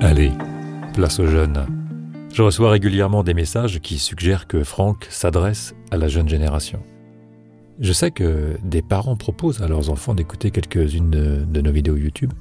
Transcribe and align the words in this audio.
Allez, 0.00 0.32
place 0.94 1.18
aux 1.18 1.26
jeunes. 1.26 1.66
Je 2.32 2.42
reçois 2.42 2.70
régulièrement 2.70 3.22
des 3.22 3.34
messages 3.34 3.80
qui 3.80 3.98
suggèrent 3.98 4.46
que 4.46 4.64
Franck 4.64 5.06
s'adresse 5.10 5.74
à 5.90 5.98
la 5.98 6.08
jeune 6.08 6.28
génération. 6.28 6.82
Je 7.78 7.92
sais 7.92 8.10
que 8.10 8.56
des 8.62 8.80
parents 8.80 9.16
proposent 9.16 9.60
à 9.60 9.68
leurs 9.68 9.90
enfants 9.90 10.14
d'écouter 10.14 10.50
quelques-unes 10.50 11.10
de, 11.10 11.60
nos 11.60 11.72
vidéos 11.72 11.96
YouTube. 11.96 12.32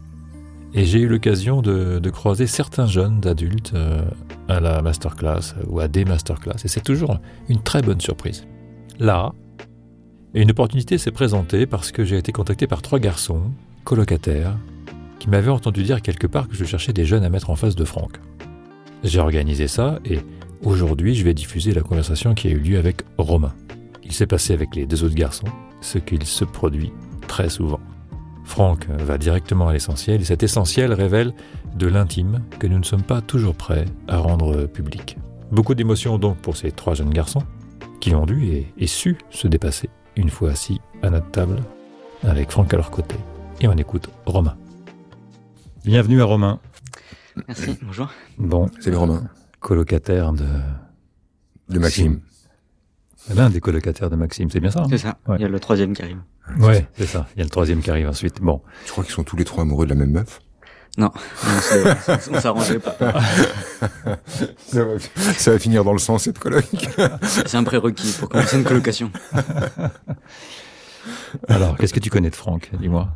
Et 0.73 0.85
j'ai 0.85 0.99
eu 0.99 1.07
l'occasion 1.07 1.61
de, 1.61 2.09
croiser 2.09 2.47
certains 2.47 2.87
jeunes 2.87 3.25
adultes 3.27 3.73
euh, 3.73 4.05
à 4.47 4.61
la 4.61 4.81
masterclass 4.81 5.55
ou 5.67 5.81
à 5.81 5.89
des 5.89 6.05
masterclass. 6.05 6.63
Et 6.63 6.69
c'est 6.69 6.83
toujours 6.83 7.19
une 7.49 7.61
très 7.61 7.81
bonne 7.81 7.99
surprise. 7.99 8.47
Là, 8.99 9.33
une 10.33 10.51
opportunité 10.51 10.97
s'est 10.97 11.11
présentée 11.11 11.65
parce 11.65 11.91
que 11.91 12.05
j'ai 12.05 12.17
été 12.17 12.31
contacté 12.31 12.65
par 12.65 12.81
trois 12.81 12.99
garçons, 12.99 13.51
colocataires, 13.83 14.57
qui 15.19 15.29
m'avaient 15.29 15.51
entendu 15.51 15.83
dire 15.83 16.01
quelque 16.01 16.27
part 16.27 16.47
que 16.47 16.55
je 16.55 16.65
cherchais 16.65 16.93
des 16.93 17.05
jeunes 17.05 17.23
à 17.23 17.29
mettre 17.29 17.49
en 17.49 17.55
face 17.55 17.75
de 17.75 17.85
Franck. 17.85 18.19
J'ai 19.03 19.19
organisé 19.19 19.67
ça 19.67 19.99
et 20.05 20.19
aujourd'hui 20.63 21.15
je 21.15 21.23
vais 21.23 21.33
diffuser 21.33 21.73
la 21.73 21.81
conversation 21.81 22.33
qui 22.33 22.47
a 22.47 22.51
eu 22.51 22.59
lieu 22.59 22.77
avec 22.77 23.03
Romain. 23.17 23.53
Il 24.03 24.11
s'est 24.11 24.27
passé 24.27 24.53
avec 24.53 24.75
les 24.75 24.85
deux 24.85 25.03
autres 25.03 25.15
garçons 25.15 25.47
ce 25.81 25.97
qu'il 25.97 26.25
se 26.25 26.45
produit 26.45 26.91
très 27.27 27.49
souvent. 27.49 27.79
Franck 28.43 28.87
va 28.89 29.17
directement 29.17 29.67
à 29.67 29.73
l'essentiel 29.73 30.21
et 30.21 30.25
cet 30.25 30.43
essentiel 30.43 30.93
révèle 30.93 31.33
de 31.75 31.87
l'intime 31.87 32.41
que 32.59 32.67
nous 32.67 32.77
ne 32.79 32.83
sommes 32.83 33.03
pas 33.03 33.21
toujours 33.21 33.55
prêts 33.55 33.85
à 34.07 34.17
rendre 34.17 34.65
public. 34.65 35.17
Beaucoup 35.51 35.75
d'émotions 35.75 36.17
donc 36.17 36.37
pour 36.37 36.55
ces 36.55 36.71
trois 36.71 36.93
jeunes 36.93 37.09
garçons 37.09 37.43
qui 37.99 38.13
ont 38.13 38.25
dû 38.25 38.45
et, 38.45 38.71
et 38.77 38.87
su 38.87 39.17
se 39.29 39.47
dépasser 39.47 39.89
une 40.15 40.29
fois 40.29 40.51
assis 40.51 40.79
à 41.01 41.09
notre 41.09 41.29
table 41.31 41.57
avec 42.23 42.51
Franck 42.51 42.73
à 42.73 42.77
leur 42.77 42.91
côté. 42.91 43.15
Et 43.61 43.67
on 43.67 43.73
écoute 43.73 44.09
Romain. 44.25 44.55
Bienvenue 45.85 46.19
à 46.19 46.25
Romain. 46.25 46.59
Merci, 47.47 47.77
bonjour. 47.83 48.09
Bon, 48.39 48.71
c'est 48.79 48.89
le 48.89 48.97
Romain. 48.97 49.29
Colocataire 49.59 50.33
de... 50.33 50.47
De 51.69 51.77
Maxime. 51.77 52.21
L'un 53.35 53.51
des 53.51 53.59
colocataires 53.59 54.09
de 54.09 54.15
Maxime, 54.15 54.49
c'est 54.49 54.59
bien 54.59 54.71
ça 54.71 54.81
hein? 54.81 54.87
C'est 54.89 54.97
ça. 54.97 55.19
Il 55.35 55.41
y 55.41 55.45
a 55.45 55.47
le 55.47 55.59
troisième 55.59 55.93
qui 55.93 56.01
arrive. 56.01 56.17
Ouais, 56.57 56.87
c'est 56.97 57.05
ça. 57.05 57.27
Il 57.35 57.39
y 57.39 57.41
a 57.41 57.43
le 57.43 57.51
troisième 57.51 57.81
qui 57.81 57.91
arrive 57.91 58.09
ensuite. 58.09 58.41
Bon. 58.41 58.63
Tu 58.85 58.93
crois 58.93 59.03
qu'ils 59.03 59.13
sont 59.13 59.23
tous 59.23 59.35
les 59.35 59.45
trois 59.45 59.61
amoureux 59.61 59.85
de 59.85 59.91
la 59.91 59.95
même 59.95 60.09
meuf? 60.09 60.39
Non, 60.97 61.11
on 62.31 62.39
s'arrangeait 62.39 62.79
pas. 62.79 62.97
ça, 65.37 65.51
va, 65.51 65.59
finir 65.59 65.83
dans 65.83 65.93
le 65.93 65.99
sens 65.99 66.23
cette 66.23 66.39
coloc. 66.39 66.65
c'est 67.21 67.55
un 67.55 67.63
prérequis 67.63 68.15
pour 68.19 68.29
commencer 68.29 68.57
une 68.57 68.63
colocation. 68.63 69.11
Alors, 71.47 71.77
qu'est-ce 71.77 71.93
que 71.93 71.99
tu 71.99 72.09
connais 72.09 72.31
de 72.31 72.35
Franck? 72.35 72.71
Dis-moi. 72.79 73.09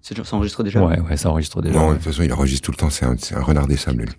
Ça 0.00 0.36
enregistre 0.36 0.62
déjà 0.62 0.82
Ouais, 0.84 1.00
ouais, 1.00 1.16
ça 1.16 1.30
enregistre 1.30 1.60
déjà. 1.60 1.78
Non, 1.78 1.90
de 1.90 1.94
toute 1.94 2.04
façon, 2.04 2.22
il 2.22 2.32
enregistre 2.32 2.64
tout 2.64 2.70
le 2.70 2.76
temps. 2.76 2.90
C'est 2.90 3.04
un, 3.04 3.16
un, 3.36 3.42
renard 3.42 3.66
des 3.66 3.76
sables, 3.76 4.04
lui. 4.04 4.12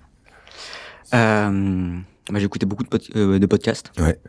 Euh, 1.13 1.97
bah, 2.29 2.37
j'ai 2.39 2.45
écouté 2.45 2.65
beaucoup 2.65 2.83
de, 2.83 2.89
euh, 3.15 3.39
de 3.39 3.45
podcasts. 3.47 3.91
Ouais 3.99 4.19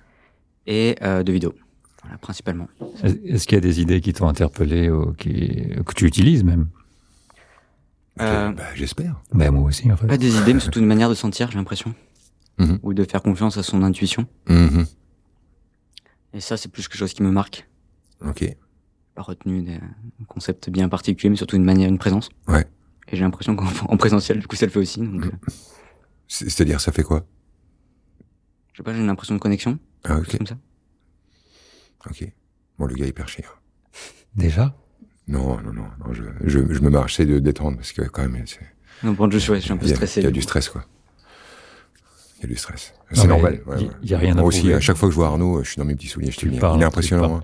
et 0.67 0.97
euh, 1.03 1.23
de 1.23 1.33
vidéos, 1.33 1.55
voilà, 2.03 2.19
principalement. 2.19 2.69
Est-ce 3.03 3.47
qu'il 3.47 3.57
y 3.57 3.59
a 3.59 3.61
des 3.61 3.81
idées 3.81 4.01
qui 4.01 4.13
t'ont 4.13 4.29
interpellé 4.29 4.91
ou 4.91 5.13
qui, 5.13 5.69
que 5.85 5.95
tu 5.95 6.07
utilises 6.07 6.45
même? 6.45 6.69
Euh, 8.21 8.53
bah, 8.53 8.65
J'espère. 8.75 9.21
Bah, 9.33 9.51
moi 9.51 9.65
aussi, 9.65 9.91
en 9.91 9.97
fait. 9.97 10.07
Pas 10.07 10.19
des 10.19 10.37
idées, 10.37 10.55
mais 10.55 10.61
surtout 10.61 10.81
une 10.81 10.87
manière 10.87 11.09
de 11.09 11.15
sentir, 11.15 11.51
j'ai 11.51 11.59
l'impression. 11.59 11.95
Mm-hmm. 12.59 12.79
Ou 12.83 12.95
de 12.95 13.05
faire 13.05 13.23
confiance 13.23 13.57
à 13.57 13.63
son 13.63 13.83
intuition. 13.83 14.27
Mm-hmm. 14.49 14.87
Et 16.35 16.41
ça, 16.41 16.57
c'est 16.57 16.69
plus 16.69 16.87
quelque 16.87 16.99
chose 16.99 17.15
qui 17.15 17.23
me 17.23 17.31
marque. 17.31 17.67
Ok. 18.25 18.45
Pas 19.21 19.25
retenu 19.25 19.61
des 19.61 19.79
concepts 20.29 20.71
bien 20.71 20.89
particuliers, 20.89 21.29
mais 21.29 21.37
surtout 21.37 21.57
une 21.57 21.65
manière, 21.65 21.91
une 21.91 21.99
présence. 21.99 22.31
Ouais. 22.49 22.65
Et 23.09 23.17
j'ai 23.17 23.23
l'impression 23.23 23.55
qu'en 23.55 23.97
présentiel, 23.99 24.39
du 24.39 24.47
coup, 24.47 24.57
ça 24.57 24.65
le 24.65 24.73
fait 24.73 24.79
aussi. 24.79 25.01
Donc... 25.01 25.27
Mm. 25.27 25.31
C'est-à-dire, 26.27 26.81
ça 26.81 26.91
fait 26.91 27.03
quoi? 27.03 27.27
Je 28.73 28.79
sais 28.79 28.83
pas, 28.83 28.95
j'ai 28.95 29.01
une 29.01 29.11
impression 29.11 29.35
de 29.35 29.39
connexion. 29.39 29.79
Ah, 30.05 30.17
ok. 30.17 30.39
Comme 30.39 30.47
ça. 30.47 30.57
Ok. 32.09 32.33
Bon, 32.79 32.87
le 32.87 32.95
gars 32.95 33.05
est 33.05 33.11
hyper 33.11 33.29
cher. 33.29 33.61
Déjà? 34.37 34.75
Non, 35.29 35.61
non, 35.61 35.75
non, 35.75 35.89
non 36.03 36.15
je, 36.15 36.23
je, 36.47 36.61
je, 36.73 36.81
me 36.81 36.89
marre, 36.89 37.09
j'essaie 37.09 37.27
de 37.27 37.41
détendre 37.41 37.77
parce 37.77 37.93
que 37.93 38.01
quand 38.01 38.27
même, 38.27 38.47
c'est. 38.47 38.61
Non, 39.03 39.13
bon, 39.13 39.31
je, 39.31 39.37
suis, 39.37 39.55
je 39.57 39.61
suis 39.61 39.73
un 39.73 39.77
peu 39.77 39.87
stressé. 39.87 40.23
Il 40.23 40.25
y 40.25 40.29
a 40.29 40.31
du 40.31 40.41
stress, 40.41 40.71
quoi. 40.71 40.87
Il 42.39 42.45
y 42.45 42.47
a 42.47 42.49
du 42.49 42.57
stress. 42.57 42.95
C'est 43.13 43.27
normal. 43.27 43.61
Il 43.67 43.71
ouais, 43.71 43.91
y, 44.03 44.15
a 44.15 44.19
rien 44.19 44.33
à 44.33 44.41
Moi 44.41 44.45
aussi, 44.45 44.73
à 44.73 44.81
chaque 44.81 44.97
fois 44.97 45.11
que 45.11 45.13
je 45.13 45.17
vois 45.17 45.27
Arnaud, 45.27 45.63
je 45.63 45.69
suis 45.69 45.77
dans 45.77 45.85
mes 45.85 45.95
petits 45.95 46.09
souliers. 46.09 46.31
Je 46.31 46.39
te 46.39 46.47
dis, 46.47 46.57
il 46.57 46.81
est 46.81 46.85
impressionnant. 46.85 47.37
Hein. 47.37 47.43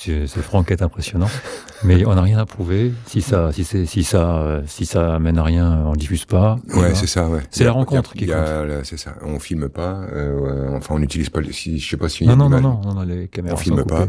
C'est 0.00 0.42
Franck 0.42 0.70
est 0.70 0.80
impressionnant, 0.80 1.28
mais 1.82 2.06
on 2.06 2.14
n'a 2.14 2.22
rien 2.22 2.38
à 2.38 2.46
prouver. 2.46 2.92
Si 3.06 3.20
ça, 3.20 3.52
si 3.52 3.64
c'est, 3.64 3.84
si 3.84 4.04
ça, 4.04 4.62
si 4.66 4.86
ça 4.86 5.16
amène 5.16 5.38
à 5.38 5.42
rien, 5.42 5.86
on 5.86 5.94
diffuse 5.94 6.24
pas. 6.24 6.56
Ouais, 6.72 6.94
c'est 6.94 7.08
ça. 7.08 7.28
Ouais. 7.28 7.40
C'est 7.50 7.64
la 7.64 7.72
rencontre 7.72 8.12
qui 8.12 8.26
compte. 8.26 8.36
C'est 8.84 8.96
ça. 8.96 9.16
On 9.22 9.40
filme 9.40 9.68
pas. 9.68 10.06
Euh, 10.12 10.76
enfin, 10.76 10.94
on 10.94 11.00
n'utilise 11.00 11.30
pas. 11.30 11.40
Si, 11.50 11.80
je 11.80 11.90
sais 11.90 11.96
pas 11.96 12.08
si. 12.08 12.26
Non, 12.26 12.36
non, 12.36 12.48
non, 12.48 12.60
non, 12.60 12.80
non, 12.94 13.02
les 13.02 13.26
caméras. 13.26 13.56
On 13.56 13.58
filme 13.58 13.84
pas. 13.84 14.06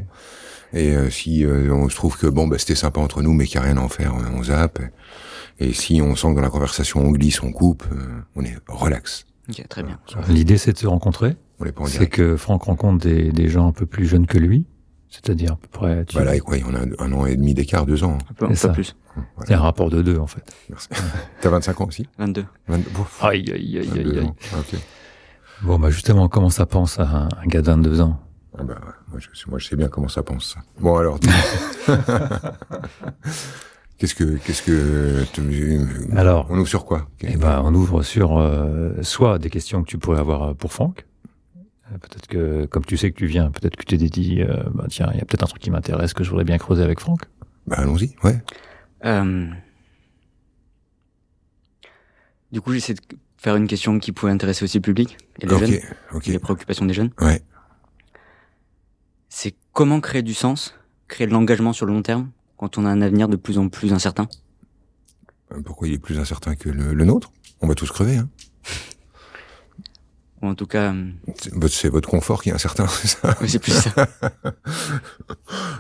Et 0.73 0.95
euh, 0.95 1.09
si 1.09 1.43
euh, 1.43 1.73
on 1.73 1.89
se 1.89 1.95
trouve 1.95 2.17
que 2.17 2.27
bon, 2.27 2.47
bah, 2.47 2.57
c'était 2.59 2.75
sympa 2.75 2.99
entre 2.99 3.23
nous, 3.23 3.33
mais 3.33 3.45
qu'il 3.45 3.59
n'y 3.59 3.65
a 3.65 3.69
rien 3.69 3.77
à 3.77 3.83
en 3.83 3.89
faire, 3.89 4.13
on 4.35 4.43
zappe. 4.43 4.79
Et 5.59 5.73
si 5.73 6.01
on 6.03 6.15
sent 6.15 6.29
que 6.29 6.35
dans 6.35 6.41
la 6.41 6.49
conversation 6.49 7.01
on 7.01 7.09
glisse, 7.09 7.41
on 7.41 7.51
coupe, 7.51 7.83
euh, 7.91 8.21
on 8.35 8.43
est 8.43 8.55
relax. 8.67 9.25
Ok, 9.49 9.67
très 9.67 9.81
bien. 9.81 9.99
L'idée, 10.27 10.59
c'est 10.59 10.73
de 10.73 10.77
se 10.77 10.85
rencontrer. 10.85 11.35
C'est 11.87 12.07
que 12.07 12.37
Franck 12.37 12.63
rencontre 12.63 13.03
des, 13.03 13.31
des 13.31 13.49
gens 13.49 13.67
un 13.67 13.71
peu 13.71 13.87
plus 13.87 14.05
jeunes 14.05 14.27
que 14.27 14.37
lui 14.37 14.65
c'est-à-dire 15.09 15.53
à 15.53 15.55
peu 15.55 15.67
près. 15.67 16.05
Tu... 16.05 16.17
Bah 16.17 16.23
là, 16.23 16.39
quoi, 16.39 16.57
on 16.67 16.73
a 16.75 17.03
un 17.03 17.11
an 17.13 17.25
et 17.25 17.35
demi 17.35 17.53
d'écart, 17.53 17.85
deux 17.85 18.03
ans. 18.03 18.17
Un 18.29 18.33
peu, 18.33 18.45
un 18.45 18.53
peu 18.53 18.71
plus. 18.71 18.95
C'est 19.45 19.53
un 19.53 19.59
rapport 19.59 19.89
de 19.89 20.01
deux, 20.01 20.17
en 20.17 20.27
fait. 20.27 20.43
Merci. 20.69 20.87
T'as 21.41 21.49
25 21.49 21.81
ans 21.81 21.87
aussi? 21.87 22.07
22. 22.19 22.45
22. 22.67 22.89
Aïe, 23.21 23.51
aïe, 23.51 23.79
aïe, 23.79 23.91
aïe, 23.99 24.19
aïe. 24.19 24.33
Okay. 24.59 24.77
Bon, 25.63 25.77
bah 25.77 25.89
justement, 25.89 26.29
comment 26.29 26.49
ça 26.49 26.65
pense 26.65 26.99
à 26.99 27.03
un, 27.03 27.25
un 27.25 27.47
gars 27.47 27.61
de 27.61 27.65
22 27.67 28.01
ans? 28.01 28.19
Ah 28.57 28.63
bah, 28.63 28.79
moi, 29.09 29.19
je, 29.19 29.27
moi, 29.49 29.59
je 29.59 29.67
sais 29.67 29.75
bien 29.75 29.87
comment 29.87 30.07
ça 30.07 30.23
pense. 30.23 30.53
Ça. 30.53 30.61
Bon, 30.79 30.97
alors. 30.97 31.19
qu'est-ce 33.97 34.15
que, 34.15 34.37
qu'est-ce 34.37 34.63
que, 34.63 35.25
alors, 36.17 36.47
on 36.49 36.57
ouvre 36.57 36.67
sur 36.67 36.85
quoi? 36.85 37.07
Eh 37.21 37.35
ben, 37.37 37.61
on 37.63 37.73
ouvre 37.75 38.03
sur 38.03 38.37
euh, 38.37 38.93
soit 39.01 39.39
des 39.39 39.49
questions 39.49 39.83
que 39.83 39.87
tu 39.87 39.97
pourrais 39.97 40.19
avoir 40.19 40.55
pour 40.55 40.73
Franck, 40.73 41.05
euh, 41.05 41.08
peut-être 41.97 42.27
que, 42.27 42.65
comme 42.65 42.85
tu 42.85 42.97
sais 42.97 43.11
que 43.11 43.17
tu 43.17 43.25
viens, 43.25 43.51
peut-être 43.51 43.75
que 43.75 43.83
tu 43.83 43.97
t'es 43.97 44.09
dit, 44.09 44.41
euh, 44.41 44.63
bah, 44.73 44.85
tiens, 44.89 45.09
il 45.13 45.19
y 45.19 45.21
a 45.21 45.25
peut-être 45.25 45.43
un 45.43 45.47
truc 45.47 45.61
qui 45.61 45.71
m'intéresse 45.71 46.13
que 46.13 46.23
je 46.23 46.29
voudrais 46.29 46.45
bien 46.45 46.57
creuser 46.57 46.83
avec 46.83 46.99
Franck. 46.99 47.21
Bah, 47.67 47.77
allons-y, 47.79 48.15
ouais. 48.23 48.41
Euh... 49.05 49.47
Du 52.51 52.61
coup, 52.61 52.73
j'essaie 52.73 52.93
de 52.93 53.01
faire 53.37 53.55
une 53.55 53.67
question 53.67 53.99
qui 53.99 54.11
pouvait 54.11 54.31
intéresser 54.31 54.63
aussi 54.63 54.77
le 54.77 54.81
public 54.81 55.17
et 55.39 55.45
les 55.45 55.57
jeunes, 55.57 55.79
okay. 56.13 56.31
les 56.31 56.39
préoccupations 56.39 56.85
des 56.85 56.93
jeunes. 56.93 57.11
Ouais. 57.21 57.41
C'est 59.29 59.55
comment 59.71 60.01
créer 60.01 60.23
du 60.23 60.33
sens, 60.33 60.75
créer 61.07 61.27
de 61.27 61.31
l'engagement 61.31 61.73
sur 61.73 61.85
le 61.85 61.93
long 61.93 62.01
terme 62.01 62.29
quand 62.57 62.77
on 62.77 62.85
a 62.85 62.89
un 62.89 63.01
avenir 63.01 63.29
de 63.29 63.35
plus 63.35 63.57
en 63.57 63.69
plus 63.69 63.93
incertain? 63.93 64.27
Euh, 65.51 65.61
pourquoi 65.61 65.87
il 65.87 65.93
est 65.93 65.99
plus 65.99 66.19
incertain 66.19 66.55
que 66.55 66.69
le, 66.69 66.93
le 66.93 67.05
nôtre? 67.05 67.31
On 67.61 67.67
va 67.67 67.75
tous 67.75 67.91
crever, 67.91 68.17
hein 68.17 68.29
ou 70.41 70.47
en 70.47 70.55
tout 70.55 70.65
cas. 70.65 70.93
Euh, 70.93 71.67
c'est 71.69 71.89
votre 71.89 72.09
confort 72.09 72.41
qui 72.41 72.49
est 72.49 72.53
incertain, 72.53 72.87
c'est 73.01 73.07
ça 73.07 73.37
Oui, 73.41 73.49
c'est 73.49 73.59
plus 73.59 73.71
ça. 73.71 73.91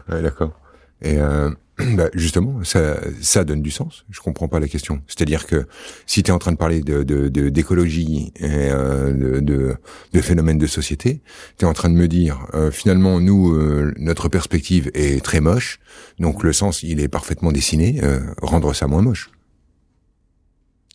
ouais, 0.09 0.21
d'accord. 0.21 0.53
Et 1.01 1.17
euh, 1.17 1.49
bah 1.95 2.09
justement, 2.13 2.63
ça, 2.63 2.97
ça 3.21 3.43
donne 3.43 3.61
du 3.61 3.71
sens. 3.71 4.05
Je 4.09 4.19
comprends 4.19 4.47
pas 4.47 4.59
la 4.59 4.67
question. 4.67 5.01
C'est-à-dire 5.07 5.45
que 5.45 5.67
si 6.05 6.23
tu 6.23 6.31
es 6.31 6.33
en 6.33 6.39
train 6.39 6.51
de 6.51 6.57
parler 6.57 6.81
de 6.81 7.03
d'écologie 7.49 8.31
de, 8.39 8.45
et 8.45 8.69
euh, 8.71 9.39
de, 9.41 9.77
de, 10.13 10.21
phénomènes 10.21 10.57
de 10.57 10.67
société, 10.67 11.21
tu 11.57 11.65
es 11.65 11.67
en 11.67 11.73
train 11.73 11.89
de 11.89 11.95
me 11.95 12.07
dire 12.07 12.47
euh, 12.53 12.71
finalement 12.71 13.19
nous 13.19 13.53
euh, 13.53 13.93
notre 13.97 14.27
perspective 14.29 14.91
est 14.93 15.23
très 15.23 15.39
moche, 15.39 15.79
donc 16.19 16.43
le 16.43 16.53
sens 16.53 16.83
il 16.83 16.99
est 16.99 17.07
parfaitement 17.07 17.51
dessiné. 17.51 17.99
Euh, 18.03 18.19
rendre 18.41 18.73
ça 18.73 18.87
moins 18.87 19.01
moche. 19.01 19.31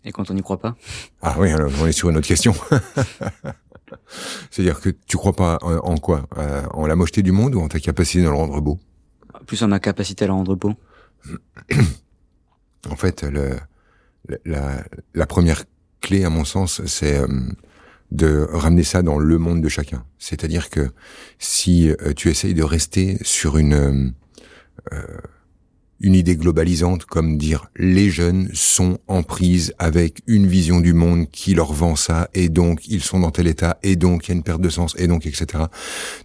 Et 0.04 0.12
quand 0.12 0.30
on 0.30 0.34
n'y 0.34 0.42
croit 0.42 0.60
pas 0.60 0.77
Ah 1.22 1.36
oui, 1.39 1.51
alors 1.51 1.71
on 1.80 1.86
est 1.86 1.92
sur 1.92 2.10
une 2.10 2.16
autre 2.16 2.27
question. 2.27 2.54
C'est-à-dire 4.51 4.80
que 4.80 4.91
tu 4.91 5.16
crois 5.16 5.33
pas 5.34 5.59
en, 5.62 5.97
quoi? 5.97 6.27
Euh, 6.36 6.62
En 6.72 6.86
la 6.86 6.97
mocheté 6.97 7.22
du 7.22 7.33
monde 7.33 7.54
ou 7.54 7.60
en 7.60 7.68
ta 7.68 7.80
capacité 7.80 8.18
de 8.22 8.28
le 8.28 8.34
rendre 8.34 8.60
beau? 8.60 8.78
Plus 9.47 9.62
en 9.62 9.68
ma 9.68 9.80
capacité 9.80 10.24
à 10.24 10.28
le 10.28 10.34
rendre 10.34 10.56
beau. 10.56 10.74
en 12.91 12.97
fait, 12.97 13.22
le, 13.22 13.56
la, 14.45 14.84
la, 15.15 15.27
première 15.27 15.65
clé, 16.01 16.24
à 16.24 16.30
mon 16.30 16.45
sens, 16.45 16.84
c'est 16.86 17.18
euh, 17.18 17.27
de 18.10 18.47
ramener 18.51 18.84
ça 18.84 19.03
dans 19.03 19.18
le 19.18 19.39
monde 19.39 19.62
de 19.62 19.68
chacun. 19.68 20.04
C'est-à-dire 20.18 20.68
que 20.71 20.91
si 21.39 21.91
euh, 21.91 22.12
tu 22.15 22.28
essayes 22.28 22.54
de 22.54 22.62
rester 22.62 23.18
sur 23.22 23.56
une 23.56 24.12
une 26.04 26.15
idée 26.15 26.36
globalisante 26.36 27.06
comme 27.06 27.39
dire 27.39 27.71
les 27.77 28.10
jeunes 28.10 28.51
sont 28.53 28.98
en 29.09 29.22
prise 29.22 29.72
avec 29.78 30.21
une 30.27 30.47
vision 30.47 30.80
du 30.80 30.92
monde 30.92 31.30
qui 31.30 31.54
leur 31.54 31.72
vend 31.72 31.97
ça 31.97 32.28
et 32.34 32.51
donc 32.51 32.86
ils 32.86 33.03
sont 33.03 33.21
dans 33.21 33.30
tel 33.30 33.47
état 33.47 33.78
et 33.83 33.97
donc 33.97 34.27
il 34.27 34.28
y 34.28 34.33
a 34.33 34.36
une 34.36 34.42
perte 34.42 34.60
de 34.60 34.68
sens 34.68 34.95
et 34.98 35.06
donc 35.06 35.24
etc. 35.24 35.65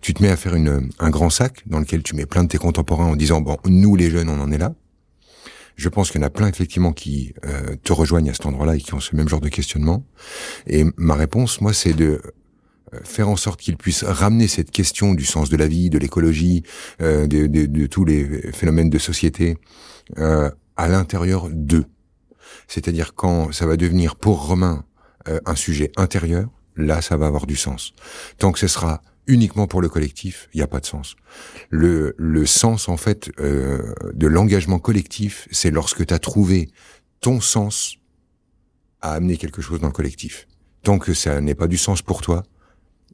Tu 0.02 0.14
te 0.14 0.22
mets 0.22 0.30
à 0.30 0.36
faire 0.36 0.54
une, 0.56 0.90
un 1.00 1.10
grand 1.10 1.30
sac 1.30 1.64
dans 1.66 1.80
lequel 1.80 2.04
tu 2.04 2.14
mets 2.14 2.26
plein 2.26 2.44
de 2.44 2.50
tes 2.50 2.58
contemporains 2.58 3.06
en 3.06 3.16
disant 3.16 3.40
bon 3.40 3.58
nous 3.66 3.96
les 3.96 4.10
jeunes 4.10 4.28
on 4.28 4.42
en 4.42 4.52
est 4.52 4.58
là. 4.58 4.76
Je 5.78 5.88
pense 5.88 6.12
qu'il 6.12 6.20
y 6.20 6.24
en 6.26 6.28
a 6.28 6.30
plein 6.30 6.50
effectivement 6.50 6.92
qui 6.92 7.34
euh, 7.46 7.78
te 7.82 7.94
rejoignent 7.94 8.30
à 8.30 8.34
cet 8.34 8.46
endroit-là 8.48 8.76
et 8.76 8.82
qui 8.82 8.94
ont 8.96 9.00
ce 9.00 9.16
même 9.16 9.30
genre 9.30 9.40
de 9.40 9.48
questionnement. 9.48 10.04
Et 10.68 10.84
ma 10.98 11.16
réponse, 11.16 11.62
moi, 11.62 11.72
c'est 11.72 11.94
de 11.94 12.22
faire 13.04 13.30
en 13.30 13.36
sorte 13.36 13.60
qu'ils 13.60 13.78
puissent 13.78 14.04
ramener 14.04 14.48
cette 14.48 14.72
question 14.72 15.14
du 15.14 15.26
sens 15.26 15.50
de 15.50 15.58
la 15.58 15.68
vie, 15.68 15.90
de 15.90 15.98
l'écologie, 15.98 16.64
euh, 17.02 17.28
de, 17.28 17.48
de, 17.48 17.66
de, 17.66 17.88
tous 17.88 18.06
les 18.06 18.52
phénomènes 18.52 18.90
de 18.90 18.98
société 18.98 19.58
euh, 20.18 20.50
à 20.78 20.88
l'intérieur 20.88 21.50
d'eux. 21.52 21.86
C'est-à-dire 22.68 23.14
quand 23.16 23.52
ça 23.52 23.66
va 23.66 23.78
devenir 23.78 24.16
pour 24.16 24.48
Romain 24.48 24.86
euh, 25.28 25.40
un 25.46 25.56
sujet 25.56 25.92
intérieur, 25.98 26.50
là 26.76 27.02
ça 27.02 27.18
va 27.18 27.28
avoir 27.28 27.46
du 27.46 27.56
sens. 27.56 27.94
Tant 28.38 28.52
que 28.52 28.60
ce 28.60 28.68
sera 28.68 29.02
uniquement 29.28 29.68
pour 29.68 29.82
le 29.82 29.90
collectif, 29.90 30.50
il 30.54 30.58
n'y 30.58 30.64
a 30.64 30.68
pas 30.68 30.80
de 30.80 30.86
sens. 30.86 31.16
Le, 31.70 32.16
le 32.18 32.46
sens 32.46 32.90
en 32.90 32.98
fait 32.98 33.30
euh, 33.40 33.94
de 34.14 34.28
l'engagement 34.28 34.80
collectif, 34.80 35.48
c'est 35.52 35.72
lorsque 35.72 36.06
tu 36.06 36.14
as 36.14 36.20
trouvé 36.20 36.70
ton 37.22 37.40
sens 37.40 37.98
à 39.02 39.14
amener 39.14 39.38
quelque 39.38 39.62
chose 39.62 39.80
dans 39.80 39.88
le 39.88 39.94
collectif. 39.94 40.48
Tant 40.84 40.98
que 40.98 41.14
ça 41.14 41.42
n'est 41.42 41.56
pas 41.56 41.68
du 41.68 41.78
sens 41.78 42.02
pour 42.02 42.22
toi, 42.22 42.44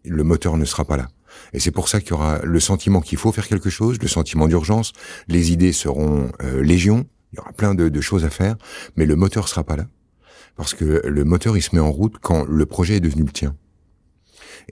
le 0.08 0.24
moteur 0.24 0.58
ne 0.58 0.66
sera 0.66 0.86
pas 0.86 0.98
là. 0.98 1.08
Et 1.54 1.60
c'est 1.60 1.72
pour 1.72 1.90
ça 1.90 2.00
qu'il 2.00 2.12
y 2.12 2.14
aura 2.14 2.40
le 2.44 2.60
sentiment 2.60 3.02
qu'il 3.02 3.18
faut 3.18 3.32
faire 3.32 3.48
quelque 3.48 3.70
chose, 3.70 3.98
le 4.02 4.08
sentiment 4.08 4.48
d'urgence, 4.48 4.94
les 5.28 5.52
idées 5.52 5.74
seront 5.74 6.32
euh, 6.44 6.62
légion, 6.62 7.06
il 7.34 7.38
y 7.38 7.40
aura 7.40 7.52
plein 7.52 7.76
de, 7.76 7.90
de, 7.90 8.02
choses 8.02 8.24
à 8.24 8.30
faire, 8.30 8.56
mais 8.96 9.06
le 9.06 9.16
moteur 9.16 9.48
sera 9.50 9.64
pas 9.64 9.76
là. 9.76 9.88
Parce 10.56 10.74
que 10.74 11.02
le 11.06 11.26
moteur, 11.26 11.58
il 11.58 11.62
se 11.62 11.76
met 11.76 11.82
en 11.82 11.92
route 11.92 12.16
quand 12.22 12.46
le 12.46 12.66
projet 12.66 12.96
est 12.96 13.02
devenu 13.02 13.24
le 13.24 13.32
tien. 13.32 13.56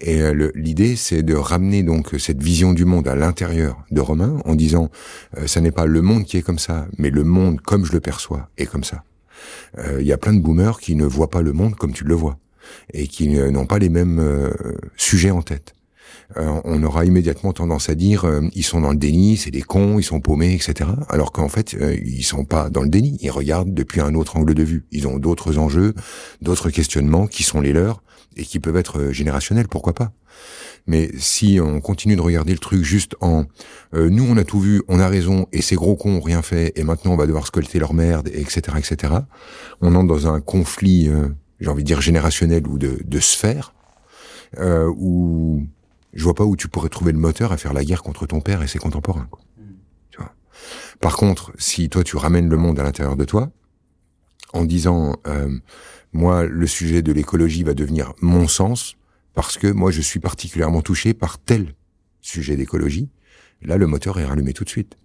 Et 0.01 0.21
euh, 0.21 0.51
l'idée, 0.55 0.95
c'est 0.95 1.23
de 1.23 1.35
ramener 1.35 1.83
donc 1.83 2.15
cette 2.17 2.41
vision 2.41 2.73
du 2.73 2.85
monde 2.85 3.07
à 3.07 3.15
l'intérieur 3.15 3.83
de 3.91 4.01
Romain 4.01 4.39
en 4.45 4.55
disant, 4.55 4.89
euh, 5.37 5.47
ça 5.47 5.61
n'est 5.61 5.71
pas 5.71 5.85
le 5.85 6.01
monde 6.01 6.25
qui 6.25 6.37
est 6.37 6.41
comme 6.41 6.59
ça, 6.59 6.87
mais 6.97 7.09
le 7.09 7.23
monde 7.23 7.61
comme 7.61 7.85
je 7.85 7.91
le 7.91 7.99
perçois 7.99 8.49
est 8.57 8.65
comme 8.65 8.83
ça. 8.83 9.03
Euh, 9.77 10.01
il 10.01 10.07
y 10.07 10.13
a 10.13 10.17
plein 10.17 10.33
de 10.33 10.41
boomers 10.41 10.79
qui 10.79 10.95
ne 10.95 11.05
voient 11.05 11.29
pas 11.29 11.41
le 11.41 11.53
monde 11.53 11.75
comme 11.75 11.93
tu 11.93 12.05
le 12.05 12.15
vois 12.15 12.37
et 12.93 13.07
qui 13.07 13.27
n'ont 13.27 13.65
pas 13.65 13.79
les 13.79 13.89
mêmes 13.89 14.19
euh, 14.19 14.51
sujets 14.97 15.31
en 15.31 15.41
tête. 15.41 15.73
Euh, 16.37 16.61
on 16.63 16.81
aura 16.83 17.05
immédiatement 17.05 17.53
tendance 17.53 17.89
à 17.89 17.95
dire 17.95 18.25
euh, 18.25 18.41
ils 18.55 18.63
sont 18.63 18.81
dans 18.81 18.91
le 18.91 18.97
déni, 18.97 19.37
c'est 19.37 19.51
des 19.51 19.61
cons, 19.61 19.99
ils 19.99 20.03
sont 20.03 20.19
paumés, 20.19 20.53
etc. 20.53 20.89
Alors 21.09 21.31
qu'en 21.31 21.49
fait 21.49 21.73
ils 21.73 22.23
sont 22.23 22.45
pas 22.45 22.69
dans 22.69 22.81
le 22.81 22.89
déni, 22.89 23.17
ils 23.21 23.29
regardent 23.31 23.73
depuis 23.73 24.01
un 24.01 24.15
autre 24.15 24.37
angle 24.37 24.53
de 24.53 24.63
vue. 24.63 24.85
Ils 24.91 25.07
ont 25.07 25.17
d'autres 25.17 25.57
enjeux, 25.57 25.93
d'autres 26.41 26.69
questionnements 26.69 27.27
qui 27.27 27.43
sont 27.43 27.61
les 27.61 27.73
leurs 27.73 28.03
et 28.35 28.43
qui 28.43 28.59
peuvent 28.59 28.77
être 28.77 29.11
générationnels, 29.11 29.67
pourquoi 29.67 29.93
pas. 29.93 30.11
Mais 30.87 31.11
si 31.17 31.59
on 31.61 31.79
continue 31.81 32.15
de 32.15 32.21
regarder 32.21 32.51
le 32.51 32.59
truc 32.59 32.83
juste 32.83 33.15
en 33.21 33.45
nous 33.93 34.25
on 34.27 34.37
a 34.37 34.43
tout 34.43 34.59
vu, 34.59 34.81
on 34.87 34.99
a 34.99 35.07
raison 35.07 35.47
et 35.51 35.61
ces 35.61 35.75
gros 35.75 35.95
cons 35.95 36.17
ont 36.17 36.21
rien 36.21 36.41
fait 36.41 36.73
et 36.75 36.83
maintenant 36.83 37.13
on 37.13 37.17
va 37.17 37.27
devoir 37.27 37.45
scolter 37.45 37.79
leur 37.79 37.93
merde, 37.93 38.29
etc., 38.33 38.77
etc. 38.77 39.13
On 39.81 39.93
entre 39.95 40.07
dans 40.07 40.27
un 40.27 40.41
conflit 40.41 41.09
j'ai 41.59 41.69
envie 41.69 41.83
de 41.83 41.87
dire 41.87 42.01
générationnel 42.01 42.67
ou 42.67 42.77
de, 42.77 42.99
de 43.03 43.19
sphère, 43.19 43.73
euh, 44.57 44.91
où 44.97 45.65
je 46.13 46.23
vois 46.23 46.35
pas 46.35 46.45
où 46.45 46.55
tu 46.55 46.67
pourrais 46.67 46.89
trouver 46.89 47.11
le 47.11 47.17
moteur 47.17 47.51
à 47.51 47.57
faire 47.57 47.73
la 47.73 47.83
guerre 47.83 48.03
contre 48.03 48.25
ton 48.25 48.41
père 48.41 48.61
et 48.61 48.67
ses 48.67 48.79
contemporains. 48.79 49.27
Quoi. 49.31 49.41
Tu 50.11 50.19
vois 50.19 50.33
Par 50.99 51.17
contre, 51.17 51.51
si 51.57 51.89
toi 51.89 52.03
tu 52.03 52.17
ramènes 52.17 52.49
le 52.49 52.57
monde 52.57 52.79
à 52.79 52.83
l'intérieur 52.83 53.15
de 53.15 53.25
toi, 53.25 53.51
en 54.53 54.65
disant 54.65 55.15
euh, 55.27 55.49
moi 56.13 56.45
le 56.45 56.67
sujet 56.67 57.01
de 57.01 57.11
l'écologie 57.11 57.63
va 57.63 57.73
devenir 57.73 58.13
mon 58.21 58.47
sens 58.47 58.95
parce 59.33 59.57
que 59.57 59.67
moi 59.67 59.89
je 59.89 60.01
suis 60.01 60.19
particulièrement 60.19 60.81
touché 60.81 61.13
par 61.15 61.39
tel 61.39 61.73
sujet 62.21 62.55
d'écologie, 62.55 63.09
là 63.63 63.77
le 63.77 63.87
moteur 63.87 64.19
est 64.19 64.25
rallumé 64.25 64.53
tout 64.53 64.63
de 64.63 64.69
suite. 64.69 64.97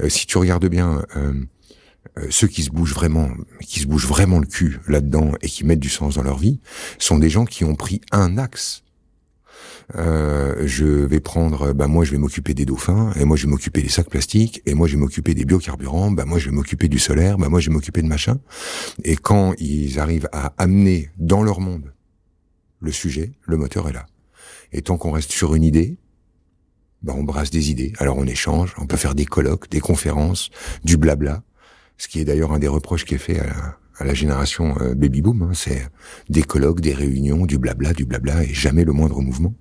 Euh, 0.00 0.08
si 0.08 0.26
tu 0.26 0.38
regardes 0.38 0.66
bien 0.66 1.04
euh, 1.16 1.34
euh, 2.18 2.26
ceux 2.30 2.48
qui 2.48 2.62
se 2.62 2.70
bougent 2.70 2.94
vraiment, 2.94 3.30
qui 3.60 3.80
se 3.80 3.86
bougent 3.86 4.06
vraiment 4.06 4.38
le 4.38 4.46
cul 4.46 4.80
là-dedans 4.88 5.32
et 5.42 5.48
qui 5.48 5.64
mettent 5.64 5.80
du 5.80 5.88
sens 5.88 6.14
dans 6.14 6.22
leur 6.22 6.38
vie, 6.38 6.60
sont 6.98 7.18
des 7.18 7.30
gens 7.30 7.44
qui 7.44 7.64
ont 7.64 7.74
pris 7.74 8.00
un 8.12 8.38
axe. 8.38 8.82
Euh, 9.94 10.64
je 10.66 10.84
vais 10.84 11.20
prendre, 11.20 11.72
bah 11.72 11.86
moi 11.86 12.04
je 12.04 12.10
vais 12.10 12.18
m'occuper 12.18 12.54
des 12.54 12.64
dauphins, 12.64 13.12
et 13.14 13.24
moi 13.24 13.36
je 13.36 13.46
vais 13.46 13.50
m'occuper 13.50 13.82
des 13.82 13.88
sacs 13.88 14.10
plastiques, 14.10 14.60
et 14.66 14.74
moi 14.74 14.88
je 14.88 14.94
vais 14.94 15.00
m'occuper 15.00 15.32
des 15.34 15.44
biocarburants, 15.44 16.10
bah 16.10 16.24
moi 16.24 16.38
je 16.38 16.46
vais 16.46 16.54
m'occuper 16.54 16.88
du 16.88 16.98
solaire, 16.98 17.38
bah 17.38 17.48
moi 17.48 17.60
je 17.60 17.68
vais 17.68 17.74
m'occuper 17.74 18.02
de 18.02 18.08
machin. 18.08 18.38
Et 19.04 19.16
quand 19.16 19.54
ils 19.58 20.00
arrivent 20.00 20.28
à 20.32 20.54
amener 20.58 21.10
dans 21.18 21.42
leur 21.42 21.60
monde 21.60 21.92
le 22.80 22.90
sujet, 22.92 23.32
le 23.46 23.56
moteur 23.56 23.88
est 23.88 23.92
là. 23.92 24.06
Et 24.72 24.82
tant 24.82 24.96
qu'on 24.96 25.12
reste 25.12 25.30
sur 25.30 25.54
une 25.54 25.62
idée, 25.62 25.98
bah 27.02 27.14
on 27.16 27.22
brasse 27.22 27.50
des 27.50 27.70
idées. 27.70 27.92
Alors 27.98 28.18
on 28.18 28.26
échange, 28.26 28.74
on 28.78 28.86
peut 28.86 28.96
faire 28.96 29.14
des 29.14 29.24
colloques, 29.24 29.70
des 29.70 29.80
conférences, 29.80 30.50
du 30.84 30.96
blabla 30.96 31.42
ce 31.98 32.08
qui 32.08 32.20
est 32.20 32.24
d'ailleurs 32.24 32.52
un 32.52 32.58
des 32.58 32.68
reproches 32.68 33.04
qui 33.04 33.14
est 33.14 33.18
fait 33.18 33.40
à 33.40 34.04
la, 34.04 34.14
génération 34.14 34.76
euh, 34.80 34.94
baby 34.94 35.22
boom, 35.22 35.42
hein, 35.42 35.50
c'est 35.54 35.88
des 36.28 36.42
colloques, 36.42 36.80
des 36.80 36.92
réunions, 36.92 37.46
du 37.46 37.58
blabla, 37.58 37.92
du 37.92 38.04
blabla 38.04 38.44
et 38.44 38.52
jamais 38.52 38.84
le 38.84 38.92
moindre 38.92 39.20
mouvement. 39.22 39.54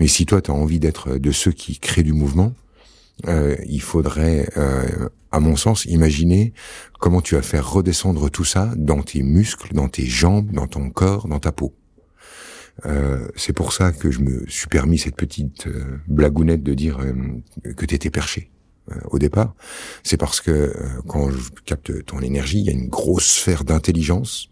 Mais 0.00 0.06
si 0.06 0.26
toi 0.26 0.40
tu 0.40 0.50
as 0.50 0.54
envie 0.54 0.80
d'être 0.80 1.18
de 1.18 1.30
ceux 1.30 1.52
qui 1.52 1.78
créent 1.78 2.02
du 2.02 2.12
mouvement, 2.12 2.54
euh, 3.28 3.56
il 3.66 3.80
faudrait, 3.80 4.48
euh, 4.56 5.08
à 5.32 5.40
mon 5.40 5.56
sens, 5.56 5.84
imaginer 5.86 6.52
comment 7.00 7.20
tu 7.20 7.34
vas 7.34 7.42
faire 7.42 7.70
redescendre 7.70 8.30
tout 8.30 8.44
ça 8.44 8.72
dans 8.76 9.02
tes 9.02 9.22
muscles, 9.22 9.72
dans 9.72 9.88
tes 9.88 10.06
jambes, 10.06 10.52
dans 10.52 10.66
ton 10.66 10.90
corps, 10.90 11.28
dans 11.28 11.40
ta 11.40 11.52
peau. 11.52 11.74
Euh, 12.84 13.28
c'est 13.36 13.54
pour 13.54 13.72
ça 13.72 13.92
que 13.92 14.10
je 14.10 14.20
me 14.20 14.44
suis 14.48 14.68
permis 14.68 14.98
cette 14.98 15.16
petite 15.16 15.66
euh, 15.66 15.98
blagounette 16.08 16.62
de 16.62 16.74
dire 16.74 16.98
que 17.76 17.86
t'étais 17.86 18.10
perché. 18.10 18.50
Euh, 18.90 18.94
au 19.10 19.18
départ, 19.18 19.54
c'est 20.02 20.16
parce 20.16 20.40
que 20.40 20.50
euh, 20.50 20.72
quand 21.08 21.30
je 21.30 21.50
capte 21.64 22.04
ton 22.04 22.20
énergie, 22.20 22.60
il 22.60 22.66
y 22.66 22.68
a 22.68 22.72
une 22.72 22.88
grosse 22.88 23.26
sphère 23.26 23.64
d'intelligence 23.64 24.48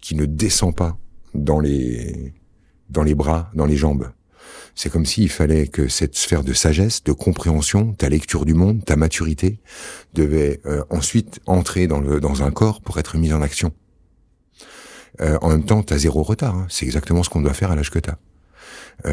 qui 0.00 0.14
ne 0.14 0.24
descend 0.24 0.74
pas 0.74 0.96
dans 1.34 1.60
les 1.60 2.34
dans 2.88 3.02
les 3.02 3.14
bras, 3.14 3.50
dans 3.54 3.66
les 3.66 3.76
jambes. 3.76 4.10
C'est 4.76 4.90
comme 4.90 5.06
s'il 5.06 5.30
fallait 5.30 5.66
que 5.66 5.88
cette 5.88 6.16
sphère 6.16 6.44
de 6.44 6.52
sagesse, 6.52 7.02
de 7.02 7.12
compréhension, 7.12 7.94
ta 7.94 8.08
lecture 8.08 8.44
du 8.44 8.54
monde, 8.54 8.84
ta 8.84 8.94
maturité, 8.94 9.58
devait 10.14 10.60
euh, 10.66 10.84
ensuite 10.90 11.40
entrer 11.46 11.86
dans, 11.86 11.98
le, 11.98 12.20
dans 12.20 12.42
un 12.42 12.50
corps 12.50 12.80
pour 12.80 12.98
être 12.98 13.16
mise 13.16 13.32
en 13.32 13.42
action. 13.42 13.72
en 15.18 15.48
même 15.48 15.64
temps, 15.64 15.82
tu 15.82 15.94
as 15.94 15.98
zéro 15.98 16.22
retard. 16.22 16.54
Hein. 16.54 16.66
C'est 16.68 16.84
exactement 16.84 17.22
ce 17.22 17.30
qu'on 17.30 17.40
doit 17.40 17.54
faire 17.54 17.70
à 17.70 17.76
l'âge 17.76 17.90
que 17.90 17.98
tu 17.98 18.10
as. 18.10 18.18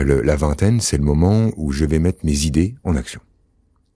la 0.04 0.36
vingtaine, 0.36 0.81
c'est 0.81 0.98
le 0.98 1.04
moment 1.04 1.51
où 1.56 1.71
je 1.71 1.86
vais 1.86 2.00
mettre 2.00 2.25
mes 2.25 2.45
idées 2.45 2.75
en 2.83 2.95
action. 2.95 3.21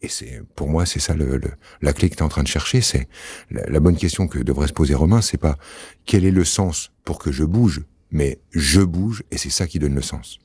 Et 0.02 0.10
c'est 0.10 0.42
pour 0.56 0.70
moi 0.70 0.86
c'est 0.86 1.00
ça 1.00 1.16
le, 1.16 1.42
la 1.82 1.94
clé 1.94 2.10
que 2.10 2.16
tu 2.16 2.20
es 2.20 2.24
en 2.24 2.30
train 2.30 2.44
de 2.44 2.48
chercher, 2.48 2.82
c'est 2.82 3.08
la, 3.50 3.80
bonne 3.80 3.98
question 3.98 4.28
que 4.28 4.40
devrait 4.40 4.68
se 4.68 4.74
poser 4.74 4.94
Romain, 4.94 5.22
c'est 5.22 5.38
pas 5.38 5.58
quel 6.06 6.24
est 6.24 6.32
le 6.32 6.46
sens 6.46 6.92
pour 7.04 7.18
que 7.18 7.32
je 7.32 7.44
bouge, 7.44 7.84
mais 8.12 8.40
je 8.52 8.82
bouge 8.82 9.24
et 9.32 9.38
c'est 9.38 9.50
ça 9.50 9.66
qui 9.66 9.80
donne 9.80 9.96
le 9.96 10.04
sens. 10.04 10.40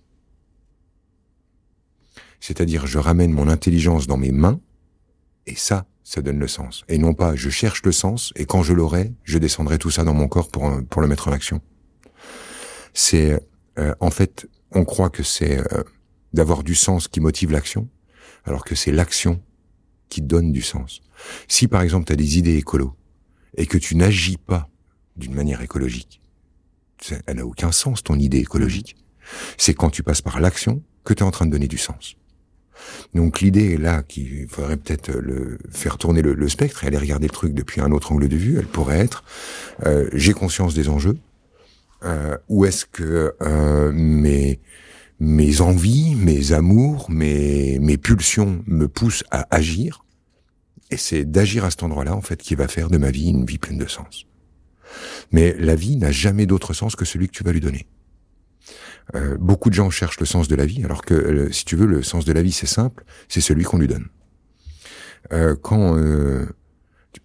C'est-à-dire 2.41 2.87
je 2.87 2.99
ramène 2.99 3.31
mon 3.31 3.49
intelligence 3.49 4.07
dans 4.07 4.17
mes 4.17 4.33
mains 4.33 4.59
et 5.47 5.55
ça, 5.55 5.85
ça 6.03 6.23
donne 6.23 6.39
le 6.39 6.49
sens. 6.49 6.85
Et 6.89 6.97
non 6.97 7.13
pas 7.13 7.37
je 7.37 7.51
cherche 7.51 7.83
le 7.85 7.93
sens 7.93 8.33
et 8.37 8.47
quand 8.47 8.63
je 8.63 8.73
l'aurai, 8.73 9.13
je 9.23 9.37
descendrai 9.37 9.79
tout 9.79 9.91
ça 9.91 10.03
dans 10.03 10.15
mon 10.15 10.29
corps 10.29 10.49
pour 10.49 10.71
pour 10.89 11.03
le 11.03 11.09
mettre 11.09 11.29
en 11.29 11.33
action. 11.33 11.61
C'est 12.95 13.39
euh, 13.79 13.95
en 14.01 14.11
fait, 14.11 14.47
on 14.71 14.85
croit 14.85 15.11
que 15.11 15.23
c'est 15.23 15.59
euh, 15.59 15.83
d'avoir 16.33 16.63
du 16.63 16.75
sens 16.75 17.09
qui 17.09 17.21
motive 17.21 17.53
l'action 17.53 17.89
alors 18.45 18.65
que 18.65 18.75
c'est 18.75 18.93
l'action 18.93 19.43
qui 20.09 20.23
donne 20.23 20.53
du 20.53 20.63
sens. 20.63 21.01
Si 21.49 21.69
par 21.69 21.83
exemple 21.83 22.07
tu 22.07 22.13
as 22.13 22.17
des 22.17 22.39
idées 22.39 22.57
écolo 22.57 22.95
et 23.57 23.67
que 23.67 23.79
tu 23.79 23.97
n'agis 23.97 24.37
pas 24.37 24.69
d'une 25.17 25.35
manière 25.35 25.63
écologique, 25.63 26.21
elle 27.27 27.37
n'a 27.37 27.47
aucun 27.47 27.73
sens 27.73 28.03
ton 28.03 28.19
idée 28.19 28.39
écologique. 28.39 28.97
C'est 29.57 29.75
quand 29.75 29.91
tu 29.91 30.03
passes 30.03 30.23
par 30.23 30.41
l'action 30.41 30.83
que 31.05 31.15
tu 31.15 31.23
es 31.23 31.27
en 31.27 31.31
train 31.31 31.47
de 31.47 31.51
donner 31.51 31.69
du 31.69 31.79
sens. 31.79 32.17
Donc 33.15 33.41
l'idée 33.41 33.77
là 33.77 34.03
qu'il 34.03 34.49
faudrait 34.49 34.77
peut-être 34.77 35.13
le 35.13 35.59
faire 35.71 35.99
tourner 35.99 36.23
le, 36.23 36.49
spectre 36.49 36.85
et 36.85 36.89
aller 36.89 36.99
regarder 36.99 37.27
le 37.27 37.33
truc 37.33 37.55
depuis 37.55 37.81
un 37.81 37.93
autre 37.93 38.13
angle 38.13 38.29
de 38.29 38.37
vue. 38.37 38.59
Elle 38.59 38.67
pourrait 38.67 38.99
être 38.99 39.25
euh, 39.87 40.09
j'ai 40.13 40.33
conscience 40.33 40.75
des 40.75 40.89
enjeux. 40.89 41.17
Euh, 42.05 42.37
où 42.49 42.65
est-ce 42.65 42.85
que 42.85 43.35
euh, 43.43 43.93
mes 43.93 44.59
mes 45.21 45.61
envies, 45.61 46.15
mes 46.15 46.53
amours, 46.53 47.11
mes, 47.11 47.79
mes 47.79 47.97
pulsions 47.97 48.63
me 48.67 48.89
poussent 48.89 49.25
à 49.31 49.47
agir. 49.55 50.05
Et 50.91 50.97
c'est 50.97 51.25
d'agir 51.25 51.65
à 51.65 51.71
cet 51.71 51.83
endroit-là, 51.83 52.15
en 52.15 52.21
fait, 52.21 52.37
qui 52.37 52.55
va 52.55 52.69
faire 52.69 52.91
de 52.91 52.99
ma 52.99 53.11
vie 53.11 53.31
une 53.31 53.47
vie 53.47 53.59
pleine 53.59 53.79
de 53.79 53.87
sens. 53.87 54.27
Mais 55.31 55.55
la 55.59 55.75
vie 55.75 55.97
n'a 55.97 56.11
jamais 56.11 56.47
d'autre 56.47 56.75
sens 56.75 56.97
que 56.97 57.05
celui 57.05 57.29
que 57.29 57.33
tu 57.33 57.45
vas 57.45 57.53
lui 57.53 57.61
donner. 57.61 57.87
Euh, 59.15 59.37
beaucoup 59.39 59.69
de 59.71 59.75
gens 59.75 59.91
cherchent 59.91 60.21
le 60.21 60.27
sens 60.27 60.49
de 60.49 60.55
la 60.55 60.67
vie, 60.67 60.85
alors 60.85 61.03
que, 61.03 61.15
euh, 61.15 61.53
si 61.53 61.65
tu 61.65 61.77
veux, 61.77 61.87
le 61.87 62.03
sens 62.03 62.25
de 62.25 62.33
la 62.33 62.43
vie, 62.43 62.53
c'est 62.53 62.67
simple, 62.67 63.05
c'est 63.29 63.41
celui 63.41 63.65
qu'on 63.65 63.79
lui 63.79 63.89
donne. 63.89 64.09
Euh, 65.33 65.57
quand 65.61 65.97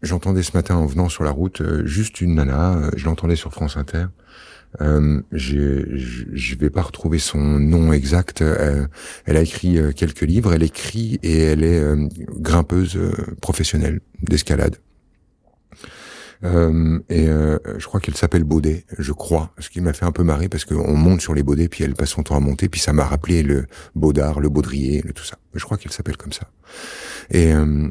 j'entendais 0.01 0.43
ce 0.43 0.51
matin 0.53 0.75
en 0.75 0.85
venant 0.85 1.09
sur 1.09 1.23
la 1.23 1.31
route, 1.31 1.61
juste 1.85 2.21
une 2.21 2.35
nana, 2.35 2.89
je 2.95 3.05
l'entendais 3.05 3.35
sur 3.35 3.51
France 3.51 3.77
Inter, 3.77 4.05
euh, 4.81 5.21
je 5.31 6.55
vais 6.55 6.69
pas 6.69 6.81
retrouver 6.81 7.19
son 7.19 7.39
nom 7.39 7.93
exact. 7.93 8.41
Euh, 8.41 8.87
elle 9.25 9.37
a 9.37 9.41
écrit 9.41 9.77
euh, 9.77 9.91
quelques 9.91 10.21
livres. 10.21 10.53
Elle 10.53 10.63
écrit 10.63 11.19
et 11.23 11.39
elle 11.39 11.63
est 11.63 11.79
euh, 11.79 12.07
grimpeuse 12.39 12.99
professionnelle 13.41 14.01
d'escalade. 14.21 14.77
Euh, 16.43 16.99
et 17.09 17.27
euh, 17.27 17.57
je 17.77 17.85
crois 17.85 17.99
qu'elle 17.99 18.15
s'appelle 18.15 18.43
Baudet, 18.43 18.85
je 18.97 19.11
crois. 19.11 19.53
Ce 19.59 19.69
qui 19.69 19.81
m'a 19.81 19.93
fait 19.93 20.05
un 20.05 20.11
peu 20.11 20.23
marrer 20.23 20.49
parce 20.49 20.65
qu'on 20.65 20.95
monte 20.95 21.21
sur 21.21 21.33
les 21.33 21.43
Baudets, 21.43 21.69
puis 21.69 21.83
elle 21.83 21.95
passe 21.95 22.09
son 22.09 22.23
temps 22.23 22.35
à 22.35 22.39
monter, 22.39 22.69
puis 22.69 22.79
ça 22.79 22.93
m'a 22.93 23.05
rappelé 23.05 23.43
le 23.43 23.65
Baudard, 23.95 24.39
le 24.39 24.49
Baudrier, 24.49 25.01
le 25.01 25.13
tout 25.13 25.23
ça. 25.23 25.37
Je 25.53 25.63
crois 25.63 25.77
qu'elle 25.77 25.91
s'appelle 25.91 26.17
comme 26.17 26.33
ça. 26.33 26.49
Et 27.31 27.53
euh, 27.53 27.89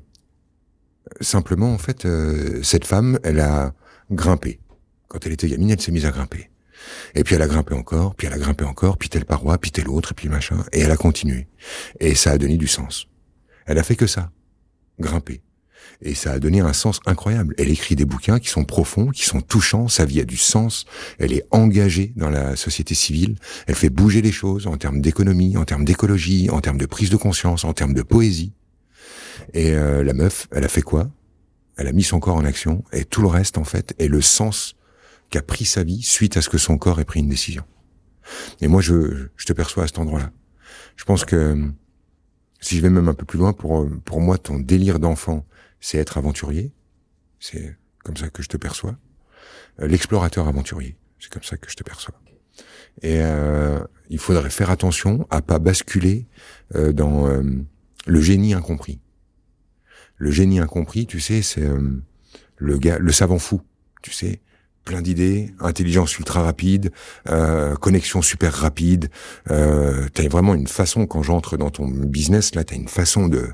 simplement, 1.21 1.73
en 1.73 1.79
fait, 1.79 2.05
euh, 2.05 2.63
cette 2.63 2.85
femme, 2.85 3.19
elle 3.23 3.41
a 3.41 3.75
grimpé. 4.11 4.61
Quand 5.09 5.25
elle 5.27 5.33
était 5.33 5.49
gamine, 5.49 5.71
elle 5.71 5.81
s'est 5.81 5.93
mise 5.93 6.07
à 6.07 6.11
grimper. 6.11 6.51
Et 7.15 7.25
puis 7.25 7.35
elle 7.35 7.43
a 7.43 7.47
grimpé 7.47 7.75
encore, 7.75 8.15
puis 8.15 8.27
elle 8.27 8.33
a 8.33 8.39
grimpé 8.39 8.65
encore, 8.65 8.99
puis 8.99 9.09
telle 9.09 9.25
paroi, 9.25 9.59
puis 9.59 9.71
telle 9.71 9.89
autre, 9.89 10.15
puis 10.15 10.29
machin. 10.29 10.65
Et 10.73 10.81
elle 10.81 10.91
a 10.91 10.97
continué. 10.97 11.49
Et 12.01 12.15
ça 12.15 12.33
a 12.33 12.39
donné 12.39 12.57
du 12.57 12.67
sens. 12.67 13.07
Elle 13.67 13.79
a 13.79 13.83
fait 13.83 13.97
que 13.97 14.07
ça. 14.07 14.31
Grimper. 14.99 15.43
Et 16.03 16.15
ça 16.15 16.33
a 16.33 16.39
donné 16.39 16.61
un 16.61 16.73
sens 16.73 17.01
incroyable. 17.07 17.55
Elle 17.59 17.71
écrit 17.71 17.97
des 17.97 18.05
bouquins 18.05 18.39
qui 18.39 18.49
sont 18.49 18.65
profonds, 18.65 19.09
qui 19.09 19.25
sont 19.25 19.41
touchants, 19.41 19.89
sa 19.89 20.05
vie 20.05 20.21
a 20.21 20.25
du 20.25 20.37
sens, 20.37 20.85
elle 21.19 21.33
est 21.33 21.45
engagée 21.51 22.13
dans 22.17 22.29
la 22.29 22.57
société 22.57 22.95
civile, 22.95 23.37
elle 23.67 23.75
fait 23.75 23.89
bouger 23.89 24.21
les 24.21 24.33
choses 24.33 24.67
en 24.67 24.77
termes 24.77 25.01
d'économie, 25.01 25.57
en 25.57 25.65
termes 25.65 25.85
d'écologie, 25.85 26.51
en 26.51 26.61
termes 26.61 26.79
de 26.79 26.87
prise 26.87 27.11
de 27.11 27.17
conscience, 27.17 27.65
en 27.65 27.73
termes 27.73 27.95
de 27.95 28.03
poésie. 28.03 28.53
Et 29.55 29.73
euh, 29.73 30.05
la 30.05 30.13
meuf, 30.13 30.49
elle 30.53 30.65
a 30.65 30.69
fait 30.69 30.83
quoi? 30.83 31.11
Elle 31.77 31.87
a 31.87 31.93
mis 31.93 32.03
son 32.03 32.21
corps 32.21 32.37
en 32.37 32.45
action, 32.45 32.85
et 32.93 33.05
tout 33.05 33.23
le 33.23 33.29
reste, 33.29 33.59
en 33.59 33.65
fait, 33.65 33.95
est 33.99 34.09
le 34.09 34.21
sens 34.21 34.76
qu'a 35.31 35.43
pris 35.43 35.65
sa 35.65 35.83
vie 35.83 36.03
suite 36.03 36.37
à 36.37 36.43
ce 36.43 36.49
que 36.49 36.59
son 36.59 36.79
corps 36.79 37.01
ait 37.01 37.05
pris 37.05 37.21
une 37.21 37.29
décision. 37.29 37.65
Et 38.61 38.69
moi, 38.69 38.81
je, 38.81 39.29
je 39.37 39.47
te 39.47 39.53
perçois 39.53 39.85
à 39.85 39.87
cet 39.87 39.99
endroit-là. 39.99 40.33
Je 40.97 41.05
pense 41.05 41.25
que 41.25 41.71
si 42.61 42.77
je 42.77 42.83
vais 42.83 42.91
même 42.91 43.09
un 43.09 43.15
peu 43.15 43.25
plus 43.25 43.39
loin, 43.39 43.53
pour, 43.53 43.89
pour 44.05 44.21
moi, 44.21 44.39
ton 44.39 44.59
délire 44.59 44.99
d'enfant, 44.99 45.47
c'est 45.81 45.99
être 45.99 46.19
aventurier. 46.19 46.73
C'est 47.39 47.77
comme 48.03 48.17
ça 48.17 48.29
que 48.29 48.43
je 48.43 48.49
te 48.49 48.57
perçois. 48.57 48.97
Euh, 49.81 49.87
l'explorateur 49.87 50.49
aventurier, 50.49 50.97
c'est 51.19 51.31
comme 51.31 51.43
ça 51.43 51.57
que 51.57 51.71
je 51.71 51.77
te 51.77 51.85
perçois. 51.85 52.15
Et 53.03 53.21
euh, 53.21 53.79
il 54.09 54.19
faudrait 54.19 54.51
faire 54.51 54.71
attention 54.71 55.27
à 55.31 55.43
pas 55.43 55.59
basculer 55.59 56.27
euh, 56.75 56.93
dans 56.93 57.29
euh, 57.29 57.43
le 58.07 58.21
génie 58.21 58.55
incompris. 58.55 59.01
Le 60.17 60.31
génie 60.31 60.61
incompris, 60.61 61.07
tu 61.07 61.21
sais, 61.21 61.43
c'est 61.43 61.63
euh, 61.63 62.03
le 62.57 62.79
gars, 62.79 62.99
le 62.99 63.13
savant 63.13 63.39
fou, 63.39 63.61
tu 64.03 64.13
sais, 64.13 64.41
plein 64.87 65.03
d'idées, 65.03 65.53
intelligence 65.61 66.19
ultra 66.19 66.43
rapide, 66.43 66.91
euh, 67.29 67.75
connexion 67.75 68.23
super 68.23 68.55
rapide. 68.55 69.11
Euh, 69.51 70.09
t'as 70.15 70.27
vraiment 70.29 70.55
une 70.55 70.69
façon 70.69 71.07
quand 71.07 71.23
j'entre 71.23 71.59
dans 71.59 71.71
ton 71.71 71.87
business 71.89 72.55
là, 72.55 72.65
t'as 72.65 72.77
une 72.77 72.89
façon 72.89 73.29
de 73.29 73.51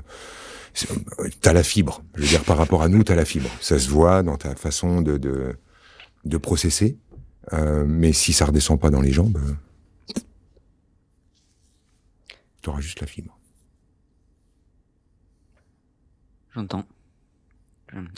t'as 1.41 1.51
la 1.51 1.63
fibre. 1.63 2.01
Je 2.15 2.21
veux 2.21 2.27
dire, 2.27 2.43
par 2.43 2.57
rapport 2.57 2.83
à 2.83 2.87
nous, 2.87 3.03
t'as 3.03 3.15
la 3.15 3.25
fibre. 3.25 3.49
Ça 3.59 3.77
se 3.77 3.89
voit 3.89 4.23
dans 4.23 4.37
ta 4.37 4.55
façon 4.55 5.01
de 5.01 5.17
de, 5.17 5.57
de 6.23 6.37
processer. 6.37 6.97
Euh, 7.51 7.83
mais 7.85 8.13
si 8.13 8.31
ça 8.31 8.45
redescend 8.45 8.79
pas 8.79 8.89
dans 8.89 9.01
les 9.01 9.11
jambes, 9.11 9.37
euh, 9.37 10.21
t'auras 12.61 12.79
juste 12.79 13.01
la 13.01 13.07
fibre. 13.07 13.37
J'entends. 16.55 16.85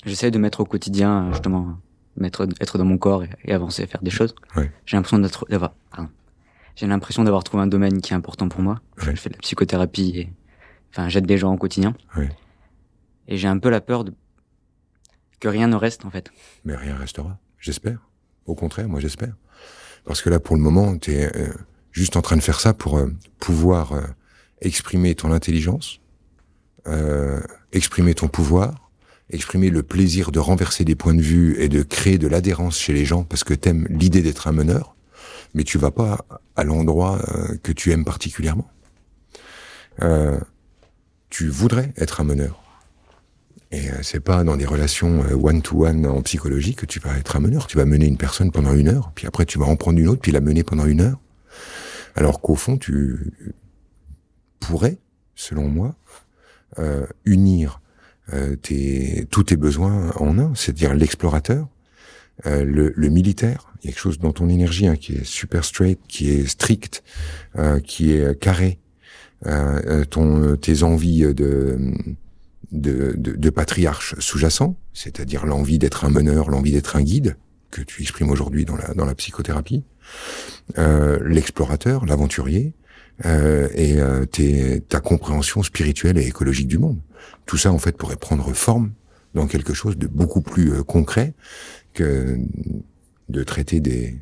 J'essaie 0.06 0.32
de 0.32 0.38
mettre 0.38 0.60
au 0.60 0.66
quotidien, 0.66 1.32
justement, 1.32 1.78
mettre, 2.18 2.48
être 2.60 2.78
dans 2.78 2.86
mon 2.86 2.98
corps 2.98 3.24
et, 3.24 3.30
et 3.44 3.54
avancer, 3.54 3.86
faire 3.88 4.02
des 4.02 4.12
choses. 4.12 4.36
Ouais. 4.56 4.72
J'ai 4.86 4.98
l'impression 4.98 5.20
d'être, 5.20 5.46
d'avoir, 5.50 5.74
pardon. 5.92 6.10
J'ai 6.76 6.88
l'impression 6.88 7.24
d'avoir 7.24 7.44
trouvé 7.44 7.64
un 7.64 7.68
domaine 7.68 8.02
qui 8.02 8.14
est 8.14 8.16
important 8.16 8.50
pour 8.50 8.62
moi. 8.62 8.82
Ouais. 8.98 9.16
Je 9.16 9.22
fais 9.22 9.30
de 9.30 9.36
la 9.36 9.40
psychothérapie 9.40 10.14
et, 10.16 10.34
enfin, 10.92 11.10
j'aide 11.10 11.26
des 11.26 11.38
gens 11.38 11.54
au 11.54 11.58
quotidien. 11.58 11.96
Ouais. 12.18 12.30
Et 13.28 13.38
j'ai 13.38 13.48
un 13.48 13.58
peu 13.58 13.70
la 13.70 13.82
peur 13.82 14.04
de, 14.04 14.14
que 15.40 15.48
rien 15.48 15.68
ne 15.68 15.76
reste, 15.76 16.06
en 16.06 16.10
fait. 16.10 16.32
Mais 16.64 16.76
rien 16.76 16.96
restera, 16.96 17.38
j'espère. 17.60 18.00
Au 18.46 18.56
contraire, 18.56 18.88
moi 18.88 19.00
j'espère. 19.00 19.34
Parce 20.04 20.22
que 20.22 20.30
là, 20.30 20.40
pour 20.40 20.56
le 20.56 20.62
moment, 20.62 20.98
tu 20.98 21.14
es 21.14 21.32
juste 21.96 22.18
en 22.18 22.22
train 22.22 22.36
de 22.36 22.42
faire 22.42 22.60
ça 22.60 22.74
pour 22.74 22.98
euh, 22.98 23.08
pouvoir 23.40 23.94
euh, 23.94 24.02
exprimer 24.62 25.16
ton 25.16 25.32
intelligence, 25.32 26.02
euh, 26.88 27.42
exprimer 27.72 28.14
ton 28.14 28.28
pouvoir, 28.28 28.85
exprimer 29.30 29.70
le 29.70 29.84
plaisir 29.84 30.32
de 30.32 30.40
renverser 30.40 30.86
des 30.86 30.96
points 30.96 31.16
de 31.16 31.22
vue 31.22 31.60
et 31.60 31.70
de 31.70 31.84
créer 31.84 32.18
de 32.18 32.28
l'adhérence 32.28 32.78
chez 32.78 32.94
les 32.94 33.06
gens 33.06 33.24
parce 33.24 33.44
que 33.44 33.54
t'aimes 33.54 33.88
l'idée 33.90 34.22
d'être 34.22 34.48
un 34.48 34.52
meneur, 34.52 34.96
mais 35.54 35.64
tu 35.64 35.78
vas 35.78 35.92
pas 35.92 36.26
à 36.56 36.64
l'endroit 36.64 37.20
euh, 37.30 37.58
que 37.64 37.72
tu 37.72 37.92
aimes 37.92 38.06
particulièrement. 38.06 38.70
Euh, 40.02 40.40
tu 41.30 41.48
voudrais 41.48 41.94
être 41.98 42.22
un 42.22 42.26
meneur. 42.26 42.62
Et 43.72 43.90
euh, 43.90 43.96
c'est 44.04 44.20
pas 44.20 44.44
dans 44.44 44.58
des 44.58 44.66
relations 44.66 45.24
euh, 45.24 45.36
one-to-one 45.36 46.06
en 46.06 46.22
psychologie 46.22 46.76
que 46.76 46.86
tu 46.86 47.00
vas 47.00 47.18
être 47.18 47.36
un 47.36 47.40
meneur. 47.40 47.68
Tu 47.68 47.78
vas 47.78 47.86
mener 47.86 48.06
une 48.06 48.18
personne 48.18 48.52
pendant 48.52 48.74
une 48.74 48.88
heure, 48.88 49.12
puis 49.16 49.28
après 49.28 49.46
tu 49.46 49.60
vas 49.60 49.66
en 49.66 49.76
prendre 49.76 50.00
une 50.00 50.08
autre, 50.08 50.22
puis 50.22 50.32
la 50.32 50.42
mener 50.42 50.64
pendant 50.64 50.86
une 50.86 51.02
heure. 51.02 51.20
Alors 52.16 52.40
qu'au 52.42 52.56
fond, 52.56 52.78
tu 52.78 53.34
pourrais, 54.60 54.98
selon 55.36 55.68
moi, 55.68 55.96
euh, 56.80 57.06
unir 57.26 57.82
euh, 58.34 58.56
tes, 58.56 59.28
tous 59.30 59.44
tes 59.44 59.58
besoins 59.58 60.12
en 60.16 60.40
un, 60.40 60.54
c'est-à-dire 60.56 60.94
l'explorateur, 60.94 61.68
euh, 62.46 62.64
le, 62.66 62.94
le 62.96 63.10
militaire. 63.10 63.74
Il 63.82 63.86
y 63.86 63.90
a 63.90 63.92
quelque 63.92 64.02
chose 64.02 64.20
dans 64.20 64.34
ton 64.34 64.50
énergie 64.50 64.88
hein, 64.88 64.96
qui 64.96 65.14
est 65.14 65.24
super 65.24 65.64
straight, 65.64 66.00
qui 66.08 66.30
est 66.30 66.48
strict, 66.48 67.04
euh, 67.58 67.80
qui 67.80 68.14
est 68.14 68.40
carré. 68.40 68.80
Euh, 69.46 69.82
euh, 69.86 70.06
ton, 70.06 70.56
tes 70.56 70.84
envies 70.84 71.34
de 71.34 71.78
de, 72.72 73.14
de, 73.16 73.36
de 73.36 73.50
patriarche 73.50 74.16
sous-jacent, 74.20 74.76
c'est-à-dire 74.94 75.46
l'envie 75.46 75.78
d'être 75.78 76.04
un 76.04 76.10
meneur, 76.10 76.50
l'envie 76.50 76.72
d'être 76.72 76.96
un 76.96 77.04
guide, 77.04 77.38
que 77.70 77.82
tu 77.82 78.02
exprimes 78.02 78.32
aujourd'hui 78.32 78.66
dans 78.66 78.76
la, 78.76 78.94
dans 78.96 79.06
la 79.06 79.14
psychothérapie, 79.14 79.84
euh, 80.78 81.20
l'explorateur, 81.26 82.06
l'aventurier, 82.06 82.74
euh, 83.24 83.70
et 83.74 84.00
euh, 84.00 84.26
tes, 84.26 84.82
ta 84.82 85.00
compréhension 85.00 85.64
spirituelle 85.64 86.18
et 86.18 86.28
écologique 86.28 86.68
du 86.68 86.78
monde. 86.78 87.00
Tout 87.46 87.58
ça, 87.58 87.72
en 87.72 87.78
fait, 87.78 87.96
pourrait 87.96 88.18
prendre 88.18 88.52
forme 88.54 88.92
dans 89.34 89.48
quelque 89.48 89.74
chose 89.74 89.98
de 89.98 90.08
beaucoup 90.08 90.42
plus 90.42 90.74
euh, 90.74 90.84
concret 90.84 91.34
que 91.94 92.38
de 93.30 93.44
traiter 93.44 93.80
des 93.80 94.20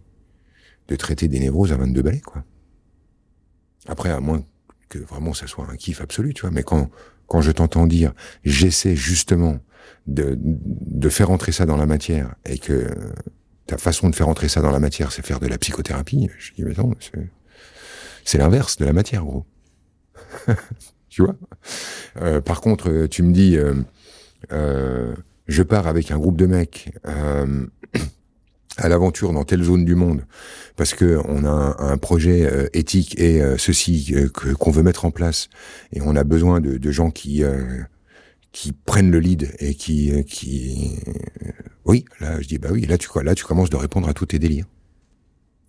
de 0.89 0.95
traiter 0.95 1.27
des 1.27 1.39
névroses 1.39 1.71
à 1.71 1.77
22 1.77 2.01
balais, 2.01 2.19
quoi. 2.19 2.43
Après, 3.87 4.09
à 4.09 4.19
moins 4.19 4.45
que 4.89 4.99
vraiment 4.99 5.33
ça 5.33 5.47
soit 5.47 5.65
un 5.69 5.75
kiff 5.75 6.01
absolu, 6.01 6.33
tu 6.33 6.41
vois, 6.41 6.51
mais 6.51 6.63
quand 6.63 6.89
quand 7.25 7.41
je 7.41 7.51
t'entends 7.51 7.87
dire 7.87 8.13
j'essaie 8.43 8.95
justement 8.95 9.59
de, 10.07 10.37
de 10.37 11.09
faire 11.09 11.31
entrer 11.31 11.51
ça 11.51 11.65
dans 11.65 11.77
la 11.77 11.85
matière 11.85 12.35
et 12.45 12.59
que 12.59 12.89
ta 13.65 13.77
façon 13.77 14.09
de 14.09 14.15
faire 14.15 14.27
entrer 14.27 14.49
ça 14.49 14.61
dans 14.61 14.71
la 14.71 14.79
matière, 14.79 15.11
c'est 15.11 15.25
faire 15.25 15.39
de 15.39 15.47
la 15.47 15.57
psychothérapie, 15.57 16.29
je 16.37 16.53
dis 16.53 16.63
mais 16.63 16.73
non, 16.73 16.93
c'est, 16.99 17.29
c'est 18.23 18.37
l'inverse 18.37 18.77
de 18.77 18.85
la 18.85 18.93
matière, 18.93 19.23
gros. 19.23 19.45
tu 21.09 21.23
vois? 21.23 21.35
Euh, 22.21 22.41
Par 22.41 22.61
contre, 22.61 23.07
tu 23.07 23.23
me 23.23 23.33
dis, 23.33 23.57
euh, 23.57 23.75
euh, 24.51 25.15
je 25.47 25.63
pars 25.63 25.87
avec 25.87 26.11
un 26.11 26.17
groupe 26.17 26.37
de 26.37 26.45
mecs 26.45 26.93
à 28.77 28.89
l'aventure 28.89 29.33
dans 29.33 29.43
telle 29.43 29.63
zone 29.63 29.85
du 29.85 29.93
monde 29.93 30.25
parce 30.75 30.95
que 30.95 31.19
on 31.25 31.45
a 31.45 31.75
un, 31.77 31.97
projet 31.97 32.69
éthique 32.73 33.19
et 33.19 33.43
ceci 33.57 34.15
qu'on 34.33 34.71
veut 34.71 34.81
mettre 34.81 35.05
en 35.05 35.11
place. 35.11 35.49
Et 35.91 36.01
on 36.01 36.15
a 36.15 36.23
besoin 36.23 36.59
de, 36.59 36.91
gens 36.91 37.11
qui 37.11 37.43
prennent 38.85 39.11
le 39.11 39.19
lead 39.19 39.53
et 39.59 39.75
qui 39.75 40.23
qui 40.25 40.97
oui 41.85 42.05
là 42.19 42.41
je 42.41 42.47
dis 42.47 42.57
bah 42.57 42.69
oui 42.71 42.85
là 42.87 42.97
tu 42.97 43.09
là 43.21 43.35
tu 43.35 43.43
commences 43.43 43.69
de 43.69 43.75
répondre 43.75 44.09
à 44.09 44.13
tous 44.13 44.27
tes 44.27 44.39
délires 44.39 44.65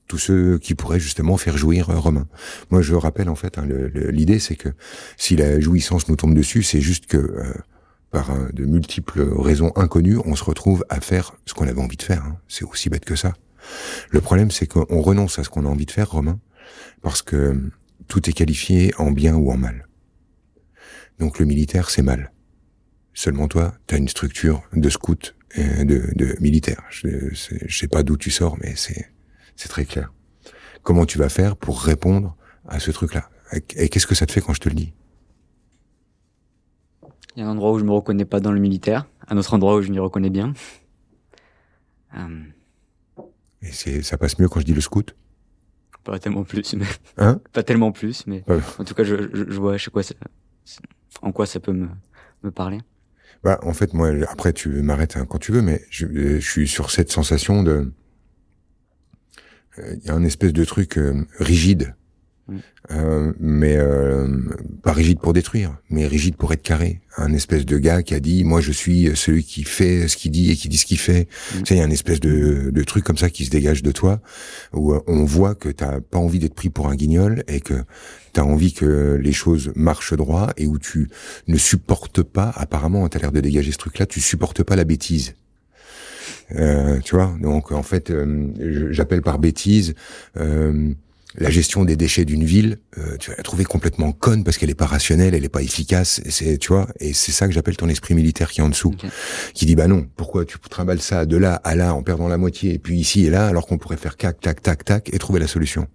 tous 0.07 0.19
ceux 0.19 0.59
qui 0.59 0.75
pourraient 0.75 1.01
justement 1.01 1.37
faire 1.37 1.57
jouir 1.57 1.91
euh, 1.91 1.99
Romain. 1.99 2.27
Moi, 2.71 2.83
je 2.83 2.95
rappelle 2.95 3.29
en 3.29 3.35
fait, 3.35 3.59
hein, 3.59 3.67
l'idée 3.95 4.39
c'est 4.39 4.57
que 4.57 4.69
si 5.17 5.37
la 5.37 5.61
jouissance 5.61 6.09
nous 6.09 6.17
tombe 6.17 6.35
dessus, 6.35 6.63
c'est 6.63 6.81
juste 6.81 7.07
que 7.07 7.17
euh, 7.17 7.55
par 8.11 8.31
euh, 8.31 8.49
de 8.53 8.65
multiples 8.65 9.23
raisons 9.37 9.73
inconnues, 9.77 10.19
on 10.25 10.37
se 10.37 10.45
retrouve 10.45 10.85
à 10.89 11.01
faire 11.01 11.35
ce 11.47 11.55
qu'on 11.55 11.67
avait 11.67 11.81
envie 11.81 11.97
de 11.97 12.03
faire. 12.03 12.25
hein. 12.25 12.39
C'est 12.49 12.65
aussi 12.65 12.89
bête 12.91 13.05
que 13.05 13.17
ça. 13.17 13.33
Le 14.11 14.21
problème, 14.21 14.51
c'est 14.51 14.67
qu'on 14.67 15.01
renonce 15.01 15.39
à 15.39 15.45
ce 15.45 15.49
qu'on 15.49 15.65
a 15.65 15.69
envie 15.69 15.87
de 15.87 15.91
faire, 15.91 16.11
Romain, 16.11 16.39
parce 17.03 17.23
que 17.23 17.37
euh, 17.37 17.73
tout 18.07 18.29
est 18.29 18.35
qualifié 18.35 18.93
en 18.99 19.11
bien 19.11 19.35
ou 19.35 19.51
en 19.51 19.57
mal. 19.57 19.89
Donc 21.19 21.39
le 21.39 21.47
militaire, 21.47 21.89
c'est 21.91 22.03
mal. 22.03 22.33
Seulement 23.15 23.49
toi, 23.49 23.75
tu 23.87 23.95
as 23.95 23.99
une 23.99 24.09
structure 24.09 24.63
de 24.75 24.91
scout 24.91 25.35
et 25.55 25.85
de, 25.85 26.11
de 26.15 26.37
militaire. 26.41 26.83
Je, 26.91 27.09
je 27.33 27.79
sais 27.79 27.89
pas 27.89 28.03
d'où 28.03 28.17
tu 28.17 28.31
sors, 28.31 28.59
mais 28.61 28.75
c'est 28.77 29.14
c'est 29.57 29.69
très 29.69 29.85
clair. 29.85 30.13
Comment 30.83 31.07
tu 31.07 31.19
vas 31.19 31.29
faire 31.29 31.57
pour 31.57 31.81
répondre 31.81 32.37
à 32.67 32.79
ce 32.81 32.91
truc-là? 32.91 33.29
Et 33.77 33.89
qu'est-ce 33.89 34.07
que 34.07 34.15
ça 34.15 34.27
te 34.27 34.33
fait 34.33 34.41
quand 34.41 34.53
je 34.55 34.61
te 34.61 34.69
le 34.69 34.75
dis? 34.75 34.93
Il 37.37 37.41
y 37.41 37.43
a 37.43 37.47
un 37.47 37.51
endroit 37.51 37.73
où 37.73 37.79
je 37.79 37.85
me 37.85 37.91
reconnais 37.93 38.25
pas 38.25 38.41
dans 38.41 38.53
le 38.53 38.61
militaire, 38.61 39.07
un 39.29 39.37
autre 39.37 39.55
endroit 39.55 39.77
où 39.77 39.83
je 39.83 39.91
m'y 39.91 39.99
reconnais 39.99 40.31
bien. 40.31 40.53
Euh, 42.17 42.43
Et 43.63 43.73
c'est 43.73 44.03
ça 44.03 44.17
passe 44.19 44.39
mieux 44.39 44.49
quand 44.49 44.61
je 44.61 44.65
dis 44.67 44.75
le 44.75 44.81
scout? 44.81 45.17
Pas 46.05 46.19
tellement 46.19 46.45
plus, 46.45 46.75
mais 46.75 46.87
Hein? 47.17 47.41
pas 47.53 47.63
tellement 47.63 47.91
plus, 47.93 48.27
mais 48.27 48.45
en 48.79 48.85
tout 48.85 48.95
cas, 48.95 49.05
je, 49.05 49.17
je, 49.33 49.51
je 49.51 49.61
vois 49.61 49.79
chez 49.79 49.91
quoi 49.91 50.03
ça, 50.03 50.15
en 51.23 51.33
quoi 51.33 51.47
ça 51.47 51.61
peut 51.61 51.73
me, 51.73 51.89
me 52.43 52.51
parler. 52.51 52.81
Bah, 53.43 53.59
en 53.63 53.73
fait, 53.73 53.95
moi, 53.95 54.11
après, 54.29 54.53
tu 54.53 54.69
m'arrêtes 54.83 55.17
hein, 55.17 55.27
quand 55.29 55.39
tu 55.39 55.53
veux, 55.53 55.63
mais 55.63 55.83
je, 55.91 56.07
je, 56.39 56.39
suis 56.39 56.69
sur 56.69 56.91
cette 56.91 57.11
sensation 57.11 57.63
de, 57.63 57.93
il 59.79 60.05
y 60.05 60.11
a 60.11 60.15
un 60.15 60.25
espèce 60.25 60.53
de 60.53 60.65
truc 60.65 60.99
rigide 61.39 61.95
Mm. 62.47 62.59
Euh, 62.91 63.33
mais 63.41 63.77
euh, 63.77 64.29
pas 64.83 64.93
rigide 64.93 65.19
pour 65.19 65.33
détruire, 65.33 65.79
mais 65.89 66.07
rigide 66.07 66.37
pour 66.37 66.53
être 66.53 66.63
carré. 66.63 67.01
Un 67.17 67.33
espèce 67.33 67.65
de 67.65 67.79
gars 67.79 68.03
qui 68.03 68.15
a 68.15 68.21
dit, 68.21 68.45
moi 68.45 68.61
je 68.61 68.73
suis 68.73 69.11
celui 69.15 69.45
qui 69.45 69.65
fait 69.65 70.09
ce 70.09 70.17
qu'il 70.17 70.31
dit 70.31 70.51
et 70.51 70.57
qui 70.57 70.69
dit 70.69 70.77
ce 70.77 70.85
qu'il 70.85 70.99
fait. 70.99 71.29
Mm. 71.55 71.59
Tu 71.59 71.67
sais, 71.67 71.75
il 71.77 71.79
y 71.79 71.81
a 71.81 71.85
un 71.85 71.91
espèce 71.91 72.21
de, 72.21 72.71
de 72.71 72.85
truc 72.85 73.05
comme 73.05 73.17
ça 73.17 73.31
qui 73.31 73.47
se 73.47 73.51
dégage 73.51 73.83
de 73.83 73.93
toi, 73.93 74.21
où 74.73 74.93
euh, 74.93 75.01
on 75.07 75.25
voit 75.25 75.55
que 75.55 75.71
t'as 75.71 76.01
pas 76.01 76.19
envie 76.19 76.39
d'être 76.39 76.55
pris 76.55 76.69
pour 76.69 76.89
un 76.89 76.97
guignol 76.97 77.45
et 77.49 77.61
que 77.61 77.85
t'as 78.35 78.43
envie 78.43 78.75
que 78.75 79.19
les 79.21 79.33
choses 79.33 79.73
marchent 79.75 80.15
droit 80.15 80.53
et 80.57 80.67
où 80.67 80.79
tu 80.79 81.09
ne 81.49 81.57
supportes 81.57 82.23
pas, 82.23 82.53
apparemment, 82.55 83.09
t'as 83.09 83.21
l'air 83.21 83.33
de 83.33 83.41
dégager 83.41 83.73
ce 83.73 83.79
truc-là, 83.79 84.07
tu 84.07 84.21
supportes 84.21 84.63
pas 84.63 84.77
la 84.77 84.85
bêtise. 84.85 85.35
Euh, 86.53 87.01
tu 87.01 87.15
vois, 87.15 87.35
donc 87.41 87.73
en 87.73 87.83
fait, 87.83 88.13
j'appelle 88.91 89.23
par 89.23 89.39
bêtise 89.39 89.95
euh, 90.37 90.93
la 91.37 91.51
gestion 91.51 91.85
des 91.85 91.97
déchets 91.97 92.25
d'une 92.25 92.45
ville, 92.45 92.79
euh, 92.99 93.17
tu 93.19 93.31
vas 93.31 93.37
la 93.37 93.43
trouver 93.43 93.65
complètement 93.65 94.13
conne 94.13 94.45
parce 94.45 94.57
qu'elle 94.57 94.71
est 94.71 94.75
pas 94.75 94.87
rationnelle, 94.87 95.35
elle 95.35 95.45
est 95.45 95.49
pas 95.49 95.63
efficace. 95.63 96.21
C'est, 96.29 96.59
tu 96.59 96.69
vois, 96.69 96.87
et 97.01 97.13
c'est 97.13 97.33
ça 97.33 97.49
que 97.49 97.53
j'appelle 97.53 97.77
ton 97.77 97.89
esprit 97.89 98.15
militaire 98.15 98.51
qui 98.51 98.61
est 98.61 98.63
en 98.63 98.69
dessous, 98.69 98.95
qui 99.53 99.67
dit 99.67 99.75
bah 99.75 99.89
non, 99.89 100.07
pourquoi 100.17 100.45
tu 100.45 100.59
trimbales 100.71 101.01
ça 101.01 101.27
de 101.27 101.37
là 101.37 101.61
à 101.65 101.75
là 101.75 101.95
en 101.95 102.03
perdant 102.03 102.29
la 102.29 102.39
moitié, 102.39 102.75
et 102.75 102.79
puis 102.79 102.99
ici 102.99 103.27
et 103.27 103.31
là, 103.31 103.47
alors 103.47 103.67
qu'on 103.67 103.79
pourrait 103.79 103.97
faire 103.97 104.17
tac 104.17 104.41
tac 104.41 104.63
tac 104.63 104.85
tac 104.85 105.11
et 105.13 105.19
trouver 105.19 105.41
la 105.41 105.49
solution. 105.49 105.89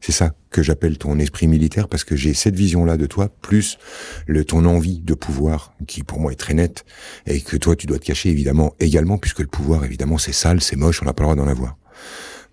C'est 0.00 0.12
ça 0.12 0.34
que 0.50 0.62
j'appelle 0.62 0.98
ton 0.98 1.18
esprit 1.18 1.46
militaire 1.48 1.88
parce 1.88 2.04
que 2.04 2.16
j'ai 2.16 2.34
cette 2.34 2.54
vision-là 2.54 2.96
de 2.96 3.06
toi, 3.06 3.28
plus 3.28 3.78
le 4.26 4.44
ton 4.44 4.64
envie 4.64 5.00
de 5.00 5.14
pouvoir 5.14 5.74
qui 5.86 6.02
pour 6.02 6.20
moi 6.20 6.32
est 6.32 6.36
très 6.36 6.54
nette 6.54 6.84
et 7.26 7.40
que 7.40 7.56
toi 7.56 7.76
tu 7.76 7.86
dois 7.86 7.98
te 7.98 8.04
cacher 8.04 8.28
évidemment 8.30 8.74
également 8.80 9.18
puisque 9.18 9.40
le 9.40 9.46
pouvoir 9.46 9.84
évidemment 9.84 10.18
c'est 10.18 10.32
sale, 10.32 10.60
c'est 10.60 10.76
moche, 10.76 11.02
on 11.02 11.06
n'a 11.06 11.12
pas 11.12 11.24
le 11.24 11.34
droit 11.34 11.44
d'en 11.44 11.50
avoir. 11.50 11.76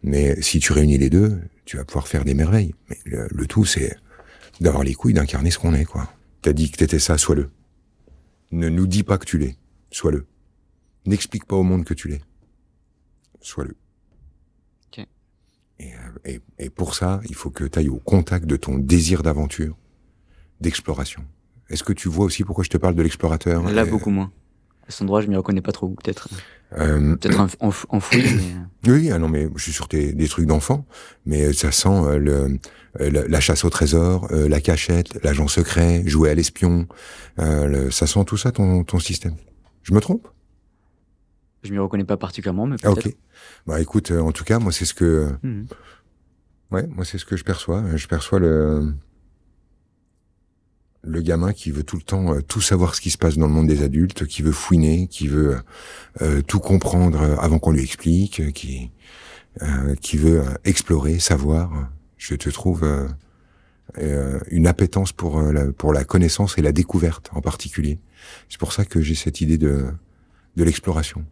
Mais 0.04 0.42
si 0.42 0.60
tu 0.60 0.72
réunis 0.72 0.98
les 0.98 1.10
deux, 1.10 1.40
tu 1.66 1.78
vas 1.78 1.86
pouvoir 1.86 2.08
faire 2.08 2.24
des 2.24 2.34
merveilles. 2.34 2.74
Mais 2.90 2.98
le, 3.06 3.46
tout, 3.46 3.66
c'est 3.66 3.96
d'avoir 4.62 4.84
les 4.84 4.94
couilles 4.94 5.14
d'incarner 5.14 5.52
ce 5.52 5.60
qu'on 5.60 5.74
est, 5.74 5.86
quoi. 5.86 6.12
T'as 6.42 6.54
dit 6.54 6.72
que 6.72 6.78
t'étais 6.78 7.00
ça, 7.00 7.18
sois-le. 7.18 7.50
Ne 8.52 8.70
nous 8.70 8.88
dis 8.88 9.04
pas 9.04 9.18
que 9.18 9.26
tu 9.26 9.38
l'es, 9.38 9.58
sois-le. 9.92 10.26
N'explique 11.06 11.46
pas 11.46 11.56
au 11.56 11.64
monde 11.64 11.86
que 11.86 11.94
tu 11.94 12.08
l'es, 12.08 12.22
sois-le. 13.42 13.76
Et, 15.80 15.92
et, 16.26 16.42
et, 16.58 16.70
pour 16.70 16.96
ça, 16.96 17.22
il 17.30 17.36
faut 17.36 17.50
que 17.50 17.64
tu 17.64 17.80
ailles 17.80 17.90
au 17.90 18.00
contact 18.00 18.46
de 18.46 18.56
ton 18.58 18.78
désir 18.78 19.24
d'aventure, 19.24 19.78
d'exploration. 20.60 21.24
Est-ce 21.70 21.84
que 21.84 21.94
tu 21.94 22.10
vois 22.10 22.26
aussi 22.26 22.44
pourquoi 22.44 22.64
je 22.64 22.70
te 22.70 22.78
parle 22.78 22.96
de 22.96 23.02
l'explorateur 23.02 23.64
Là, 23.70 23.86
beaucoup 23.86 24.10
moins. 24.10 24.32
À 24.88 24.92
cet 24.92 25.04
endroit, 25.04 25.22
je 25.22 25.28
m'y 25.28 25.36
reconnais 25.36 25.62
pas 25.62 25.72
trop, 25.72 25.90
peut-être. 25.90 26.30
Euh, 26.78 27.16
Peut-être 27.16 27.48
enfoui. 27.60 28.24
Mais... 28.84 28.92
Oui, 28.92 29.12
ah 29.12 29.20
non, 29.20 29.28
mais 29.28 29.48
je 29.56 29.64
suis 29.64 29.72
sur 29.72 29.88
des, 29.88 30.14
des 30.14 30.28
trucs 30.28 30.46
d'enfant, 30.46 30.86
mais 31.26 31.54
ça 31.54 31.72
sent 31.72 31.90
euh, 31.90 32.18
le, 32.18 32.60
euh, 33.00 33.26
la, 33.28 33.40
chasse 33.40 33.64
au 33.66 33.70
trésor, 33.70 34.28
la 34.32 34.62
cachette, 34.62 35.24
l'agent 35.24 35.48
secret, 35.48 36.04
jouer 36.06 36.30
à 36.32 36.36
l'espion. 36.36 36.88
ça 37.38 38.08
sent 38.08 38.26
tout 38.26 38.38
ça 38.38 38.52
ton, 38.52 38.84
ton 38.84 39.00
système. 39.00 39.36
Je 39.84 39.94
me 39.94 40.00
trompe? 40.00 40.28
Je 41.64 41.72
m'y 41.72 41.80
reconnais 41.80 42.06
pas 42.06 42.18
particulièrement, 42.18 42.66
mais 42.68 42.78
peut-être. 42.78 43.08
Ok. 43.08 43.16
Bah 43.68 43.82
écoute, 43.82 44.12
en 44.12 44.32
tout 44.32 44.44
cas, 44.44 44.60
moi 44.60 44.72
c'est 44.72 44.86
ce 44.86 44.94
que, 44.94 45.30
mmh. 45.44 45.64
ouais, 46.72 46.88
moi 46.88 47.04
c'est 47.06 47.18
ce 47.18 47.26
que 47.26 47.36
je 47.36 47.44
perçois. 47.44 47.84
Je 47.96 48.08
perçois 48.08 48.40
le 48.40 48.94
le 51.02 51.22
gamin 51.22 51.54
qui 51.54 51.72
veut 51.72 51.84
tout 51.84 51.96
le 51.96 52.02
temps 52.02 52.36
euh, 52.36 52.42
tout 52.42 52.62
savoir 52.62 52.96
ce 52.96 53.02
qui 53.02 53.10
se 53.10 53.18
passe 53.18 53.38
dans 53.38 53.48
le 53.48 53.54
monde 53.54 53.68
des 53.68 53.84
adultes, 53.84 54.26
qui 54.26 54.42
veut 54.42 54.52
fouiner, 54.52 55.08
qui 55.08 55.28
veut 55.28 55.58
euh, 56.22 56.42
tout 56.42 56.60
comprendre 56.60 57.38
avant 57.40 57.60
qu'on 57.60 57.72
lui 57.72 57.82
explique, 57.82 58.54
qui 58.54 58.92
euh, 59.62 59.96
qui 59.96 60.18
veut 60.18 60.44
explorer, 60.64 61.20
savoir. 61.20 61.90
Je 62.18 62.36
te 62.36 62.50
trouve 62.50 62.86
une 63.98 64.68
appétence 64.68 65.12
pour 65.12 65.42
la, 65.42 65.72
pour 65.72 65.94
la 65.94 66.04
connaissance 66.04 66.58
et 66.58 66.62
la 66.62 66.72
découverte 66.72 67.30
en 67.34 67.42
particulier. 67.42 68.00
C'est 68.50 68.60
pour 68.60 68.74
ça 68.74 68.86
que 68.86 69.02
j'ai 69.02 69.16
cette 69.16 69.42
idée 69.42 69.58
de 69.58 69.88
de 70.56 70.64
l'exploration. 70.64 71.26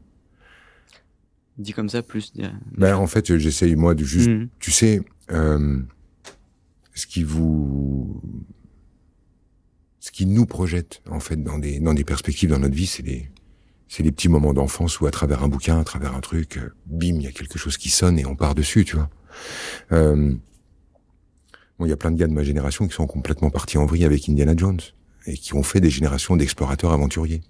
Dit 1.57 1.73
comme 1.73 1.89
ça 1.89 2.03
plus. 2.03 2.33
Ben 2.77 2.95
en 2.95 3.07
fait, 3.07 3.37
j'essaye 3.37 3.75
moi 3.75 3.95
de 3.95 4.03
juste, 4.03 4.29
mmh. 4.29 4.49
tu 4.59 4.71
sais, 4.71 5.01
ce 5.29 7.05
qui 7.07 7.23
vous 7.23 8.21
ce 9.99 10.11
qui 10.11 10.25
nous 10.25 10.45
projette 10.45 11.01
en 11.09 11.19
fait 11.19 11.41
dans 11.43 11.59
des 11.59 11.79
dans 11.79 11.93
des 11.93 12.03
perspectives 12.03 12.49
dans 12.49 12.59
notre 12.59 12.75
vie, 12.75 12.87
c'est 12.87 13.03
les 13.03 13.29
c'est 13.87 14.03
les 14.03 14.11
petits 14.11 14.29
moments 14.29 14.53
d'enfance 14.53 14.99
où 14.99 15.05
à 15.05 15.11
travers 15.11 15.43
un 15.43 15.47
bouquin, 15.47 15.79
à 15.79 15.83
travers 15.83 16.15
un 16.15 16.19
truc, 16.19 16.57
euh, 16.57 16.73
bim, 16.85 17.15
il 17.15 17.21
y 17.21 17.27
a 17.27 17.31
quelque 17.31 17.57
chose 17.57 17.77
qui 17.77 17.89
sonne 17.89 18.19
et 18.19 18.25
on 18.25 18.35
part 18.35 18.53
dessus, 18.53 18.83
tu 18.83 18.95
vois. 18.95 19.09
Euh, 19.91 20.33
bon, 21.79 21.85
il 21.85 21.89
y 21.89 21.93
a 21.93 21.97
plein 21.97 22.11
de 22.11 22.17
gars 22.17 22.27
de 22.27 22.33
ma 22.33 22.43
génération 22.43 22.87
qui 22.87 22.93
sont 22.93 23.07
complètement 23.07 23.49
partis 23.49 23.77
en 23.77 23.85
vrille 23.85 24.05
avec 24.05 24.27
Indiana 24.27 24.53
Jones 24.57 24.79
et 25.25 25.37
qui 25.37 25.53
ont 25.53 25.63
fait 25.63 25.79
des 25.79 25.89
générations 25.89 26.35
d'explorateurs 26.35 26.91
aventuriers 26.91 27.41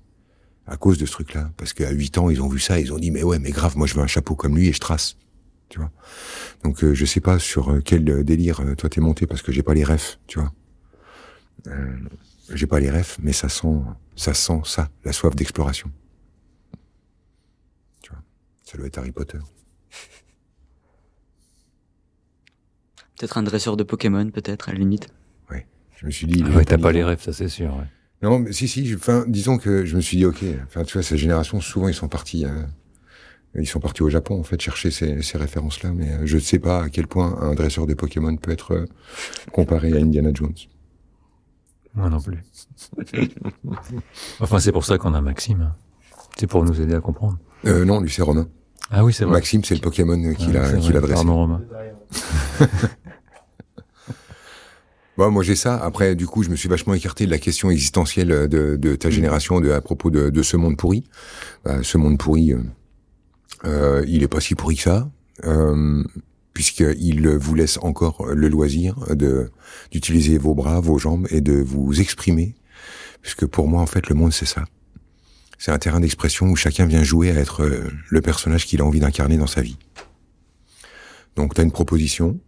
à 0.68 0.78
cause 0.78 0.98
de 0.98 1.06
ce 1.06 1.12
truc-là. 1.12 1.52
Parce 1.58 1.74
qu'à 1.74 1.92
8 1.92 2.18
ans, 2.18 2.30
ils 2.30 2.42
ont 2.42 2.48
vu 2.48 2.60
ça, 2.60 2.80
ils 2.80 2.94
ont 2.94 3.00
dit 3.00 3.12
mais 3.12 3.24
ouais, 3.24 3.40
mais 3.40 3.52
grave, 3.52 3.78
moi 3.78 3.88
je 3.88 3.96
veux 3.96 4.02
un 4.02 4.08
chapeau 4.08 4.36
comme 4.36 4.56
lui 4.56 4.68
et 4.68 4.74
je 4.74 4.80
trace, 4.80 5.18
tu 5.70 5.80
vois. 5.80 5.92
Donc 6.64 6.84
euh, 6.84 6.94
je 6.94 7.06
sais 7.06 7.22
pas 7.22 7.40
sur 7.40 7.72
euh, 7.72 7.82
quel 7.84 8.04
délire 8.24 8.62
toi 8.78 8.90
t'es 8.90 9.02
monté 9.02 9.26
parce 9.26 9.42
que 9.42 9.52
j'ai 9.52 9.64
pas 9.64 9.74
les 9.74 9.84
refs, 9.84 10.20
tu 10.28 10.40
vois. 10.40 10.52
J'ai 12.54 12.68
pas 12.68 12.80
les 12.80 12.90
refs, 12.90 13.18
mais 13.22 13.34
ça 13.34 13.50
sent, 13.50 13.82
ça 14.16 14.34
sent 14.34 14.62
ça, 14.64 14.90
la 15.04 15.12
soif 15.12 15.36
d'exploration. 15.36 15.92
Tu 18.02 18.12
vois, 18.12 18.22
ça 18.64 18.78
doit 18.78 18.88
être 18.88 18.98
Harry 18.98 19.12
Potter. 19.12 19.40
Peut-être 23.18 23.38
un 23.38 23.44
dresseur 23.44 23.76
de 23.78 23.84
Pokémon, 23.84 24.30
peut-être, 24.30 24.70
à 24.70 24.74
la 24.74 24.78
limite. 24.78 25.10
Oui, 25.50 25.58
je 25.96 26.06
me 26.06 26.12
suis 26.12 26.28
dit... 26.28 26.44
Ah 26.46 26.56
ouais, 26.56 26.66
t'as 26.66 26.78
pas 26.78 26.92
les 26.92 27.04
rêves, 27.04 27.22
ça 27.22 27.34
c'est 27.34 27.50
sûr, 27.50 27.76
ouais. 27.76 27.88
Non, 28.22 28.40
mais 28.40 28.52
si, 28.52 28.68
si, 28.68 28.94
enfin, 28.96 29.26
disons 29.28 29.58
que 29.58 29.86
je 29.86 29.96
me 29.96 30.02
suis 30.02 30.18
dit, 30.18 30.26
ok, 30.26 30.44
enfin, 30.66 30.84
tu 30.84 30.94
vois, 30.94 31.04
ces 31.04 31.18
générations, 31.18 31.62
souvent, 31.62 31.88
ils 31.88 31.94
sont 31.94 32.08
partis, 32.08 32.46
euh, 32.46 32.64
ils 33.56 33.68
sont 33.68 33.80
partis 33.80 34.02
au 34.02 34.10
Japon, 34.10 34.40
en 34.40 34.44
fait, 34.44 34.60
chercher 34.60 34.90
ces, 34.90 35.22
ces 35.22 35.38
références-là, 35.38 35.92
mais 35.94 36.12
euh, 36.12 36.22
je 36.26 36.36
ne 36.36 36.42
sais 36.42 36.60
pas 36.60 36.84
à 36.84 36.90
quel 36.90 37.08
point 37.08 37.38
un 37.42 37.54
dresseur 37.54 37.86
de 37.86 37.94
Pokémon 37.94 38.36
peut 38.36 38.52
être 38.52 38.74
euh, 38.74 38.86
comparé 39.52 39.94
à 39.94 39.98
Indiana 39.98 40.32
Jones. 40.34 40.54
Moi 41.94 42.10
non 42.10 42.20
plus. 42.22 42.38
enfin, 44.40 44.60
c'est 44.60 44.72
pour 44.72 44.86
ça 44.86 44.98
qu'on 45.00 45.16
a 45.16 45.22
Maxime. 45.22 45.74
C'est 46.38 46.46
pour 46.46 46.64
nous 46.64 46.80
aider 46.80 46.94
à 46.94 47.00
comprendre. 47.02 47.40
Euh, 47.66 47.86
non, 47.86 48.02
lui 48.02 48.12
c'est 48.12 48.22
Romain. 48.22 48.48
Ah 48.92 49.04
oui, 49.04 49.14
c'est 49.14 49.26
vrai. 49.26 49.34
Maxime, 49.34 49.64
c'est 49.64 49.74
le 49.74 49.82
Pokémon 49.82 50.34
qu'il 50.36 50.56
a, 50.58 50.74
qu'il 50.74 50.96
a 50.96 51.00
dressé. 51.00 51.16
Pardon, 51.16 51.36
Romain. 51.36 51.62
bon, 55.18 55.32
moi 55.32 55.44
j'ai 55.44 55.56
ça. 55.56 55.78
Après, 55.78 56.16
du 56.16 56.28
coup, 56.28 56.44
je 56.44 56.50
me 56.50 56.56
suis 56.56 56.70
vachement 56.70 56.94
écarté 56.94 57.26
de 57.26 57.32
la 57.32 57.40
question 57.40 57.70
existentielle 57.70 58.48
de, 58.48 58.76
de 58.76 58.96
ta 58.96 59.10
génération 59.10 59.60
de, 59.60 59.72
à 59.72 59.82
propos 59.82 60.10
de, 60.10 60.30
de 60.30 60.44
ce 60.44 60.58
monde 60.58 60.78
pourri. 60.78 61.04
Bah, 61.66 61.80
ce 61.84 61.98
monde 61.98 62.18
pourri, 62.18 62.54
euh, 62.54 62.62
euh, 63.66 64.06
il 64.08 64.24
est 64.24 64.28
pas 64.28 64.40
si 64.40 64.56
pourri 64.56 64.76
que 64.76 64.84
ça. 64.84 65.10
Euh, 65.46 66.04
puisqu'il 66.54 67.30
vous 67.30 67.54
laisse 67.54 67.78
encore 67.84 68.26
le 68.34 68.48
loisir 68.48 69.16
de 69.16 69.52
d'utiliser 69.92 70.40
vos 70.40 70.56
bras, 70.56 70.80
vos 70.80 70.98
jambes 70.98 71.28
et 71.30 71.40
de 71.40 71.54
vous 71.54 72.02
exprimer, 72.02 72.56
puisque 73.22 73.46
pour 73.46 73.68
moi 73.68 73.80
en 73.80 73.86
fait 73.86 74.10
le 74.10 74.16
monde 74.16 74.34
c'est 74.34 74.48
ça. 74.48 74.66
C'est 75.60 75.72
un 75.72 75.78
terrain 75.78 76.00
d'expression 76.00 76.48
où 76.48 76.56
chacun 76.56 76.88
vient 76.88 77.04
jouer 77.04 77.30
à 77.30 77.36
être 77.36 77.62
euh, 77.62 77.84
le 78.10 78.22
personnage 78.22 78.66
qu'il 78.66 78.82
a 78.82 78.86
envie 78.86 79.00
d'incarner 79.00 79.38
dans 79.38 79.46
sa 79.46 79.62
vie. 79.62 79.78
Donc 81.36 81.54
tu 81.54 81.62
as 81.62 81.64
une 81.64 81.72
proposition, 81.72 82.40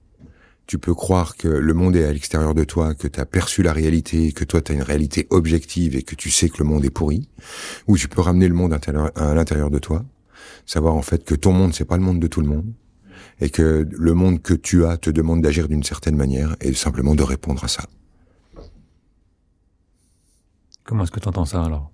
tu 0.70 0.78
peux 0.78 0.94
croire 0.94 1.36
que 1.36 1.48
le 1.48 1.74
monde 1.74 1.96
est 1.96 2.06
à 2.06 2.14
l'extérieur 2.14 2.54
de 2.54 2.64
toi, 2.64 2.94
que 2.94 3.08
tu 3.08 3.20
as 3.20 3.26
perçu 3.26 3.64
la 3.64 3.74
réalité, 3.74 4.32
que 4.34 4.44
toi 4.44 4.62
tu 4.62 4.72
as 4.72 4.76
une 4.76 4.84
réalité 4.84 5.26
objective 5.32 5.96
et 5.96 6.04
que 6.04 6.14
tu 6.14 6.30
sais 6.30 6.48
que 6.48 6.60
le 6.60 6.66
monde 6.66 6.86
est 6.86 6.92
pourri, 6.92 7.28
ou 7.88 7.98
tu 7.98 8.08
peux 8.08 8.22
ramener 8.22 8.48
le 8.48 8.54
monde 8.54 8.72
à 8.72 9.34
l'intérieur 9.34 9.72
de 9.72 9.80
toi, 9.80 10.06
savoir 10.68 10.94
en 10.94 11.02
fait 11.02 11.24
que 11.24 11.34
ton 11.34 11.54
monde 11.54 11.74
c'est 11.74 11.86
pas 11.86 11.98
le 11.98 12.04
monde 12.04 12.20
de 12.20 12.28
tout 12.28 12.42
le 12.42 12.48
monde, 12.48 12.72
et 13.40 13.50
que 13.50 13.90
le 13.92 14.14
monde 14.14 14.44
que 14.44 14.54
tu 14.54 14.86
as 14.86 14.98
te 14.98 15.10
demande 15.10 15.42
d'agir 15.42 15.68
d'une 15.68 15.82
certaine 15.82 16.16
manière 16.16 16.56
et 16.62 16.72
simplement 16.74 17.16
de 17.16 17.24
répondre 17.24 17.64
à 17.64 17.68
ça. 17.68 17.86
Comment 20.84 21.04
est-ce 21.04 21.12
que 21.12 21.20
tu 21.20 21.30
entends 21.30 21.46
ça 21.46 21.64
alors, 21.64 21.90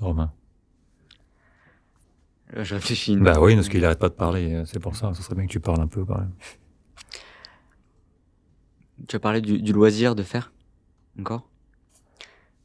Romain? 0.00 0.32
Euh, 2.56 2.62
Je 2.62 2.76
réfléchis. 2.76 3.16
Bah 3.16 3.40
oui, 3.40 3.56
parce 3.56 3.68
qu'il 3.68 3.84
arrête 3.84 3.98
pas 3.98 4.10
de 4.10 4.14
parler, 4.14 4.54
euh, 4.54 4.64
c'est 4.64 4.78
pour 4.78 4.94
ça, 4.94 5.12
ce 5.12 5.24
serait 5.24 5.34
bien 5.34 5.46
que 5.46 5.50
tu 5.50 5.58
parles 5.58 5.80
un 5.80 5.88
peu 5.88 6.04
quand 6.04 6.18
même. 6.18 6.30
Tu 9.06 9.16
as 9.16 9.18
parlé 9.20 9.40
du, 9.40 9.72
loisir 9.72 10.14
de 10.14 10.22
faire 10.22 10.52
Encore? 11.18 11.48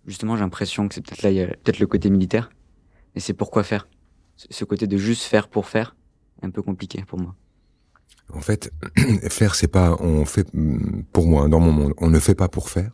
Justement, 0.05 0.35
j'ai 0.35 0.41
l'impression 0.41 0.87
que 0.87 0.95
c'est 0.95 1.01
peut-être 1.01 1.21
là, 1.21 1.31
il 1.31 1.37
y 1.37 1.41
a 1.41 1.47
peut-être 1.47 1.79
le 1.79 1.87
côté 1.87 2.09
militaire. 2.09 2.49
Et 3.15 3.19
c'est 3.19 3.33
pourquoi 3.33 3.63
faire? 3.63 3.87
Ce 4.35 4.65
côté 4.65 4.87
de 4.87 4.97
juste 4.97 5.23
faire 5.23 5.47
pour 5.47 5.67
faire 5.67 5.95
est 6.41 6.45
un 6.45 6.49
peu 6.49 6.61
compliqué 6.61 7.03
pour 7.07 7.19
moi. 7.19 7.35
En 8.33 8.41
fait, 8.41 8.71
faire, 9.29 9.55
c'est 9.55 9.67
pas, 9.67 9.95
on 9.99 10.25
fait, 10.25 10.47
pour 11.13 11.27
moi, 11.27 11.47
dans 11.47 11.59
mon 11.59 11.71
monde, 11.71 11.93
on 11.97 12.09
ne 12.09 12.19
fait 12.19 12.35
pas 12.35 12.49
pour 12.49 12.69
faire, 12.69 12.91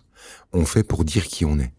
on 0.54 0.66
fait 0.66 0.84
pour 0.84 1.06
dire 1.06 1.26
qui 1.26 1.46
on 1.46 1.58
est. 1.60 1.74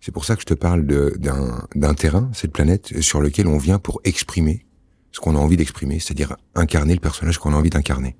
C'est 0.00 0.12
pour 0.12 0.24
ça 0.24 0.34
que 0.34 0.42
je 0.42 0.46
te 0.46 0.54
parle 0.54 0.84
d'un 0.84 1.94
terrain, 1.94 2.30
cette 2.34 2.52
planète, 2.52 3.00
sur 3.00 3.20
lequel 3.20 3.46
on 3.46 3.58
vient 3.58 3.78
pour 3.78 4.00
exprimer 4.04 4.66
ce 5.14 5.20
qu'on 5.20 5.36
a 5.36 5.38
envie 5.38 5.56
d'exprimer, 5.56 6.00
c'est-à-dire 6.00 6.36
incarner 6.56 6.92
le 6.92 6.98
personnage 6.98 7.38
qu'on 7.38 7.54
a 7.54 7.56
envie 7.56 7.70
d'incarner. 7.70 8.16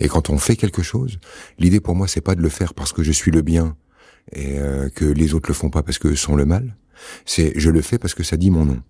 Et 0.00 0.08
quand 0.08 0.30
on 0.30 0.38
fait 0.38 0.56
quelque 0.56 0.82
chose, 0.82 1.20
l'idée 1.58 1.80
pour 1.80 1.94
moi, 1.94 2.08
c'est 2.08 2.22
pas 2.22 2.34
de 2.34 2.40
le 2.40 2.48
faire 2.48 2.72
parce 2.72 2.94
que 2.94 3.02
je 3.02 3.12
suis 3.12 3.30
le 3.30 3.42
bien 3.42 3.76
et 4.32 4.58
euh, 4.58 4.88
que 4.88 5.04
les 5.04 5.34
autres 5.34 5.50
le 5.50 5.54
font 5.54 5.68
pas 5.68 5.82
parce 5.82 5.98
que 5.98 6.14
sont 6.14 6.36
le 6.36 6.46
mal. 6.46 6.78
C'est 7.26 7.52
je 7.56 7.68
le 7.68 7.82
fais 7.82 7.98
parce 7.98 8.14
que 8.14 8.22
ça 8.22 8.38
dit 8.38 8.50
mon 8.50 8.64
nom. 8.64 8.82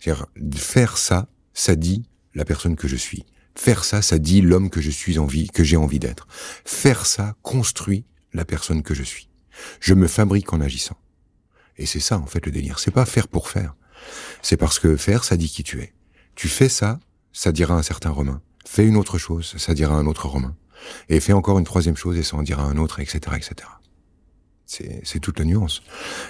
C'est-à-dire 0.00 0.28
faire 0.56 0.96
ça, 0.96 1.28
ça 1.52 1.76
dit 1.76 2.04
la 2.34 2.46
personne 2.46 2.74
que 2.74 2.88
je 2.88 2.96
suis. 2.96 3.26
Faire 3.54 3.84
ça, 3.84 4.00
ça 4.00 4.18
dit 4.18 4.40
l'homme 4.40 4.70
que 4.70 4.80
je 4.80 4.90
suis 4.90 5.18
envie, 5.18 5.48
que 5.48 5.64
j'ai 5.64 5.76
envie 5.76 5.98
d'être. 5.98 6.26
Faire 6.64 7.04
ça 7.04 7.36
construit 7.42 8.06
la 8.32 8.46
personne 8.46 8.82
que 8.82 8.94
je 8.94 9.02
suis. 9.02 9.28
Je 9.80 9.92
me 9.92 10.06
fabrique 10.06 10.54
en 10.54 10.62
agissant. 10.62 10.96
Et 11.76 11.84
c'est 11.84 12.00
ça, 12.00 12.18
en 12.18 12.26
fait, 12.26 12.46
le 12.46 12.52
délire. 12.52 12.78
C'est 12.78 12.92
pas 12.92 13.04
faire 13.04 13.28
pour 13.28 13.50
faire. 13.50 13.76
C'est 14.40 14.56
parce 14.56 14.78
que 14.78 14.96
faire, 14.96 15.24
ça 15.24 15.36
dit 15.36 15.50
qui 15.50 15.64
tu 15.64 15.82
es. 15.82 15.92
Tu 16.38 16.46
fais 16.46 16.68
ça, 16.68 17.00
ça 17.32 17.50
dira 17.50 17.74
un 17.74 17.82
certain 17.82 18.10
Romain. 18.10 18.40
Fais 18.64 18.86
une 18.86 18.96
autre 18.96 19.18
chose, 19.18 19.56
ça 19.58 19.74
dira 19.74 19.96
un 19.96 20.06
autre 20.06 20.28
Romain. 20.28 20.54
Et 21.08 21.18
fais 21.18 21.32
encore 21.32 21.58
une 21.58 21.64
troisième 21.64 21.96
chose 21.96 22.16
et 22.16 22.22
ça 22.22 22.36
en 22.36 22.44
dira 22.44 22.62
un 22.62 22.76
autre, 22.76 23.00
etc., 23.00 23.18
etc. 23.34 23.68
C'est, 24.64 25.00
c'est 25.02 25.18
toute 25.18 25.40
la 25.40 25.44
nuance. 25.44 25.82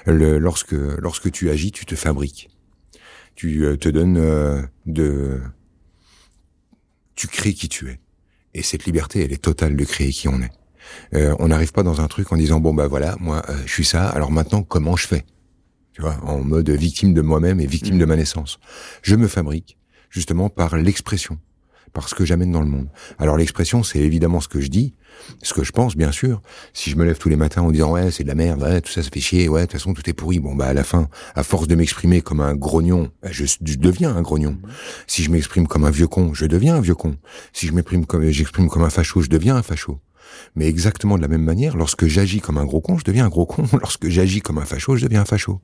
Le, 0.07 0.39
lorsque, 0.39 0.73
lorsque 0.73 1.31
tu 1.31 1.51
agis, 1.51 1.73
tu 1.73 1.85
te 1.85 1.95
fabriques. 1.95 2.49
Tu 3.35 3.67
euh, 3.67 3.77
te 3.77 3.91
donnes 3.91 4.17
euh, 4.17 4.63
de, 4.87 5.43
tu 7.15 7.29
crées 7.29 7.53
qui 7.53 7.69
tu 7.69 7.91
es. 7.91 8.01
Et 8.55 8.63
cette 8.63 8.87
liberté, 8.87 9.23
elle 9.23 9.35
est 9.35 9.43
totale 9.43 9.77
de 9.77 9.85
créer 9.85 10.11
qui 10.11 10.27
on 10.27 10.41
est. 10.41 10.53
Euh, 11.13 11.37
on 11.39 11.49
n'arrive 11.49 11.73
pas 11.73 11.83
dans 11.83 12.01
un 12.01 12.09
truc 12.09 12.33
en 12.33 12.39
disant 12.39 12.61
bon 12.61 12.73
bah 12.73 12.87
voilà, 12.87 13.15
moi 13.21 13.45
je 13.67 13.71
suis 13.71 13.85
ça. 13.85 14.09
Alors 14.09 14.31
maintenant 14.31 14.63
comment 14.63 14.97
je 14.97 15.07
fais? 15.07 15.27
Tu 15.93 16.01
vois, 16.01 16.17
en 16.23 16.43
mode 16.43 16.71
victime 16.71 17.13
de 17.13 17.21
moi-même 17.21 17.61
et 17.61 17.67
victime 17.67 17.97
mmh. 17.97 17.99
de 17.99 18.05
ma 18.07 18.17
naissance. 18.17 18.59
Je 19.03 19.15
me 19.15 19.29
fabrique 19.29 19.79
justement 20.11 20.49
par 20.49 20.77
l'expression, 20.77 21.39
par 21.93 22.09
ce 22.09 22.15
que 22.15 22.25
j'amène 22.25 22.53
dans 22.53 22.61
le 22.61 22.69
monde. 22.69 22.89
Alors 23.19 23.37
l'expression, 23.37 23.83
c'est 23.83 24.01
évidemment 24.01 24.41
ce 24.41 24.49
que 24.49 24.61
je 24.61 24.69
dis, 24.69 24.95
ce 25.43 25.55
que 25.55 25.65
je 25.65 25.73
pense, 25.73 25.97
bien 25.97 26.13
sûr. 26.13 26.43
Si 26.73 26.91
je 26.91 26.97
me 26.97 27.05
lève 27.05 27.19
tous 27.19 27.29
les 27.29 27.37
matins 27.37 27.63
en 27.63 27.71
disant 27.71 27.93
ouais, 27.93 28.11
c'est 28.11 28.23
de 28.23 28.29
la 28.29 28.35
merde, 28.35 28.63
ouais, 28.63 28.81
tout 28.81 28.91
ça, 28.91 29.03
ça 29.03 29.11
fait 29.13 29.21
chier, 29.21 29.49
ouais, 29.49 29.63
de 29.63 29.67
toute 29.67 29.73
façon, 29.73 29.95
tout 29.95 30.09
est 30.09 30.13
pourri. 30.13 30.39
Bon, 30.39 30.55
bah 30.55 30.67
à 30.67 30.75
la 30.75 30.85
fin, 30.85 31.09
à 31.35 31.43
force 31.43 31.69
de 31.69 31.75
m'exprimer 31.75 32.21
comme 32.21 32.41
un 32.41 32.55
grognon, 32.55 33.11
bah, 33.23 33.29
je, 33.31 33.45
deviens 33.61 34.15
un 34.15 34.23
grognon. 34.23 34.59
Si 35.07 35.23
je 35.23 35.31
m'exprime 35.31 35.67
comme 35.67 35.85
un 35.85 35.91
vieux 35.91 36.09
con, 36.09 36.35
je 36.35 36.47
deviens 36.47 36.77
un 36.77 36.81
vieux 36.81 36.95
con. 36.95 37.17
Si 37.53 37.67
je 37.67 37.73
m'exprime 37.73 38.07
comme 38.07 38.29
j'exprime 38.31 38.69
comme 38.69 38.83
un 38.83 38.91
facho, 38.91 39.23
je 39.23 39.29
deviens 39.29 39.57
un 39.57 39.63
facho. 39.63 40.01
Mais 40.55 40.67
exactement 40.67 41.17
de 41.17 41.23
la 41.23 41.29
même 41.29 41.43
manière, 41.43 41.77
lorsque 41.77 42.07
j'agis 42.07 42.41
comme 42.41 42.59
un 42.59 42.65
gros 42.67 42.81
con, 42.81 42.99
je 42.99 43.05
deviens 43.05 43.25
un 43.25 43.31
gros 43.31 43.47
con. 43.47 43.65
Lorsque 43.81 44.09
j'agis 44.09 44.41
comme 44.41 44.59
un 44.59 44.65
facho, 44.67 44.97
je 44.97 45.05
deviens 45.05 45.23
un 45.23 45.25
facho. 45.25 45.61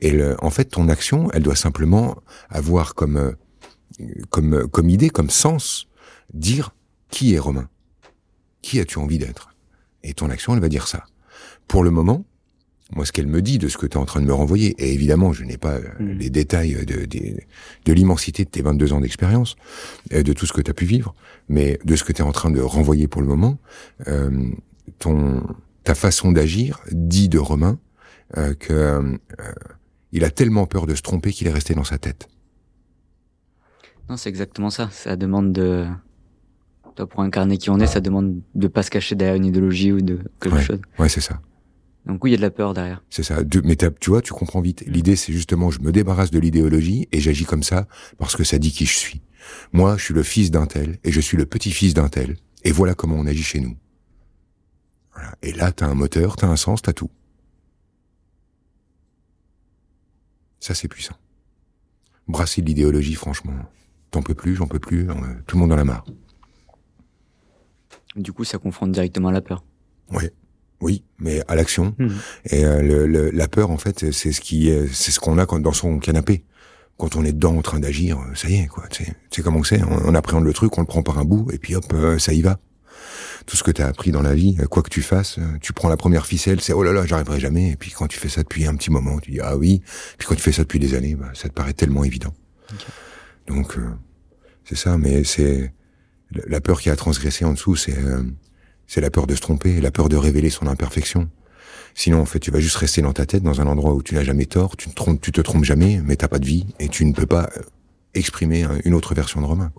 Et 0.00 0.20
en 0.40 0.50
fait, 0.50 0.64
ton 0.64 0.88
action, 0.88 1.30
elle 1.32 1.42
doit 1.42 1.54
simplement 1.54 2.16
avoir 2.48 2.94
comme 2.94 3.16
euh, 3.16 3.32
comme, 4.30 4.68
comme 4.68 4.88
idée, 4.88 5.10
comme 5.10 5.30
sens, 5.30 5.88
dire 6.32 6.74
qui 7.10 7.34
est 7.34 7.38
Romain 7.38 7.68
Qui 8.62 8.80
as-tu 8.80 8.98
envie 8.98 9.18
d'être? 9.18 9.54
Et 10.02 10.14
ton 10.14 10.30
action, 10.30 10.54
elle 10.54 10.60
va 10.60 10.68
dire 10.68 10.88
ça. 10.88 11.04
Pour 11.68 11.82
le 11.82 11.90
moment, 11.90 12.24
moi, 12.94 13.06
ce 13.06 13.12
qu'elle 13.12 13.26
me 13.26 13.40
dit 13.40 13.58
de 13.58 13.68
ce 13.68 13.78
que 13.78 13.86
tu 13.86 13.96
es 13.96 14.00
en 14.00 14.04
train 14.04 14.20
de 14.20 14.26
me 14.26 14.34
renvoyer, 14.34 14.74
et 14.78 14.92
évidemment, 14.92 15.32
je 15.32 15.44
n'ai 15.44 15.56
pas 15.56 15.76
euh, 15.76 15.88
mm. 15.98 16.18
les 16.18 16.30
détails 16.30 16.84
de, 16.84 17.06
de, 17.06 17.36
de 17.84 17.92
l'immensité 17.92 18.44
de 18.44 18.50
tes 18.50 18.62
22 18.62 18.92
ans 18.92 19.00
d'expérience, 19.00 19.56
euh, 20.12 20.22
de 20.22 20.32
tout 20.32 20.46
ce 20.46 20.52
que 20.52 20.60
tu 20.60 20.70
as 20.70 20.74
pu 20.74 20.84
vivre, 20.84 21.14
mais 21.48 21.78
de 21.84 21.96
ce 21.96 22.04
que 22.04 22.12
tu 22.12 22.20
es 22.20 22.24
en 22.24 22.32
train 22.32 22.50
de 22.50 22.60
renvoyer 22.60 23.08
pour 23.08 23.22
le 23.22 23.28
moment, 23.28 23.58
euh, 24.08 24.50
ton, 24.98 25.42
ta 25.84 25.94
façon 25.94 26.32
d'agir 26.32 26.80
dit 26.90 27.28
de 27.28 27.38
Romain 27.38 27.78
euh, 28.36 28.54
que 28.54 28.72
euh, 28.72 29.16
il 30.12 30.24
a 30.24 30.30
tellement 30.30 30.66
peur 30.66 30.86
de 30.86 30.94
se 30.94 31.02
tromper 31.02 31.30
qu'il 31.30 31.46
est 31.46 31.52
resté 31.52 31.74
dans 31.74 31.84
sa 31.84 31.98
tête. 31.98 32.28
Non, 34.08 34.16
c'est 34.16 34.28
exactement 34.28 34.70
ça. 34.70 34.90
Ça 34.90 35.16
demande 35.16 35.52
de. 35.52 35.86
Toi, 36.94 37.08
pour 37.08 37.20
incarner 37.20 37.58
qui 37.58 37.70
on 37.70 37.80
est, 37.80 37.86
ça 37.86 38.00
demande 38.00 38.40
de 38.54 38.68
pas 38.68 38.82
se 38.82 38.90
cacher 38.90 39.16
derrière 39.16 39.34
une 39.34 39.46
idéologie 39.46 39.90
ou 39.90 40.00
de 40.00 40.20
quelque 40.40 40.60
chose. 40.60 40.80
Ouais, 40.98 41.08
c'est 41.08 41.20
ça. 41.20 41.40
Donc 42.06 42.22
oui, 42.22 42.30
il 42.30 42.32
y 42.32 42.34
a 42.34 42.36
de 42.36 42.42
la 42.42 42.50
peur 42.50 42.74
derrière. 42.74 43.02
C'est 43.10 43.22
ça. 43.22 43.38
Mais 43.64 43.76
tu 43.76 44.10
vois, 44.10 44.22
tu 44.22 44.32
comprends 44.32 44.60
vite. 44.60 44.84
L'idée, 44.86 45.16
c'est 45.16 45.32
justement, 45.32 45.70
je 45.70 45.80
me 45.80 45.90
débarrasse 45.90 46.30
de 46.30 46.38
l'idéologie 46.38 47.08
et 47.10 47.20
j'agis 47.20 47.46
comme 47.46 47.62
ça 47.62 47.88
parce 48.18 48.36
que 48.36 48.44
ça 48.44 48.58
dit 48.58 48.70
qui 48.70 48.86
je 48.86 48.96
suis. 48.96 49.22
Moi, 49.72 49.96
je 49.96 50.04
suis 50.04 50.14
le 50.14 50.22
fils 50.22 50.50
d'un 50.50 50.66
tel 50.66 50.98
et 51.02 51.10
je 51.10 51.20
suis 51.20 51.36
le 51.36 51.46
petit-fils 51.46 51.94
d'un 51.94 52.08
tel. 52.08 52.36
Et 52.62 52.72
voilà 52.72 52.94
comment 52.94 53.16
on 53.16 53.26
agit 53.26 53.42
chez 53.42 53.60
nous. 53.60 53.76
Voilà. 55.14 55.34
Et 55.42 55.52
là, 55.52 55.72
t'as 55.72 55.86
un 55.86 55.94
moteur, 55.94 56.36
t'as 56.36 56.48
un 56.48 56.56
sens, 56.56 56.82
t'as 56.82 56.92
tout. 56.92 57.10
Ça, 60.60 60.74
c'est 60.74 60.88
puissant. 60.88 61.16
Brasser 62.28 62.62
de 62.62 62.66
l'idéologie, 62.66 63.14
franchement. 63.14 63.54
T'en 64.14 64.22
peux 64.22 64.34
plus, 64.34 64.54
j'en 64.54 64.68
peux 64.68 64.78
plus, 64.78 65.08
tout 65.48 65.56
le 65.56 65.60
monde 65.60 65.72
en 65.72 65.76
a 65.76 65.82
marre. 65.82 66.04
Du 68.14 68.32
coup, 68.32 68.44
ça 68.44 68.58
confronte 68.58 68.92
directement 68.92 69.26
à 69.30 69.32
la 69.32 69.40
peur. 69.40 69.64
Oui, 70.12 70.28
oui, 70.80 71.02
mais 71.18 71.42
à 71.48 71.56
l'action. 71.56 71.96
Mmh. 71.98 72.08
Et 72.50 72.64
euh, 72.64 73.30
la 73.32 73.48
peur, 73.48 73.72
en 73.72 73.76
fait, 73.76 74.12
c'est 74.12 74.30
ce 74.30 74.40
qui, 74.40 74.72
c'est 74.92 75.10
ce 75.10 75.18
qu'on 75.18 75.36
a 75.36 75.46
dans 75.46 75.72
son 75.72 75.98
canapé. 75.98 76.44
Quand 76.96 77.16
on 77.16 77.24
est 77.24 77.32
dedans 77.32 77.56
en 77.56 77.62
train 77.62 77.80
d'agir, 77.80 78.20
ça 78.36 78.48
y 78.48 78.54
est, 78.54 78.68
quoi. 78.68 78.84
C'est 79.32 79.42
comme 79.42 79.56
on 79.56 79.64
sait, 79.64 79.80
on, 79.82 80.14
appréhende 80.14 80.44
le 80.44 80.52
truc, 80.52 80.78
on 80.78 80.82
le 80.82 80.86
prend 80.86 81.02
par 81.02 81.18
un 81.18 81.24
bout, 81.24 81.50
et 81.52 81.58
puis 81.58 81.74
hop, 81.74 81.92
euh, 81.92 82.16
ça 82.20 82.32
y 82.32 82.40
va. 82.40 82.60
Tout 83.46 83.56
ce 83.56 83.64
que 83.64 83.72
tu 83.72 83.82
as 83.82 83.88
appris 83.88 84.12
dans 84.12 84.22
la 84.22 84.36
vie, 84.36 84.56
quoi 84.70 84.84
que 84.84 84.90
tu 84.90 85.02
fasses, 85.02 85.40
tu 85.60 85.72
prends 85.72 85.88
la 85.88 85.96
première 85.96 86.24
ficelle, 86.24 86.60
c'est 86.60 86.72
oh 86.72 86.84
là 86.84 86.92
là, 86.92 87.04
j'arriverai 87.04 87.40
jamais. 87.40 87.72
Et 87.72 87.76
puis 87.76 87.90
quand 87.90 88.06
tu 88.06 88.20
fais 88.20 88.28
ça 88.28 88.44
depuis 88.44 88.64
un 88.64 88.76
petit 88.76 88.92
moment, 88.92 89.18
tu 89.18 89.32
dis 89.32 89.40
ah 89.40 89.56
oui. 89.56 89.82
Puis 90.18 90.28
quand 90.28 90.36
tu 90.36 90.40
fais 90.40 90.52
ça 90.52 90.62
depuis 90.62 90.78
des 90.78 90.94
années, 90.94 91.16
bah, 91.16 91.30
ça 91.34 91.48
te 91.48 91.52
paraît 91.54 91.72
tellement 91.72 92.04
évident. 92.04 92.32
Donc, 93.46 93.76
euh, 93.76 93.90
c'est 94.64 94.76
ça, 94.76 94.96
mais 94.98 95.24
c'est 95.24 95.72
la 96.30 96.60
peur 96.60 96.80
qui 96.80 96.90
a 96.90 96.96
transgressé 96.96 97.44
en 97.44 97.52
dessous, 97.52 97.76
c'est 97.76 97.98
euh, 97.98 98.22
c'est 98.86 99.00
la 99.00 99.10
peur 99.10 99.26
de 99.26 99.34
se 99.34 99.40
tromper, 99.40 99.80
la 99.80 99.90
peur 99.90 100.08
de 100.08 100.16
révéler 100.16 100.50
son 100.50 100.66
imperfection. 100.66 101.30
Sinon, 101.94 102.20
en 102.20 102.24
fait, 102.24 102.40
tu 102.40 102.50
vas 102.50 102.60
juste 102.60 102.76
rester 102.76 103.02
dans 103.02 103.12
ta 103.12 103.24
tête, 103.24 103.42
dans 103.42 103.60
un 103.60 103.66
endroit 103.66 103.94
où 103.94 104.02
tu 104.02 104.14
n'as 104.14 104.24
jamais 104.24 104.46
tort, 104.46 104.76
tu 104.76 104.90
te 104.90 104.94
trompes, 104.94 105.20
tu 105.20 105.32
te 105.32 105.40
trompes 105.40 105.64
jamais, 105.64 106.00
mais 106.04 106.16
t'as 106.16 106.28
pas 106.28 106.38
de 106.38 106.46
vie 106.46 106.66
et 106.80 106.88
tu 106.88 107.04
ne 107.04 107.12
peux 107.12 107.26
pas 107.26 107.48
euh, 107.56 107.62
exprimer 108.14 108.66
une 108.84 108.94
autre 108.94 109.14
version 109.14 109.40
de 109.40 109.46
Romain. 109.46 109.72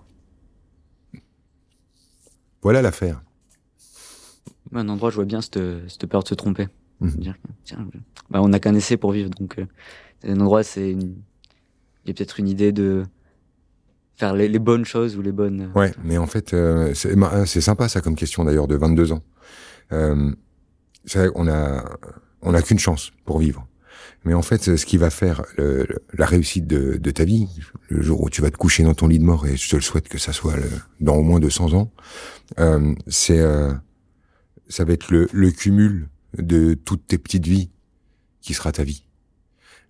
Voilà 2.62 2.82
l'affaire. 2.82 3.22
Un 4.72 4.88
endroit, 4.88 5.10
je 5.10 5.16
vois 5.16 5.24
bien 5.24 5.40
cette, 5.40 5.60
cette 5.88 6.06
peur 6.06 6.22
de 6.22 6.28
se 6.28 6.34
tromper. 6.34 6.68
Mmh. 7.00 7.32
bah, 8.30 8.40
on 8.40 8.48
n'a 8.48 8.58
qu'un 8.58 8.74
essai 8.74 8.96
pour 8.96 9.12
vivre, 9.12 9.28
donc 9.28 9.58
euh, 9.58 9.66
un 10.24 10.40
endroit, 10.40 10.62
c'est 10.62 10.92
il 10.92 11.14
y 12.06 12.10
a 12.10 12.14
peut-être 12.14 12.40
une 12.40 12.48
idée 12.48 12.72
de 12.72 13.04
faire 14.16 14.34
les, 14.34 14.48
les, 14.48 14.58
bonnes 14.58 14.84
choses 14.84 15.16
ou 15.16 15.22
les 15.22 15.32
bonnes. 15.32 15.70
Euh, 15.74 15.78
ouais, 15.78 15.92
mais 16.04 16.18
en 16.18 16.26
fait, 16.26 16.54
euh, 16.54 16.94
c'est 16.94 17.60
sympa 17.60 17.88
ça 17.88 18.00
comme 18.00 18.16
question 18.16 18.44
d'ailleurs 18.44 18.66
de 18.66 18.76
22 18.76 19.12
ans. 19.12 19.22
Euh, 19.92 20.32
vrai, 21.14 21.28
on 21.34 21.46
a 21.48 21.84
on 22.42 22.54
a 22.54 22.62
qu'une 22.62 22.78
chance 22.78 23.12
pour 23.24 23.38
vivre. 23.38 23.66
Mais 24.24 24.34
en 24.34 24.42
fait, 24.42 24.76
ce 24.76 24.86
qui 24.86 24.96
va 24.96 25.10
faire 25.10 25.44
le, 25.56 25.86
la 26.14 26.26
réussite 26.26 26.66
de, 26.66 26.96
de, 26.96 27.10
ta 27.10 27.24
vie, 27.24 27.48
le 27.88 28.02
jour 28.02 28.22
où 28.22 28.30
tu 28.30 28.42
vas 28.42 28.50
te 28.50 28.56
coucher 28.56 28.82
dans 28.82 28.94
ton 28.94 29.06
lit 29.06 29.20
de 29.20 29.24
mort, 29.24 29.46
et 29.46 29.56
je 29.56 29.68
te 29.68 29.76
le 29.76 29.82
souhaite 29.82 30.08
que 30.08 30.18
ça 30.18 30.32
soit 30.32 30.56
le, 30.56 30.68
dans 31.00 31.14
au 31.14 31.22
moins 31.22 31.38
200 31.38 31.74
ans, 31.74 31.92
euh, 32.58 32.94
c'est 33.06 33.38
euh, 33.38 33.72
ça 34.68 34.84
va 34.84 34.94
être 34.94 35.12
le, 35.12 35.28
le, 35.32 35.50
cumul 35.52 36.08
de 36.38 36.74
toutes 36.74 37.06
tes 37.06 37.18
petites 37.18 37.46
vies 37.46 37.70
qui 38.40 38.52
sera 38.52 38.72
ta 38.72 38.82
vie. 38.82 39.04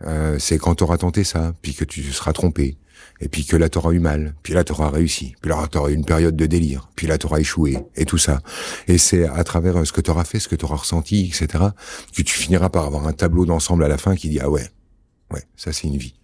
Euh, 0.05 0.39
c'est 0.39 0.59
quand 0.59 0.75
tu 0.75 0.85
auras 0.85 0.99
tenté 0.99 1.25
ça, 1.25 1.55
puis 1.63 1.75
que 1.75 1.85
tu 1.85 2.03
seras 2.13 2.35
trompé, 2.35 2.77
et 3.21 3.29
puis 3.29 3.45
que 3.45 3.57
là 3.57 3.69
t'auras 3.69 3.93
eu 3.93 3.99
mal, 3.99 4.35
puis 4.43 4.53
là 4.53 4.65
t'auras 4.65 4.91
réussi, 4.91 5.35
puis 5.41 5.51
là 5.51 5.67
t'auras 5.71 5.91
eu 5.91 5.95
une 5.95 6.05
période 6.05 6.37
de 6.37 6.47
délire, 6.47 6.91
puis 6.97 7.07
là 7.07 7.19
t'auras 7.19 7.39
échoué, 7.39 7.79
et 7.97 8.05
tout 8.05 8.19
ça. 8.19 8.41
Et 8.89 8.99
c'est 8.99 9.27
à 9.27 9.43
travers 9.45 9.87
ce 9.87 9.93
que 9.93 10.01
t'auras 10.01 10.25
fait, 10.25 10.39
ce 10.39 10.49
que 10.49 10.57
t'auras 10.57 10.77
ressenti, 10.77 11.27
etc., 11.27 11.65
que 12.15 12.23
tu 12.23 12.35
finiras 12.35 12.69
par 12.69 12.85
avoir 12.85 13.07
un 13.07 13.13
tableau 13.13 13.47
d'ensemble 13.47 13.85
à 13.85 13.89
la 13.89 13.99
fin 13.99 14.17
qui 14.17 14.29
dit 14.29 14.41
ah 14.41 14.51
ouais, 14.51 14.69
ouais, 15.33 15.43
ça 15.57 15.73
c'est 15.73 15.89
une 15.89 15.97
vie. 15.97 16.15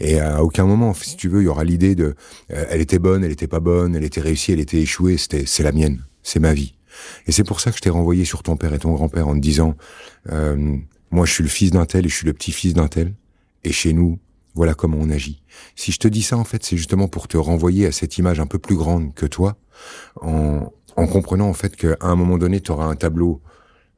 Et 0.00 0.18
à 0.20 0.42
aucun 0.42 0.64
moment, 0.64 0.94
si 0.94 1.16
tu 1.16 1.28
veux, 1.28 1.42
il 1.42 1.44
y 1.44 1.48
aura 1.48 1.64
l'idée 1.64 1.94
de 1.94 2.14
euh, 2.52 2.64
elle 2.70 2.80
était 2.80 2.98
bonne, 2.98 3.24
elle 3.24 3.30
était 3.32 3.46
pas 3.46 3.60
bonne, 3.60 3.94
elle 3.94 4.04
était 4.04 4.20
réussie, 4.20 4.52
elle 4.52 4.60
était 4.60 4.80
échouée, 4.80 5.16
c'était 5.16 5.44
c'est 5.46 5.62
la 5.62 5.72
mienne, 5.72 6.04
c'est 6.22 6.40
ma 6.40 6.52
vie. 6.52 6.74
Et 7.26 7.32
c'est 7.32 7.44
pour 7.44 7.60
ça 7.60 7.70
que 7.70 7.76
je 7.76 7.82
t'ai 7.82 7.90
renvoyé 7.90 8.24
sur 8.24 8.42
ton 8.42 8.56
père 8.56 8.74
et 8.74 8.78
ton 8.78 8.92
grand-père 8.92 9.28
en 9.28 9.34
te 9.34 9.40
disant 9.40 9.76
euh, 10.30 10.76
moi 11.10 11.24
je 11.26 11.32
suis 11.32 11.42
le 11.42 11.48
fils 11.48 11.70
d'un 11.70 11.86
tel 11.86 12.06
et 12.06 12.08
je 12.08 12.14
suis 12.14 12.26
le 12.26 12.32
petit-fils 12.32 12.74
d'un 12.74 12.88
tel, 12.88 13.14
et 13.64 13.72
chez 13.72 13.92
nous, 13.92 14.18
voilà 14.54 14.74
comment 14.74 14.98
on 15.00 15.10
agit. 15.10 15.42
Si 15.76 15.92
je 15.92 15.98
te 15.98 16.08
dis 16.08 16.22
ça, 16.22 16.36
en 16.36 16.44
fait, 16.44 16.64
c'est 16.64 16.76
justement 16.76 17.08
pour 17.08 17.28
te 17.28 17.36
renvoyer 17.36 17.86
à 17.86 17.92
cette 17.92 18.18
image 18.18 18.40
un 18.40 18.46
peu 18.46 18.58
plus 18.58 18.76
grande 18.76 19.14
que 19.14 19.26
toi, 19.26 19.56
en, 20.20 20.72
en 20.96 21.06
comprenant 21.06 21.48
en 21.48 21.54
fait 21.54 21.76
qu'à 21.76 21.96
un 22.00 22.16
moment 22.16 22.38
donné, 22.38 22.60
tu 22.60 22.72
auras 22.72 22.86
un 22.86 22.96
tableau 22.96 23.40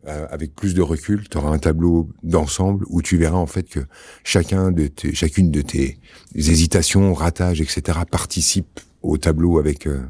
euh, 0.08 0.26
avec 0.30 0.56
plus 0.56 0.74
de 0.74 0.82
recul, 0.82 1.28
tu 1.28 1.38
auras 1.38 1.50
un 1.50 1.58
tableau 1.58 2.08
d'ensemble 2.24 2.84
où 2.88 3.02
tu 3.02 3.16
verras 3.16 3.38
en 3.38 3.46
fait 3.46 3.68
que 3.68 3.78
chacun 4.24 4.72
de 4.72 4.88
tes, 4.88 5.14
chacune 5.14 5.52
de 5.52 5.62
tes 5.62 6.00
hésitations, 6.34 7.14
ratages, 7.14 7.60
etc. 7.60 8.00
participe 8.10 8.80
au 9.02 9.16
tableau 9.16 9.60
avec 9.60 9.86
euh, 9.86 10.00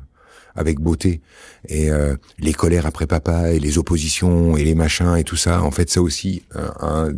avec 0.54 0.80
beauté. 0.80 1.20
Et 1.68 1.90
euh, 1.90 2.16
les 2.38 2.54
colères 2.54 2.86
après 2.86 3.06
papa 3.06 3.52
et 3.52 3.58
les 3.58 3.76
oppositions 3.76 4.56
et 4.56 4.64
les 4.64 4.74
machins 4.74 5.14
et 5.16 5.24
tout 5.24 5.36
ça, 5.36 5.62
en 5.62 5.70
fait, 5.70 5.90
ça 5.90 6.00
aussi, 6.00 6.42
un, 6.54 7.10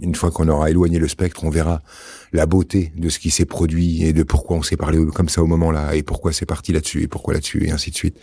Une 0.00 0.14
fois 0.14 0.30
qu'on 0.30 0.48
aura 0.48 0.70
éloigné 0.70 0.98
le 0.98 1.08
spectre, 1.08 1.44
on 1.44 1.50
verra 1.50 1.80
la 2.34 2.46
beauté 2.46 2.92
de 2.96 3.08
ce 3.08 3.20
qui 3.20 3.30
s'est 3.30 3.44
produit 3.46 4.02
et 4.02 4.12
de 4.12 4.24
pourquoi 4.24 4.56
on 4.56 4.62
s'est 4.62 4.76
parlé 4.76 4.98
comme 5.14 5.28
ça 5.28 5.40
au 5.40 5.46
moment-là 5.46 5.94
et 5.94 6.02
pourquoi 6.02 6.32
c'est 6.32 6.46
parti 6.46 6.72
là-dessus 6.72 7.02
et 7.02 7.06
pourquoi 7.06 7.32
là-dessus 7.32 7.64
et 7.64 7.70
ainsi 7.70 7.92
de 7.92 7.96
suite. 7.96 8.18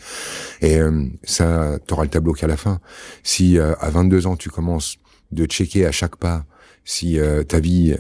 Et 0.60 0.78
euh, 0.78 1.06
ça, 1.24 1.80
t'auras 1.88 2.04
le 2.04 2.10
tableau 2.10 2.34
qu'à 2.34 2.48
la 2.48 2.58
fin. 2.58 2.82
Si 3.24 3.58
euh, 3.58 3.74
à 3.80 3.90
22 3.90 4.28
ans 4.28 4.36
tu 4.36 4.50
commences 4.50 4.98
de 5.32 5.46
checker 5.46 5.86
à 5.86 5.94
chaque 5.94 6.18
pas 6.18 6.46
si 6.84 7.20
euh, 7.20 7.44
ta 7.44 7.62
vie 7.62 7.96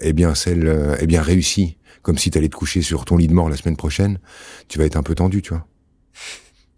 est 0.00 0.12
bien 0.12 0.36
celle 0.36 0.68
est 1.00 1.06
bien 1.08 1.20
réussie, 1.20 1.78
comme 2.02 2.16
si 2.16 2.30
t'allais 2.30 2.48
te 2.48 2.54
coucher 2.54 2.80
sur 2.80 3.04
ton 3.04 3.16
lit 3.16 3.26
de 3.26 3.34
mort 3.34 3.50
la 3.50 3.56
semaine 3.56 3.76
prochaine, 3.76 4.20
tu 4.68 4.78
vas 4.78 4.84
être 4.84 4.96
un 4.96 5.02
peu 5.02 5.16
tendu, 5.16 5.42
tu 5.42 5.50
vois. 5.50 5.66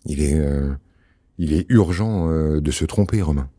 Il 0.06 0.22
est 0.22 0.40
il 1.36 1.52
est 1.52 1.66
urgent 1.68 2.26
de 2.28 2.70
se 2.70 2.86
tromper, 2.86 3.20
Romain. 3.20 3.50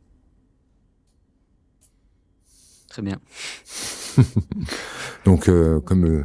Très 2.89 3.03
bien. 3.03 3.19
Donc, 5.25 5.49
euh, 5.49 5.79
comme 5.81 6.05
euh, 6.05 6.23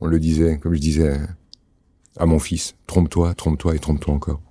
on 0.00 0.06
le 0.06 0.18
disait, 0.18 0.58
comme 0.58 0.74
je 0.74 0.80
disais 0.80 1.18
à 2.16 2.26
mon 2.26 2.38
fils, 2.38 2.76
trompe-toi, 2.86 3.34
trompe-toi 3.34 3.74
et 3.74 3.78
trompe-toi 3.78 4.14
encore. 4.14 4.42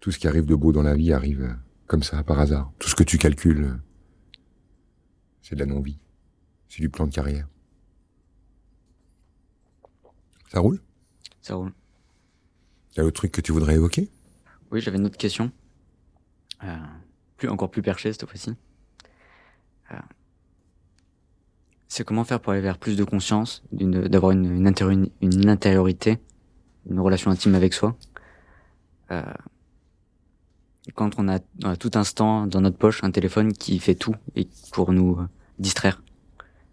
Tout 0.00 0.10
ce 0.10 0.18
qui 0.18 0.28
arrive 0.28 0.46
de 0.46 0.54
beau 0.54 0.72
dans 0.72 0.82
la 0.82 0.94
vie 0.94 1.12
arrive 1.12 1.42
euh, 1.42 1.52
comme 1.86 2.02
ça, 2.02 2.22
par 2.22 2.38
hasard. 2.40 2.72
Tout 2.78 2.88
ce 2.88 2.94
que 2.94 3.02
tu 3.02 3.18
calcules, 3.18 3.78
c'est 5.42 5.54
de 5.54 5.60
la 5.60 5.66
non-vie. 5.66 5.98
C'est 6.68 6.80
du 6.80 6.90
plan 6.90 7.06
de 7.06 7.12
carrière. 7.12 7.48
Ça 10.48 10.60
roule? 10.60 10.80
Ça 11.40 11.54
roule. 11.54 11.72
Il 12.92 12.98
y 12.98 13.00
a 13.00 13.04
autre 13.04 13.16
truc 13.16 13.32
que 13.32 13.40
tu 13.40 13.52
voudrais 13.52 13.74
évoquer? 13.74 14.10
Oui, 14.70 14.80
j'avais 14.80 14.98
une 14.98 15.06
autre 15.06 15.18
question. 15.18 15.52
plus, 17.36 17.48
encore 17.48 17.70
plus 17.70 17.82
perchée 17.82 18.12
cette 18.12 18.26
fois-ci 18.26 18.56
c'est 21.88 22.04
comment 22.04 22.24
faire 22.24 22.40
pour 22.40 22.52
aller 22.52 22.62
vers 22.62 22.78
plus 22.78 22.96
de 22.96 23.04
conscience, 23.04 23.62
d'avoir 23.72 24.32
une, 24.32 24.44
une, 24.44 25.10
une, 25.20 25.48
intériorité, 25.48 26.18
une 26.90 27.00
relation 27.00 27.30
intime 27.30 27.54
avec 27.54 27.74
soi. 27.74 27.96
Euh, 29.10 29.22
quand 30.94 31.18
on 31.18 31.28
a, 31.28 31.38
à 31.64 31.76
tout 31.76 31.92
instant 31.94 32.46
dans 32.46 32.60
notre 32.60 32.76
poche 32.76 33.02
un 33.04 33.10
téléphone 33.10 33.52
qui 33.52 33.78
fait 33.78 33.94
tout 33.94 34.14
et 34.34 34.48
pour 34.72 34.92
nous 34.92 35.18
euh, 35.18 35.28
distraire. 35.58 36.02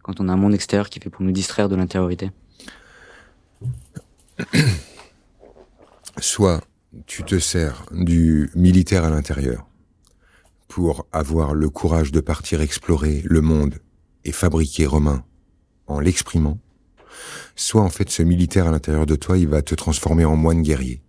Quand 0.02 0.20
on 0.20 0.28
a 0.30 0.34
un 0.34 0.38
monde 0.38 0.54
extérieur 0.54 0.90
qui 0.90 1.00
fait 1.00 1.10
pour 1.10 1.24
nous 1.24 1.32
distraire 1.32 1.70
de 1.70 1.76
l'intériorité. 1.76 2.32
Soit 6.20 6.62
tu 7.06 7.24
te 7.24 7.40
sers 7.40 7.86
du 7.92 8.52
militaire 8.56 9.04
à 9.04 9.10
l'intérieur 9.10 9.66
pour 10.68 11.08
avoir 11.12 11.54
le 11.54 11.70
courage 11.70 12.12
de 12.12 12.20
partir 12.20 12.62
explorer 12.62 13.22
le 13.26 13.42
monde 13.42 13.80
et 14.26 14.32
fabriquer 14.32 14.86
Romain 14.86 15.24
en 15.88 16.00
l'exprimant, 16.00 16.60
soit 17.56 17.82
en 17.82 17.90
fait 17.90 18.10
ce 18.10 18.24
militaire 18.24 18.68
à 18.68 18.72
l'intérieur 18.72 19.06
de 19.06 19.16
toi, 19.16 19.38
il 19.38 19.48
va 19.48 19.62
te 19.62 19.76
transformer 19.76 20.26
en 20.26 20.36
moine 20.36 20.62
guerrier. 20.62 21.02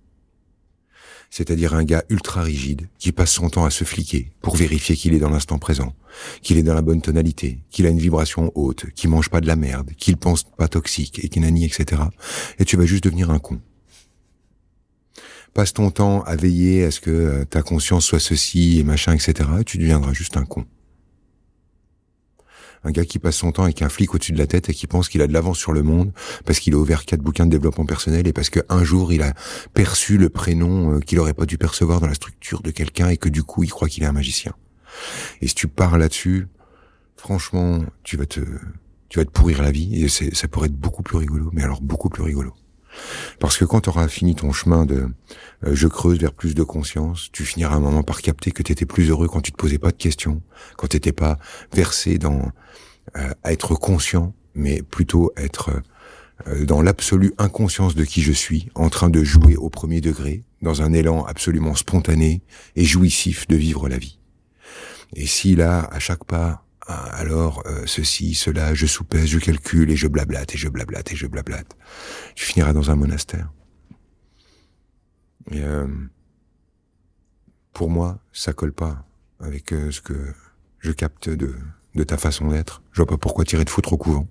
C'est-à-dire 1.31 1.74
un 1.74 1.83
gars 1.83 2.05
ultra 2.11 2.42
rigide 2.42 2.88
qui 2.98 3.11
passe 3.11 3.33
son 3.33 3.50
temps 3.50 3.64
à 3.64 3.70
se 3.70 3.83
fliquer 3.83 4.31
pour 4.40 4.55
vérifier 4.55 4.94
qu'il 4.94 5.14
est 5.14 5.18
dans 5.18 5.31
l'instant 5.31 5.59
présent, 5.59 5.92
qu'il 6.42 6.59
est 6.59 6.62
dans 6.62 6.74
la 6.74 6.83
bonne 6.83 7.03
tonalité, 7.03 7.59
qu'il 7.70 7.87
a 7.87 7.88
une 7.88 7.98
vibration 7.98 8.53
haute, 8.55 8.87
qu'il 8.94 9.11
mange 9.11 9.31
pas 9.31 9.40
de 9.40 9.48
la 9.48 9.57
merde, 9.57 9.90
qu'il 9.96 10.16
pense 10.16 10.44
pas 10.44 10.68
toxique 10.68 11.24
et 11.24 11.29
qu'il 11.29 11.42
n'a 11.42 11.50
ni 11.50 11.64
etc. 11.64 12.03
Et 12.61 12.64
tu 12.64 12.77
vas 12.77 12.87
juste 12.87 13.03
devenir 13.03 13.31
un 13.31 13.40
con. 13.40 13.61
Passe 15.55 15.72
ton 15.72 15.90
temps 15.90 16.22
à 16.22 16.37
veiller 16.37 16.85
à 16.85 16.92
ce 16.92 17.00
que 17.00 17.11
euh, 17.11 17.44
ta 17.44 17.62
conscience 17.62 18.05
soit 18.05 18.20
ceci 18.20 18.79
et 18.79 18.85
machin, 18.85 19.12
etc. 19.12 19.50
Et 19.61 19.64
tu 19.64 19.79
deviendras 19.79 20.12
juste 20.12 20.37
un 20.37 20.44
con 20.44 20.66
un 22.85 22.90
gars 22.90 23.05
qui 23.05 23.18
passe 23.18 23.37
son 23.37 23.53
temps 23.53 23.64
avec 23.64 23.83
un 23.83 23.88
flic 23.88 24.14
au-dessus 24.14 24.33
de 24.33 24.38
la 24.38 24.47
tête 24.47 24.68
et 24.68 24.75
qui 24.75 24.87
pense 24.87 25.09
qu'il 25.09 25.23
a 25.23 25.27
de 25.27 25.33
l'avance 25.33 25.59
sur 25.59 25.73
le 25.73 25.83
monde 25.83 26.12
parce 26.44 26.61
qu'il 26.61 26.75
a 26.75 26.77
ouvert 26.77 27.05
quatre 27.05 27.23
bouquins 27.23 27.47
de 27.47 27.51
développement 27.51 27.87
personnel 27.87 28.27
et 28.27 28.33
parce 28.33 28.51
qu'un 28.51 28.85
jour 28.85 29.12
il 29.12 29.23
a 29.23 29.35
perçu 29.73 30.18
le 30.18 30.29
prénom 30.29 30.97
euh, 30.97 31.01
qu'il 31.01 31.18
aurait 31.18 31.35
pas 31.35 31.47
dû 31.47 31.59
percevoir 31.59 32.01
dans 32.01 32.07
la 32.07 32.14
structure 32.14 32.62
de 32.62 32.70
quelqu'un 32.70 33.09
et 33.09 33.16
que 33.16 33.29
du 33.29 33.42
coup 33.42 33.62
il 33.64 33.70
croit 33.70 33.88
qu'il 33.88 34.03
est 34.03 34.07
un 34.07 34.12
magicien. 34.12 34.53
Et 35.40 35.49
si 35.49 35.55
tu 35.55 35.66
pars 35.66 35.99
là-dessus, 35.99 36.47
franchement, 37.16 37.85
tu 38.03 38.16
vas 38.16 38.27
te, 38.27 38.40
tu 39.09 39.18
vas 39.18 39.25
te 39.25 39.31
pourrir 39.31 39.62
la 39.62 39.70
vie 39.70 40.05
et 40.05 40.09
ça 40.09 40.49
pourrait 40.49 40.68
être 40.68 40.77
beaucoup 40.77 41.03
plus 41.03 41.16
rigolo, 41.16 41.51
mais 41.53 41.62
alors 41.62 41.81
beaucoup 41.81 42.11
plus 42.11 42.23
rigolo. 42.23 42.55
Parce 43.41 43.57
que 43.57 43.65
quand 43.65 43.83
tu 43.83 43.89
auras 43.89 44.09
fini 44.09 44.35
ton 44.35 44.53
chemin 44.53 44.87
de 44.87 45.09
euh, 45.65 45.75
je 45.75 45.89
creuse 45.89 46.19
vers 46.19 46.33
plus 46.33 46.55
de 46.55 46.63
conscience, 46.63 47.29
tu 47.33 47.45
finiras 47.45 47.77
un 47.77 47.81
moment 47.81 48.03
par 48.03 48.23
capter 48.23 48.51
que 48.51 48.63
tu 48.63 48.73
étais 48.73 48.87
plus 48.87 49.11
heureux 49.11 49.29
quand 49.29 49.41
tu 49.41 49.53
te 49.53 49.57
posais 49.57 49.79
pas 49.79 49.91
de 49.91 49.97
questions, 49.97 50.43
quand 50.77 50.89
tu 50.89 51.01
pas 51.13 51.39
versé 51.73 52.19
dans 52.19 52.51
euh, 53.17 53.33
être 53.45 53.75
conscient, 53.75 54.35
mais 54.55 54.83
plutôt 54.83 55.33
être 55.37 55.71
euh, 56.49 56.65
dans 56.65 56.83
l'absolue 56.83 57.33
inconscience 57.39 57.95
de 57.95 58.05
qui 58.05 58.23
je 58.23 58.33
suis, 58.33 58.69
en 58.75 58.89
train 58.89 59.11
de 59.11 59.23
jouer 59.23 59.57
au 59.57 59.71
premier 59.71 60.01
degré, 60.01 60.43
dans 60.63 60.83
un 60.83 60.93
élan 60.93 61.25
absolument 61.25 61.75
spontané 61.75 62.43
et 62.77 62.85
jouissif 62.85 63.47
de 63.47 63.57
vivre 63.57 63.89
la 63.89 63.99
vie. 63.99 64.19
Et 65.15 65.27
si 65.27 65.55
là, 65.55 65.89
à 65.93 66.01
chaque 66.01 66.25
pas, 66.25 66.63
alors 66.87 67.62
euh, 67.66 67.85
ceci, 67.87 68.35
cela, 68.35 68.75
je 68.75 68.87
soupèse, 68.87 69.27
je 69.27 69.38
calcule 69.38 69.90
et 69.90 69.97
je 69.97 70.07
blablate 70.07 70.55
et 70.55 70.59
je 70.59 70.68
blablate 70.68 71.12
et 71.12 71.16
je 71.16 71.27
blablate. 71.27 71.77
Tu 72.35 72.44
finiras 72.44 72.73
dans 72.73 72.90
un 72.90 72.97
monastère. 72.97 73.53
Et 75.51 75.62
euh, 75.62 75.87
pour 77.73 77.90
moi, 77.90 78.20
ça 78.33 78.53
colle 78.53 78.73
pas 78.73 79.07
avec 79.40 79.73
euh, 79.73 79.90
ce 79.90 80.01
que 80.01 80.33
je 80.79 80.92
capte 80.92 81.29
de, 81.29 81.55
de 81.94 82.05
ta 82.05 82.16
façon 82.16 82.49
d'être. 82.49 82.83
Je 82.92 83.03
vois 83.03 83.07
pas 83.07 83.18
pourquoi 83.18 83.44
tirer 83.44 83.64
de 83.64 83.70
foutre 83.70 83.92
au 83.92 83.99
couvent. 83.99 84.29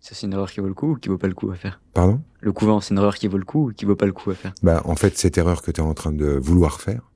Ça, 0.00 0.14
c'est 0.14 0.26
une 0.26 0.34
erreur 0.34 0.50
qui 0.50 0.60
vaut 0.60 0.68
le 0.68 0.74
coup 0.74 0.92
ou 0.92 0.96
qui 0.96 1.08
vaut 1.08 1.18
pas 1.18 1.26
le 1.26 1.34
coup 1.34 1.50
à 1.50 1.56
faire? 1.56 1.80
Pardon? 1.92 2.22
Le 2.40 2.52
couvent, 2.52 2.80
c'est 2.80 2.94
une 2.94 2.98
erreur 2.98 3.16
qui 3.16 3.26
vaut 3.26 3.38
le 3.38 3.44
coup 3.44 3.70
ou 3.70 3.72
qui 3.72 3.84
vaut 3.84 3.96
pas 3.96 4.06
le 4.06 4.12
coup 4.12 4.30
à 4.30 4.34
faire? 4.34 4.54
Bah, 4.62 4.80
en 4.84 4.94
fait, 4.94 5.18
cette 5.18 5.36
erreur 5.36 5.62
que 5.62 5.72
tu 5.72 5.80
es 5.80 5.84
en 5.84 5.94
train 5.94 6.12
de 6.12 6.26
vouloir 6.26 6.80
faire, 6.80 7.10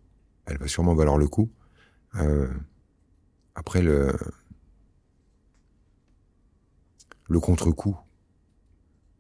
elle 0.46 0.59
va 0.59 0.66
sûrement 0.66 0.94
valoir 0.94 1.16
le 1.16 1.29
coup. 1.29 1.53
Euh, 2.16 2.49
après 3.55 3.83
le 3.83 4.13
le 7.31 7.39
contre-coup, 7.39 7.97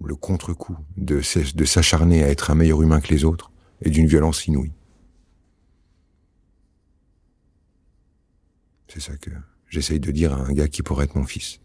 le 0.04 0.16
contre-coup 0.16 0.76
de, 0.96 1.20
s'acharner 1.22 2.24
à 2.24 2.28
être 2.28 2.50
un 2.50 2.56
meilleur 2.56 2.82
humain 2.82 3.00
que 3.00 3.08
les 3.14 3.24
autres 3.24 3.52
est 3.82 3.90
d'une 3.90 4.08
violence 4.08 4.46
inouïe. 4.46 4.72
C'est 8.88 9.00
ça 9.00 9.16
que 9.16 9.30
j'essaye 9.68 10.00
de 10.00 10.10
dire 10.10 10.32
à 10.32 10.40
un 10.40 10.52
gars 10.52 10.66
qui 10.66 10.82
pourrait 10.82 11.04
être 11.04 11.14
mon 11.14 11.24
fils. 11.24 11.60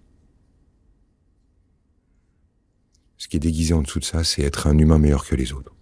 Ce 3.17 3.27
qui 3.27 3.37
est 3.37 3.39
déguisé 3.39 3.73
en 3.73 3.81
dessous 3.81 3.99
de 3.99 4.05
ça, 4.05 4.23
c'est 4.23 4.43
être 4.43 4.67
un 4.67 4.77
humain 4.77 4.99
meilleur 4.99 5.25
que 5.25 5.33
les 5.33 5.51
autres. 5.51 5.73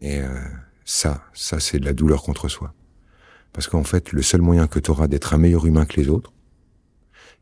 Et 0.00 0.20
euh, 0.20 0.48
ça, 0.84 1.24
ça 1.32 1.60
c'est 1.60 1.78
de 1.78 1.84
la 1.84 1.92
douleur 1.92 2.24
contre 2.24 2.48
soi. 2.48 2.74
Parce 3.54 3.68
qu'en 3.68 3.84
fait, 3.84 4.12
le 4.12 4.20
seul 4.20 4.42
moyen 4.42 4.66
que 4.66 4.80
tu 4.80 4.90
auras 4.90 5.06
d'être 5.06 5.32
un 5.32 5.38
meilleur 5.38 5.64
humain 5.64 5.86
que 5.86 5.98
les 5.98 6.08
autres, 6.08 6.32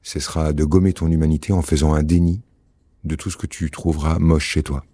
ce 0.03 0.21
sera 0.21 0.53
de 0.53 0.63
gommer 0.63 0.93
ton 0.93 1.11
humanité 1.11 1.55
en 1.55 1.63
faisant 1.63 1.95
un 1.95 2.03
déni 2.03 2.43
de 3.03 3.17
tout 3.17 3.31
ce 3.31 3.39
que 3.39 3.47
tu 3.47 3.71
trouveras 3.71 4.19
moche 4.19 4.47
chez 4.47 4.63
toi. 4.63 4.85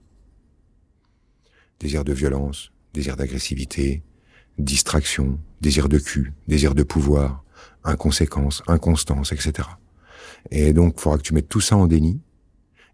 Désir 1.80 2.04
de 2.04 2.12
violence, 2.12 2.70
désir 2.94 3.16
d'agressivité, 3.16 4.04
distraction, 4.58 5.40
désir 5.60 5.88
de 5.88 5.98
cul, 5.98 6.32
désir 6.46 6.76
de 6.76 6.84
pouvoir, 6.84 7.44
inconséquence, 7.82 8.62
inconstance, 8.68 9.32
etc. 9.32 9.68
Et 10.52 10.72
donc, 10.72 10.94
il 10.96 11.00
faudra 11.00 11.18
que 11.18 11.22
tu 11.24 11.34
mettes 11.34 11.48
tout 11.48 11.60
ça 11.60 11.76
en 11.76 11.88
déni 11.88 12.20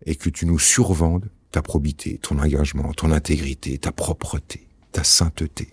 et 0.06 0.16
que 0.16 0.30
tu 0.30 0.46
nous 0.46 0.58
survendes 0.58 1.30
ta 1.50 1.60
probité, 1.60 2.18
ton 2.22 2.38
engagement, 2.38 2.94
ton 2.94 3.10
intégrité, 3.10 3.76
ta 3.76 3.92
propreté, 3.92 4.66
ta 4.92 5.04
sainteté. 5.04 5.68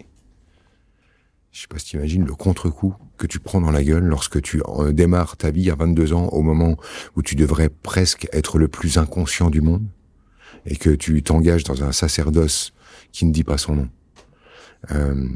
Je 1.51 1.61
sais 1.61 1.67
pas 1.67 1.79
si 1.79 1.85
tu 1.85 1.97
imagines 1.97 2.25
le 2.25 2.33
contre-coup 2.33 2.95
que 3.17 3.27
tu 3.27 3.39
prends 3.39 3.59
dans 3.59 3.71
la 3.71 3.83
gueule 3.83 4.05
lorsque 4.05 4.41
tu 4.41 4.61
euh, 4.65 4.93
démarres 4.93 5.35
ta 5.35 5.51
vie 5.51 5.69
à 5.69 5.75
22 5.75 6.13
ans 6.13 6.27
au 6.29 6.41
moment 6.41 6.77
où 7.15 7.21
tu 7.21 7.35
devrais 7.35 7.69
presque 7.69 8.27
être 8.31 8.57
le 8.57 8.67
plus 8.67 8.97
inconscient 8.97 9.49
du 9.49 9.61
monde 9.61 9.85
et 10.65 10.75
que 10.75 10.89
tu 10.89 11.21
t'engages 11.23 11.63
dans 11.63 11.83
un 11.83 11.91
sacerdoce 11.91 12.73
qui 13.11 13.25
ne 13.25 13.31
dit 13.31 13.43
pas 13.43 13.57
son 13.57 13.75
nom. 13.75 13.89
Euh, 14.91 15.27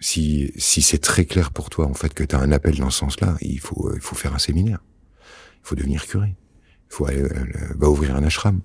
si 0.00 0.52
si 0.56 0.80
c'est 0.80 0.98
très 0.98 1.24
clair 1.24 1.50
pour 1.50 1.70
toi 1.70 1.86
en 1.86 1.94
fait 1.94 2.14
que 2.14 2.24
tu 2.24 2.34
as 2.34 2.40
un 2.40 2.52
appel 2.52 2.76
dans 2.76 2.90
ce 2.90 3.00
sens-là, 3.00 3.36
il 3.40 3.60
faut 3.60 3.92
il 3.94 4.00
faut 4.00 4.16
faire 4.16 4.34
un 4.34 4.38
séminaire. 4.38 4.78
Il 5.62 5.68
faut 5.68 5.74
devenir 5.74 6.06
curé. 6.06 6.36
Il 6.90 6.94
faut 6.94 7.06
aller 7.06 7.22
euh, 7.22 7.74
va 7.76 7.88
ouvrir 7.88 8.16
un 8.16 8.22
ashram. 8.22 8.60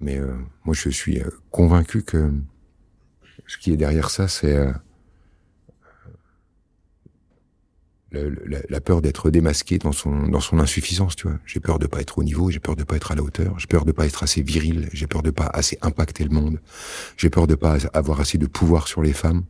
Mais 0.00 0.18
euh, 0.18 0.34
moi 0.64 0.74
je 0.74 0.88
suis 0.88 1.20
convaincu 1.50 2.02
que 2.02 2.32
ce 3.46 3.58
qui 3.58 3.72
est 3.72 3.76
derrière 3.76 4.10
ça 4.10 4.28
c'est 4.28 4.56
la, 8.12 8.80
peur 8.80 9.02
d'être 9.02 9.30
démasqué 9.30 9.78
dans 9.78 9.92
son 9.92 10.28
dans 10.28 10.40
son 10.40 10.58
insuffisance, 10.58 11.16
tu 11.16 11.28
vois. 11.28 11.38
J'ai 11.46 11.60
peur 11.60 11.78
de 11.78 11.86
pas 11.86 12.00
être 12.00 12.18
au 12.18 12.24
niveau, 12.24 12.50
j'ai 12.50 12.60
peur 12.60 12.76
de 12.76 12.84
pas 12.84 12.96
être 12.96 13.12
à 13.12 13.14
la 13.14 13.22
hauteur, 13.22 13.58
j'ai 13.58 13.66
peur 13.66 13.84
de 13.84 13.92
pas 13.92 14.06
être 14.06 14.22
assez 14.22 14.42
viril, 14.42 14.88
j'ai 14.92 15.06
peur 15.06 15.22
de 15.22 15.30
pas 15.30 15.46
assez 15.46 15.78
impacter 15.82 16.24
le 16.24 16.30
monde, 16.30 16.60
j'ai 17.16 17.30
peur 17.30 17.46
de 17.46 17.54
pas 17.54 17.78
avoir 17.94 18.20
assez 18.20 18.38
de 18.38 18.46
pouvoir 18.46 18.88
sur 18.88 19.02
les 19.02 19.12
femmes, 19.12 19.44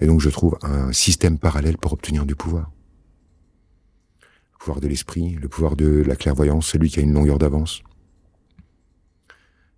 et 0.00 0.06
donc 0.06 0.20
je 0.20 0.30
trouve 0.30 0.56
un 0.62 0.92
système 0.92 1.38
parallèle 1.38 1.78
pour 1.78 1.92
obtenir 1.92 2.24
du 2.24 2.34
pouvoir. 2.34 2.70
Le 4.52 4.58
pouvoir 4.58 4.80
de 4.80 4.88
l'esprit, 4.88 5.34
le 5.40 5.48
pouvoir 5.48 5.76
de 5.76 6.02
la 6.02 6.16
clairvoyance, 6.16 6.66
celui 6.66 6.90
qui 6.90 7.00
a 7.00 7.02
une 7.02 7.12
longueur 7.12 7.38
d'avance. 7.38 7.82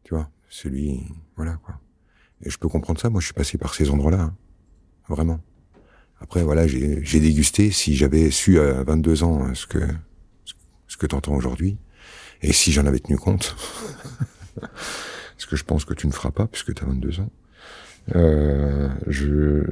Tu 0.04 0.14
vois, 0.14 0.30
celui, 0.48 1.04
voilà 1.36 1.56
quoi. 1.56 1.78
Et 2.42 2.50
je 2.50 2.58
peux 2.58 2.68
comprendre 2.68 3.00
ça. 3.00 3.10
Moi, 3.10 3.20
je 3.20 3.26
suis 3.26 3.34
passé 3.34 3.58
par 3.58 3.74
ces 3.74 3.90
endroits-là, 3.90 4.20
hein. 4.20 4.36
vraiment. 5.08 5.40
Après, 6.20 6.42
voilà, 6.42 6.66
j'ai 6.66 7.20
dégusté. 7.20 7.70
Si 7.70 7.94
j'avais 7.96 8.30
su 8.30 8.58
à 8.58 8.82
22 8.82 9.22
ans 9.22 9.44
hein, 9.44 9.54
ce 9.54 9.66
que 9.66 9.78
ce 10.88 10.96
que 10.96 11.06
t'entends 11.06 11.34
aujourd'hui, 11.34 11.76
et 12.42 12.52
si 12.52 12.72
j'en 12.72 12.86
avais 12.86 12.98
tenu 12.98 13.18
compte, 13.18 13.56
ce 15.38 15.46
que 15.46 15.54
je 15.56 15.64
pense 15.64 15.84
que 15.84 15.94
tu 15.94 16.06
ne 16.06 16.12
feras 16.12 16.30
pas 16.30 16.46
puisque 16.46 16.74
tu 16.74 16.82
as 16.82 16.86
22 16.86 17.20
ans, 17.20 17.30
euh, 18.14 18.88
je 19.06 19.62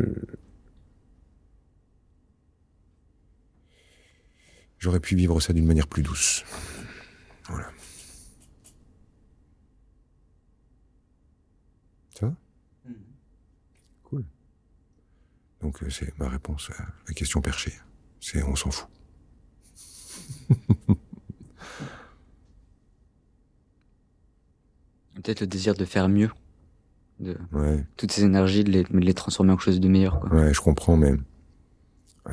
j'aurais 4.78 5.00
pu 5.00 5.16
vivre 5.16 5.40
ça 5.40 5.52
d'une 5.52 5.66
manière 5.66 5.87
plus 5.88 6.02
douce. 6.02 6.44
Voilà. 7.48 7.70
Ça 12.18 12.26
va 12.26 12.35
Cool. 14.04 14.24
Donc 15.62 15.82
euh, 15.82 15.90
c'est 15.90 16.16
ma 16.18 16.28
réponse 16.28 16.70
à 16.78 16.84
la 17.08 17.14
question 17.14 17.40
perchée. 17.40 17.72
C'est 18.20 18.42
on 18.42 18.56
s'en 18.56 18.70
fout. 18.70 18.88
Peut-être 25.14 25.40
le 25.40 25.46
désir 25.46 25.74
de 25.74 25.84
faire 25.84 26.08
mieux. 26.08 26.30
De 27.20 27.36
toutes 27.96 28.12
ces 28.12 28.24
énergies, 28.24 28.62
de 28.62 28.70
les, 28.70 28.84
de 28.84 28.98
les, 28.98 29.14
transformer 29.14 29.52
en 29.52 29.56
quelque 29.56 29.64
chose 29.64 29.80
de 29.80 29.88
meilleur. 29.88 30.20
Quoi. 30.20 30.30
Ouais, 30.34 30.52
je 30.52 30.60
comprends, 30.60 30.98
mais 30.98 31.14
euh, 32.28 32.32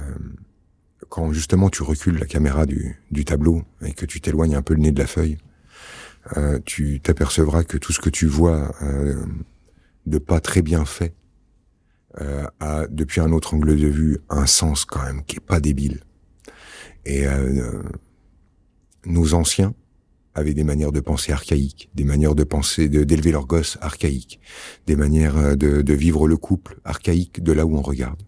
quand 1.07 1.31
justement 1.31 1.69
tu 1.69 1.83
recules 1.83 2.17
la 2.17 2.25
caméra 2.25 2.65
du, 2.65 2.99
du 3.09 3.23
tableau 3.23 3.63
et 3.81 3.93
que 3.93 4.05
tu 4.05 4.19
t'éloignes 4.19 4.55
un 4.55 4.62
peu 4.62 4.73
le 4.73 4.81
nez 4.81 4.91
de 4.91 4.99
la 4.99 5.07
feuille, 5.07 5.38
euh, 6.38 6.59
tu 6.65 6.99
t'apercevras 7.01 7.63
que 7.63 7.77
tout 7.77 7.93
ce 7.93 7.99
que 7.99 8.09
tu 8.09 8.27
vois 8.27 8.73
euh, 8.81 9.25
de 10.05 10.17
pas 10.17 10.39
très 10.39 10.62
bien 10.62 10.86
fait 10.86 11.13
euh, 12.21 12.45
a, 12.60 12.88
depuis 12.88 13.21
un 13.21 13.32
autre 13.32 13.54
angle 13.54 13.76
de 13.78 13.88
vue, 13.88 14.19
un 14.30 14.45
sens 14.45 14.86
quand 14.86 15.04
même 15.04 15.23
qui 15.26 15.38
est 15.38 15.45
pas 15.45 15.60
débile. 15.60 16.02
Et 17.06 17.28
euh, 17.28 17.82
nos 19.06 19.34
anciens 19.34 19.73
avaient 20.36 20.54
des 20.54 20.63
manières 20.63 20.91
de 20.91 20.99
penser 20.99 21.32
archaïques, 21.32 21.89
des 21.93 22.04
manières 22.04 22.36
de 22.36 22.43
penser, 22.43 22.89
d'élever 22.89 23.32
leurs 23.32 23.45
gosses 23.45 23.78
archaïques, 23.82 24.39
des 24.88 24.95
manières 24.95 25.38
euh, 25.38 25.56
de, 25.56 25.82
de, 25.82 25.93
vivre 25.93 26.28
le 26.28 26.38
couple 26.38 26.80
archaïque 26.86 27.43
de 27.43 27.52
là 27.52 27.65
où 27.65 27.78
on 27.78 27.82
regarde. 27.82 28.21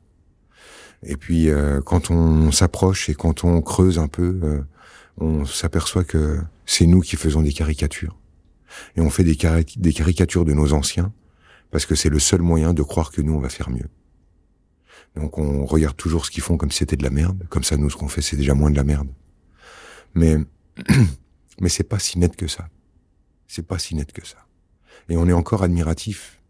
Et 1.04 1.18
puis 1.18 1.50
euh, 1.50 1.82
quand 1.82 2.12
on 2.12 2.52
s'approche 2.52 3.10
et 3.10 3.16
quand 3.16 3.44
on 3.44 3.62
creuse 3.62 4.00
un 4.00 4.08
peu, 4.08 4.40
euh, 4.44 4.62
on 5.18 5.46
s'aperçoit 5.46 6.04
que 6.04 6.40
c'est 6.66 6.86
nous 6.86 7.02
qui 7.02 7.16
faisons 7.16 7.42
des 7.42 7.54
caricatures. 7.54 8.18
Et 8.96 9.02
on 9.02 9.10
fait 9.10 9.24
des, 9.24 9.38
des 9.78 9.94
caricatures 9.94 10.46
de 10.46 10.54
nos 10.54 10.74
anciens 10.74 11.14
parce 11.72 11.86
que 11.86 11.96
c'est 11.96 12.10
le 12.10 12.20
seul 12.20 12.42
moyen 12.42 12.74
de 12.74 12.84
croire 12.84 13.12
que 13.12 13.22
nous 13.22 13.34
on 13.34 13.40
va 13.40 13.50
faire 13.50 13.70
mieux. 13.70 13.90
Donc 15.16 15.38
on 15.38 15.66
regarde 15.66 15.96
toujours 15.96 16.26
ce 16.26 16.32
qu'ils 16.32 16.44
font 16.44 16.58
comme 16.58 16.72
si 16.72 16.80
c'était 16.80 16.98
de 16.98 17.04
la 17.04 17.10
merde, 17.10 17.46
comme 17.50 17.64
ça 17.64 17.78
nous 17.78 17.90
ce 17.90 17.96
qu'on 17.98 18.08
fait 18.08 18.22
c'est 18.22 18.38
déjà 18.38 18.54
moins 18.54 18.72
de 18.72 18.76
la 18.76 18.84
merde. 18.84 19.10
Mais 20.14 20.38
Mais 21.60 21.70
c'est 21.70 21.84
pas 21.84 22.00
si 22.00 22.20
net 22.20 22.36
que 22.36 22.48
ça. 22.48 22.70
C'est 23.48 23.66
pas 23.66 23.80
si 23.80 23.96
net 23.96 24.12
que 24.12 24.26
ça. 24.26 24.46
Et 25.10 25.18
on 25.18 25.28
est 25.28 25.34
encore 25.34 25.64
admiratif, 25.64 26.42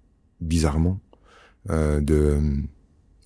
bizarrement, 0.41 0.99
euh, 1.69 1.99
de, 2.01 2.39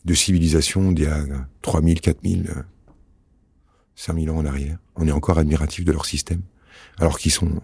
de 0.06 0.14
civilisations 0.14 0.92
d'il 0.92 1.06
y 1.06 1.08
a 1.08 1.24
3000, 1.62 2.02
4000, 2.02 2.66
5000 3.96 4.30
ans 4.30 4.38
en 4.38 4.46
arrière. 4.46 4.80
On 4.96 5.08
est 5.08 5.12
encore 5.12 5.38
admiratif 5.38 5.86
de 5.86 5.92
leur 5.92 6.06
système, 6.06 6.42
alors 6.98 7.20
qu'ils 7.20 7.32
sont 7.32 7.62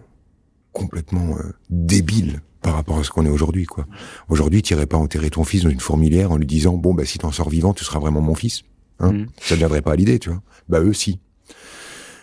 complètement 0.72 1.38
euh, 1.38 1.52
débiles 1.70 2.40
par 2.66 2.74
rapport 2.74 2.98
à 2.98 3.04
ce 3.04 3.10
qu'on 3.10 3.24
est 3.24 3.30
aujourd'hui, 3.30 3.64
quoi. 3.64 3.86
Aujourd'hui, 4.28 4.60
tu 4.60 4.74
irais 4.74 4.86
pas 4.86 4.96
enterrer 4.96 5.30
ton 5.30 5.44
fils 5.44 5.62
dans 5.62 5.70
une 5.70 5.78
fourmilière 5.78 6.32
en 6.32 6.36
lui 6.36 6.46
disant, 6.46 6.74
bon, 6.76 6.94
bah, 6.94 7.04
si 7.04 7.16
t'en 7.16 7.30
sors 7.30 7.48
vivant, 7.48 7.72
tu 7.72 7.84
seras 7.84 8.00
vraiment 8.00 8.20
mon 8.20 8.34
fils. 8.34 8.62
Hein 8.98 9.12
mmh. 9.12 9.26
Ça 9.40 9.54
ne 9.54 9.58
viendrait 9.58 9.82
pas 9.82 9.92
à 9.92 9.96
l'idée, 9.96 10.18
tu 10.18 10.30
vois. 10.30 10.42
Bah, 10.68 10.80
eux, 10.80 10.92
si. 10.92 11.20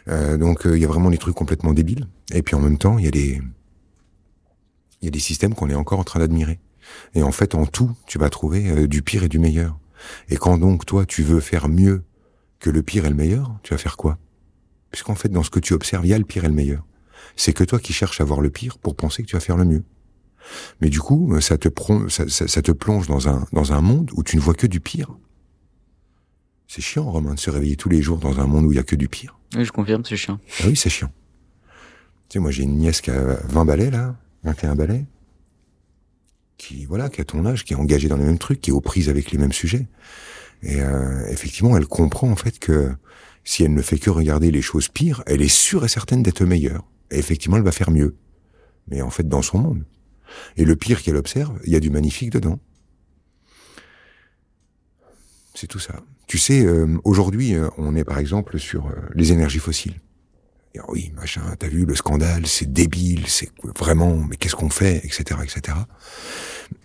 Euh, 0.10 0.36
donc 0.36 0.68
euh, 0.68 0.76
il 0.76 0.82
y 0.82 0.84
a 0.84 0.88
vraiment 0.90 1.10
des 1.10 1.18
trucs 1.18 1.34
complètement 1.34 1.72
débiles. 1.72 2.10
Et 2.34 2.42
puis 2.42 2.56
en 2.56 2.60
même 2.60 2.78
temps, 2.78 2.98
il 2.98 3.06
y 3.06 3.08
a 3.08 3.12
des 3.12 3.42
il 5.02 5.06
y 5.06 5.08
a 5.08 5.12
des 5.12 5.20
systèmes 5.20 5.54
qu'on 5.54 5.70
est 5.70 5.76
encore 5.76 6.00
en 6.00 6.04
train 6.04 6.20
d'admirer. 6.20 6.60
Et 7.16 7.24
en 7.24 7.32
fait, 7.32 7.56
en 7.56 7.66
tout, 7.66 7.92
tu 8.06 8.20
vas 8.20 8.30
trouver 8.30 8.70
euh, 8.70 8.86
du 8.86 9.02
pire 9.02 9.24
et 9.24 9.30
du 9.30 9.40
meilleur. 9.40 9.80
Et 10.28 10.36
quand 10.36 10.58
donc 10.58 10.86
toi, 10.86 11.06
tu 11.06 11.24
veux 11.24 11.40
faire 11.40 11.70
mieux 11.70 12.04
que 12.60 12.70
le 12.70 12.84
pire 12.84 13.06
et 13.06 13.10
le 13.10 13.16
meilleur, 13.16 13.56
tu 13.64 13.74
vas 13.74 13.78
faire 13.78 13.96
quoi? 13.96 14.18
Puisqu'en 14.92 15.16
fait, 15.16 15.30
dans 15.30 15.44
ce 15.44 15.50
que 15.50 15.62
tu 15.62 15.72
observes, 15.72 16.06
il 16.06 16.10
y 16.10 16.14
a 16.14 16.18
le 16.18 16.26
pire 16.26 16.44
et 16.44 16.50
le 16.50 16.54
meilleur. 16.54 16.86
C'est 17.38 17.54
que 17.54 17.64
toi 17.64 17.80
qui 17.80 17.94
cherches 17.94 18.20
à 18.20 18.26
voir 18.26 18.42
le 18.42 18.50
pire 18.50 18.78
pour 18.78 18.98
penser 18.98 19.24
que 19.24 19.28
tu 19.30 19.38
vas 19.38 19.40
faire 19.40 19.56
le 19.56 19.64
mieux. 19.64 19.84
Mais 20.82 20.90
du 20.90 21.00
coup, 21.00 21.40
ça 21.42 21.58
te, 21.58 21.70
ça, 22.10 22.48
ça 22.48 22.62
te 22.62 22.72
plonge 22.72 23.08
dans 23.08 23.28
un, 23.30 23.46
dans 23.52 23.74
un 23.74 23.82
monde 23.82 24.12
où 24.16 24.24
tu 24.24 24.36
ne 24.36 24.42
vois 24.42 24.54
que 24.54 24.68
du 24.68 24.80
pire. 24.80 25.10
C'est 26.68 26.82
chiant, 26.82 27.10
Romain, 27.10 27.36
de 27.36 27.40
se 27.40 27.50
réveiller 27.50 27.76
tous 27.76 27.90
les 27.90 28.02
jours 28.02 28.18
dans 28.18 28.40
un 28.40 28.48
monde 28.48 28.66
où 28.66 28.72
il 28.72 28.76
y 28.76 28.80
a 28.80 28.84
que 28.84 28.96
du 28.96 29.08
pire. 29.08 29.38
Oui, 29.56 29.66
je 29.66 29.72
confirme, 29.72 30.04
c'est 30.06 30.18
chiant. 30.18 30.40
Ah 30.60 30.64
oui, 30.68 30.76
c'est 30.76 30.90
chiant. 30.90 31.12
Tu 32.30 32.34
sais, 32.34 32.40
moi, 32.40 32.52
j'ai 32.52 32.64
une 32.64 32.78
nièce 32.78 33.02
qui 33.02 33.12
a 33.12 33.36
20 33.50 33.66
balais, 33.66 33.92
là, 33.92 34.16
21 34.44 34.76
balais, 34.76 35.06
qui, 36.58 36.86
voilà, 36.86 37.10
qui 37.10 37.22
a 37.22 37.26
ton 37.26 37.46
âge, 37.46 37.64
qui 37.64 37.74
est 37.74 37.76
engagée 37.76 38.08
dans 38.08 38.18
les 38.18 38.26
mêmes 38.26 38.40
trucs, 38.40 38.60
qui 38.60 38.72
est 38.72 38.74
aux 38.74 38.82
prises 38.82 39.10
avec 39.10 39.32
les 39.32 39.38
mêmes 39.38 39.52
sujets. 39.52 39.88
Et 40.64 40.82
euh, 40.82 41.28
effectivement, 41.28 41.78
elle 41.78 41.86
comprend, 41.86 42.32
en 42.32 42.36
fait, 42.36 42.58
que 42.58 42.92
si 43.44 43.64
elle 43.64 43.74
ne 43.74 43.82
fait 43.82 44.00
que 44.00 44.10
regarder 44.10 44.50
les 44.50 44.62
choses 44.62 44.88
pires, 44.88 45.24
elle 45.28 45.42
est 45.42 45.54
sûre 45.54 45.86
et 45.86 45.90
certaine 45.90 46.24
d'être 46.24 46.44
meilleure. 46.46 46.84
Et 47.12 47.20
effectivement, 47.20 47.58
elle 47.58 47.64
va 47.64 47.72
faire 47.72 47.92
mieux. 47.92 48.16
Mais 48.88 49.02
en 49.02 49.10
fait, 49.10 49.28
dans 49.28 49.42
son 49.42 49.60
monde. 49.60 49.84
Et 50.58 50.66
le 50.66 50.76
pire 50.76 51.02
qu'elle 51.02 51.16
observe, 51.16 51.60
il 51.66 51.74
y 51.74 51.76
a 51.76 51.80
du 51.80 51.90
magnifique 51.90 52.32
dedans. 52.32 52.60
C'est 55.56 55.68
tout 55.68 55.80
ça. 55.80 56.02
Tu 56.28 56.38
sais, 56.38 56.66
euh, 56.66 56.98
aujourd'hui, 57.04 57.54
euh, 57.54 57.70
on 57.78 57.96
est 57.96 58.04
par 58.04 58.18
exemple 58.18 58.58
sur 58.60 58.88
euh, 58.88 58.94
les 59.14 59.32
énergies 59.32 59.60
fossiles. 59.60 60.00
Et, 60.74 60.80
oui, 60.88 61.12
machin, 61.16 61.42
t'as 61.60 61.68
vu 61.68 61.86
le 61.86 61.96
scandale, 61.96 62.48
c'est 62.48 62.72
débile, 62.72 63.28
c'est 63.28 63.52
vraiment, 63.78 64.16
mais 64.18 64.38
qu'est-ce 64.38 64.56
qu'on 64.56 64.72
fait, 64.72 64.98
etc., 65.06 65.40
etc. 65.44 65.78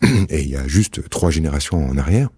Et 0.29 0.42
il 0.42 0.48
y 0.48 0.57
a 0.57 0.68
juste 0.68 1.09
trois 1.09 1.31
générations 1.31 1.88
en 1.88 1.96
arrière, 1.96 2.29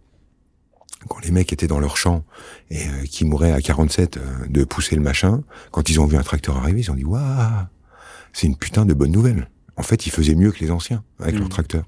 quand 1.08 1.18
les 1.24 1.32
mecs 1.32 1.52
étaient 1.52 1.66
dans 1.66 1.80
leur 1.80 1.96
champ 1.96 2.24
et 2.70 2.84
qui 3.10 3.24
mouraient 3.24 3.52
à 3.52 3.60
47 3.60 4.18
de 4.48 4.64
pousser 4.64 4.94
le 4.94 5.02
machin, 5.02 5.42
quand 5.72 5.88
ils 5.88 5.98
ont 5.98 6.06
vu 6.06 6.16
un 6.16 6.22
tracteur 6.22 6.58
arriver, 6.58 6.80
ils 6.80 6.90
ont 6.90 6.94
dit 6.94 7.04
waouh, 7.04 7.64
c'est 8.32 8.46
une 8.46 8.56
putain 8.56 8.84
de 8.84 8.94
bonne 8.94 9.10
nouvelle. 9.10 9.48
En 9.80 9.82
fait, 9.82 10.04
ils 10.04 10.10
faisaient 10.10 10.34
mieux 10.34 10.52
que 10.52 10.60
les 10.60 10.70
anciens 10.70 11.02
avec 11.18 11.36
leur 11.36 11.46
mmh. 11.46 11.48
tracteur. 11.48 11.84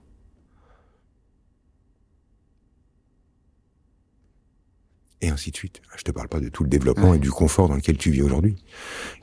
et 5.20 5.28
ainsi 5.28 5.52
de 5.52 5.56
suite. 5.56 5.82
Je 5.96 6.02
te 6.02 6.10
parle 6.10 6.26
pas 6.26 6.40
de 6.40 6.48
tout 6.48 6.64
le 6.64 6.70
développement 6.70 7.12
et 7.14 7.18
du 7.18 7.30
confort 7.30 7.68
dans 7.68 7.76
lequel 7.76 7.96
tu 7.96 8.10
vis 8.10 8.22
aujourd'hui, 8.22 8.56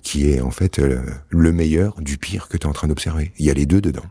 qui 0.01 0.29
est 0.29 0.39
en 0.39 0.51
fait 0.51 0.79
euh, 0.79 1.01
le 1.29 1.51
meilleur 1.51 1.99
du 1.99 2.17
pire 2.17 2.47
que 2.47 2.57
tu 2.57 2.65
es 2.65 2.69
en 2.69 2.71
train 2.71 2.87
d'observer. 2.87 3.33
Il 3.37 3.45
y 3.45 3.49
a 3.49 3.53
les 3.53 3.65
deux 3.65 3.81
dedans. 3.81 4.05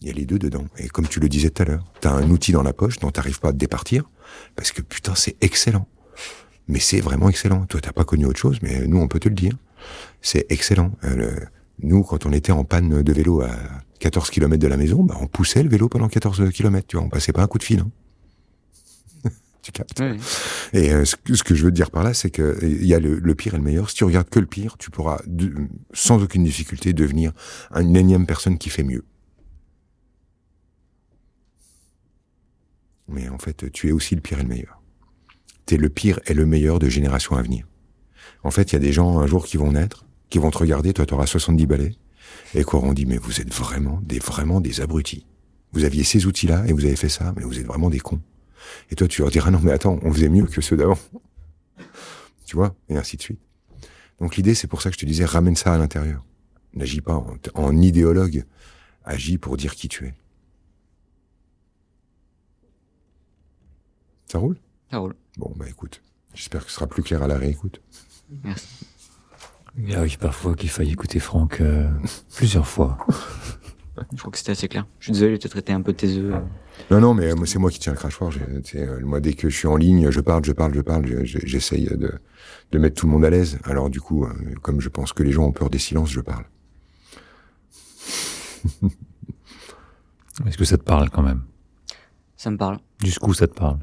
Il 0.00 0.06
y 0.06 0.10
a 0.10 0.14
les 0.14 0.24
deux 0.24 0.38
dedans. 0.38 0.64
Et 0.78 0.88
comme 0.88 1.06
tu 1.06 1.20
le 1.20 1.28
disais 1.28 1.50
tout 1.50 1.62
à 1.62 1.66
l'heure, 1.66 1.84
tu 2.00 2.08
as 2.08 2.12
un 2.12 2.30
outil 2.30 2.52
dans 2.52 2.62
la 2.62 2.72
poche 2.72 3.00
dont 3.00 3.10
t'arrives 3.10 3.38
pas 3.38 3.48
à 3.48 3.52
te 3.52 3.58
départir, 3.58 4.08
parce 4.56 4.72
que 4.72 4.80
putain, 4.80 5.14
c'est 5.14 5.36
excellent. 5.42 5.86
Mais 6.68 6.78
c'est 6.78 7.02
vraiment 7.02 7.28
excellent. 7.28 7.66
Toi, 7.66 7.82
t'as 7.82 7.92
pas 7.92 8.04
connu 8.04 8.24
autre 8.24 8.40
chose, 8.40 8.60
mais 8.62 8.86
nous, 8.86 8.98
on 8.98 9.08
peut 9.08 9.20
te 9.20 9.28
le 9.28 9.34
dire. 9.34 9.52
C'est 10.22 10.46
excellent. 10.48 10.92
Euh, 11.04 11.36
nous, 11.80 12.02
quand 12.02 12.26
on 12.26 12.32
était 12.32 12.52
en 12.52 12.64
panne 12.64 13.02
de 13.02 13.12
vélo 13.12 13.42
à 13.42 13.50
14 14.00 14.30
km 14.30 14.60
de 14.60 14.66
la 14.66 14.76
maison, 14.76 15.02
bah, 15.02 15.16
on 15.20 15.26
poussait 15.26 15.62
le 15.62 15.68
vélo 15.68 15.88
pendant 15.88 16.08
14 16.08 16.50
km, 16.50 16.86
tu 16.86 16.96
vois, 16.96 17.06
on 17.06 17.08
passait 17.08 17.32
pas 17.32 17.42
un 17.42 17.46
coup 17.46 17.58
de 17.58 17.64
fil. 17.64 17.80
Hein. 17.80 17.90
Et 20.72 20.92
euh, 20.92 21.04
ce, 21.04 21.42
que 21.42 21.54
je 21.54 21.64
veux 21.64 21.70
te 21.70 21.76
dire 21.76 21.90
par 21.90 22.02
là, 22.02 22.14
c'est 22.14 22.30
que 22.30 22.58
il 22.62 22.86
y 22.86 22.94
a 22.94 23.00
le, 23.00 23.34
pire 23.34 23.54
et 23.54 23.58
le 23.58 23.62
meilleur. 23.62 23.90
Si 23.90 23.96
tu 23.96 24.04
regardes 24.04 24.28
que 24.28 24.40
le 24.40 24.46
pire, 24.46 24.78
tu 24.78 24.90
pourras 24.90 25.18
sans 25.92 26.22
aucune 26.22 26.44
difficulté 26.44 26.92
devenir 26.92 27.32
une 27.74 27.96
énième 27.96 28.26
personne 28.26 28.58
qui 28.58 28.70
fait 28.70 28.82
mieux. 28.82 29.04
Mais 33.08 33.28
en 33.28 33.38
fait, 33.38 33.70
tu 33.72 33.88
es 33.88 33.92
aussi 33.92 34.14
le 34.14 34.20
pire 34.20 34.40
et 34.40 34.42
le 34.42 34.48
meilleur. 34.48 34.82
Tu 35.66 35.74
es 35.74 35.78
le 35.78 35.88
pire 35.88 36.20
et 36.26 36.34
le 36.34 36.46
meilleur 36.46 36.78
de 36.78 36.88
génération 36.88 37.36
à 37.36 37.42
venir. 37.42 37.66
En 38.42 38.50
fait, 38.50 38.72
il 38.72 38.74
y 38.74 38.76
a 38.76 38.80
des 38.80 38.92
gens 38.92 39.18
un 39.18 39.26
jour 39.26 39.46
qui 39.46 39.56
vont 39.56 39.72
naître, 39.72 40.06
qui 40.30 40.38
vont 40.38 40.50
te 40.50 40.58
regarder, 40.58 40.92
toi 40.92 41.06
tu 41.06 41.14
auras 41.14 41.26
70 41.26 41.66
balais, 41.66 41.94
et 42.54 42.64
qui 42.64 42.76
auront 42.76 42.92
dit 42.92 43.06
mais 43.06 43.18
vous 43.18 43.40
êtes 43.40 43.52
vraiment 43.52 44.00
des 44.02 44.18
vraiment 44.18 44.60
des 44.60 44.80
abrutis. 44.80 45.26
Vous 45.72 45.84
aviez 45.84 46.04
ces 46.04 46.26
outils-là 46.26 46.64
et 46.66 46.72
vous 46.72 46.84
avez 46.84 46.96
fait 46.96 47.08
ça, 47.08 47.32
mais 47.36 47.42
vous 47.42 47.58
êtes 47.58 47.66
vraiment 47.66 47.90
des 47.90 48.00
cons. 48.00 48.20
Et 48.90 48.94
toi, 48.94 49.06
tu 49.06 49.22
leur 49.22 49.30
diras, 49.30 49.50
non, 49.50 49.60
mais 49.62 49.72
attends, 49.72 49.98
on 50.02 50.12
faisait 50.12 50.28
mieux 50.28 50.46
que 50.46 50.60
ceux 50.60 50.76
d'avant. 50.76 50.98
tu 52.46 52.56
vois, 52.56 52.74
et 52.88 52.96
ainsi 52.96 53.16
de 53.16 53.22
suite. 53.22 53.40
Donc 54.20 54.36
l'idée, 54.36 54.54
c'est 54.54 54.66
pour 54.66 54.82
ça 54.82 54.90
que 54.90 54.94
je 54.94 55.00
te 55.00 55.06
disais, 55.06 55.24
ramène 55.24 55.56
ça 55.56 55.74
à 55.74 55.78
l'intérieur. 55.78 56.24
N'agis 56.74 57.00
pas 57.00 57.22
en, 57.54 57.76
idéologue, 57.76 58.44
agis 59.04 59.38
pour 59.38 59.56
dire 59.56 59.74
qui 59.74 59.88
tu 59.88 60.06
es. 60.06 60.14
Ça 64.26 64.38
roule? 64.38 64.58
Ça 64.90 64.98
roule. 64.98 65.14
Bon, 65.38 65.52
bah 65.56 65.66
écoute, 65.68 66.02
j'espère 66.34 66.64
que 66.64 66.70
ce 66.70 66.76
sera 66.76 66.86
plus 66.86 67.02
clair 67.02 67.22
à 67.22 67.28
la 67.28 67.38
réécoute. 67.38 67.80
Merci. 68.44 68.86
Il 69.76 69.94
arrive 69.94 70.18
parfois 70.18 70.54
qu'il 70.54 70.70
faille 70.70 70.90
écouter 70.90 71.18
Franck 71.18 71.60
euh, 71.60 71.90
plusieurs 72.36 72.66
fois. 72.66 72.98
Je 74.12 74.18
crois 74.18 74.30
que 74.30 74.38
c'était 74.38 74.52
assez 74.52 74.68
clair. 74.68 74.86
Je 75.00 75.06
suis 75.06 75.12
désolé, 75.12 75.38
j'ai 75.42 75.48
traité 75.48 75.72
un 75.72 75.82
peu 75.82 75.92
tes 75.92 76.16
œufs. 76.18 76.40
Non, 76.88 77.00
non, 77.00 77.14
mais 77.14 77.32
c'est 77.46 77.58
moi 77.58 77.68
qui 77.68 77.80
tiens 77.80 77.90
le 77.92 77.98
crachoir. 77.98 78.30
Moi, 79.02 79.18
dès 79.20 79.32
que 79.32 79.50
je 79.50 79.56
suis 79.56 79.66
en 79.66 79.74
ligne, 79.74 80.12
je 80.12 80.20
parle, 80.20 80.44
je 80.44 80.52
parle, 80.52 80.72
je 80.72 80.80
parle. 80.80 81.24
J'essaye 81.24 81.86
de, 81.86 82.12
de 82.70 82.78
mettre 82.78 83.00
tout 83.00 83.06
le 83.06 83.12
monde 83.12 83.24
à 83.24 83.30
l'aise. 83.30 83.58
Alors, 83.64 83.90
du 83.90 84.00
coup, 84.00 84.24
comme 84.62 84.80
je 84.80 84.88
pense 84.88 85.12
que 85.12 85.24
les 85.24 85.32
gens 85.32 85.46
ont 85.46 85.52
peur 85.52 85.68
des 85.68 85.78
silences, 85.78 86.10
je 86.12 86.20
parle. 86.20 86.44
Est-ce 90.46 90.56
que 90.56 90.64
ça 90.64 90.78
te 90.78 90.84
parle 90.84 91.10
quand 91.10 91.22
même? 91.22 91.42
Ça 92.36 92.52
me 92.52 92.56
parle. 92.56 92.78
Jusqu'où 93.02 93.34
ça 93.34 93.48
te 93.48 93.54
parle? 93.54 93.78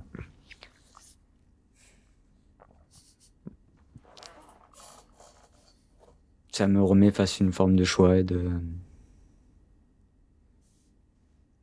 Ça 6.55 6.67
me 6.67 6.81
remet 6.81 7.11
face 7.11 7.41
à 7.41 7.43
une 7.43 7.51
forme 7.51 7.75
de 7.75 7.83
choix 7.83 8.15
et 8.15 8.23
de. 8.23 8.49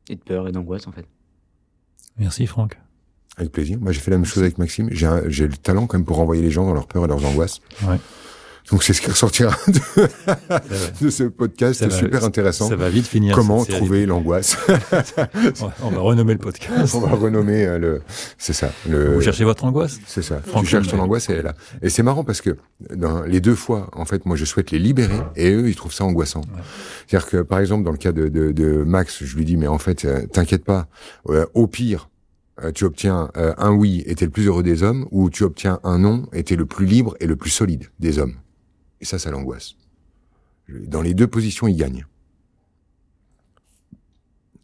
et 0.07 0.15
de 0.15 0.21
peur 0.21 0.47
et 0.47 0.51
d'angoisse 0.51 0.85
en 0.85 0.91
fait. 0.91 1.07
Merci 2.19 2.45
Franck. 2.45 2.79
Avec 3.37 3.51
plaisir. 3.51 3.79
Moi 3.79 3.91
j'ai 3.91 3.99
fait 3.99 4.11
la 4.11 4.17
même 4.17 4.25
chose 4.25 4.43
avec 4.43 4.59
Maxime. 4.59 4.89
J'ai 4.91 5.47
le 5.47 5.57
talent 5.57 5.87
quand 5.87 5.97
même 5.97 6.05
pour 6.05 6.17
renvoyer 6.17 6.43
les 6.43 6.51
gens 6.51 6.67
dans 6.67 6.75
leurs 6.75 6.85
peurs 6.85 7.05
et 7.05 7.07
leurs 7.07 7.25
angoisses. 7.25 7.59
Ouais. 7.87 7.97
Donc 8.71 8.83
c'est 8.83 8.93
ce 8.93 9.01
qui 9.01 9.09
ressortira 9.09 9.55
de, 9.67 11.05
de 11.05 11.09
ce 11.09 11.23
podcast. 11.23 11.89
Super 11.89 12.23
intéressant. 12.23 12.69
Ça 12.69 12.75
va 12.75 12.89
vite 12.89 13.07
finir. 13.07 13.35
Comment 13.35 13.65
trouver 13.65 14.05
l'angoisse 14.05 14.57
On 15.81 15.89
va 15.89 15.99
renommer 15.99 16.33
le 16.33 16.39
podcast. 16.39 16.95
On 16.95 17.01
va 17.01 17.15
renommer 17.15 17.65
euh, 17.65 17.77
le. 17.77 18.01
C'est 18.37 18.53
ça. 18.53 18.71
Le... 18.89 19.15
Vous 19.15 19.21
cherchez 19.21 19.43
votre 19.43 19.65
angoisse? 19.65 19.99
C'est 20.07 20.21
ça. 20.21 20.41
tu 20.59 20.65
cherches 20.65 20.87
ton 20.87 20.99
angoisse, 20.99 21.29
elle 21.29 21.39
est 21.39 21.43
là. 21.43 21.55
Et 21.81 21.89
c'est 21.89 22.03
marrant 22.03 22.23
parce 22.23 22.41
que 22.41 22.57
dans 22.95 23.23
les 23.23 23.41
deux 23.41 23.55
fois, 23.55 23.89
en 23.93 24.05
fait, 24.05 24.25
moi 24.25 24.35
je 24.35 24.45
souhaite 24.45 24.71
les 24.71 24.79
libérer 24.79 25.19
et 25.35 25.51
eux 25.51 25.67
ils 25.67 25.75
trouvent 25.75 25.93
ça 25.93 26.05
angoissant. 26.05 26.41
C'est-à-dire 27.07 27.29
que 27.29 27.37
par 27.41 27.59
exemple 27.59 27.83
dans 27.83 27.91
le 27.91 27.97
cas 27.97 28.11
de, 28.11 28.29
de, 28.29 28.51
de, 28.51 28.83
Max, 28.83 29.23
je 29.23 29.35
lui 29.35 29.45
dis 29.45 29.57
mais 29.57 29.67
en 29.67 29.77
fait 29.77 30.05
euh, 30.05 30.25
t'inquiète 30.27 30.63
pas. 30.63 30.87
Euh, 31.29 31.45
au 31.53 31.67
pire, 31.67 32.09
tu 32.75 32.85
obtiens 32.85 33.31
un 33.35 33.71
oui 33.71 34.03
et 34.05 34.13
t'es 34.13 34.25
le 34.25 34.31
plus 34.31 34.45
heureux 34.45 34.61
des 34.61 34.83
hommes, 34.83 35.07
ou 35.09 35.31
tu 35.31 35.43
obtiens 35.43 35.79
un 35.83 35.97
non 35.97 36.27
et 36.33 36.43
t'es 36.43 36.55
le 36.55 36.67
plus 36.67 36.85
libre 36.85 37.15
et 37.19 37.25
le 37.25 37.35
plus 37.35 37.49
solide 37.49 37.85
des 37.99 38.19
hommes. 38.19 38.35
Et 39.03 39.05
ça, 39.05 39.19
ça 39.19 39.31
l'angoisse. 39.31 39.75
Dans 40.69 41.01
les 41.01 41.13
deux 41.13 41.27
positions, 41.27 41.67
il 41.67 41.75
gagne. 41.75 42.05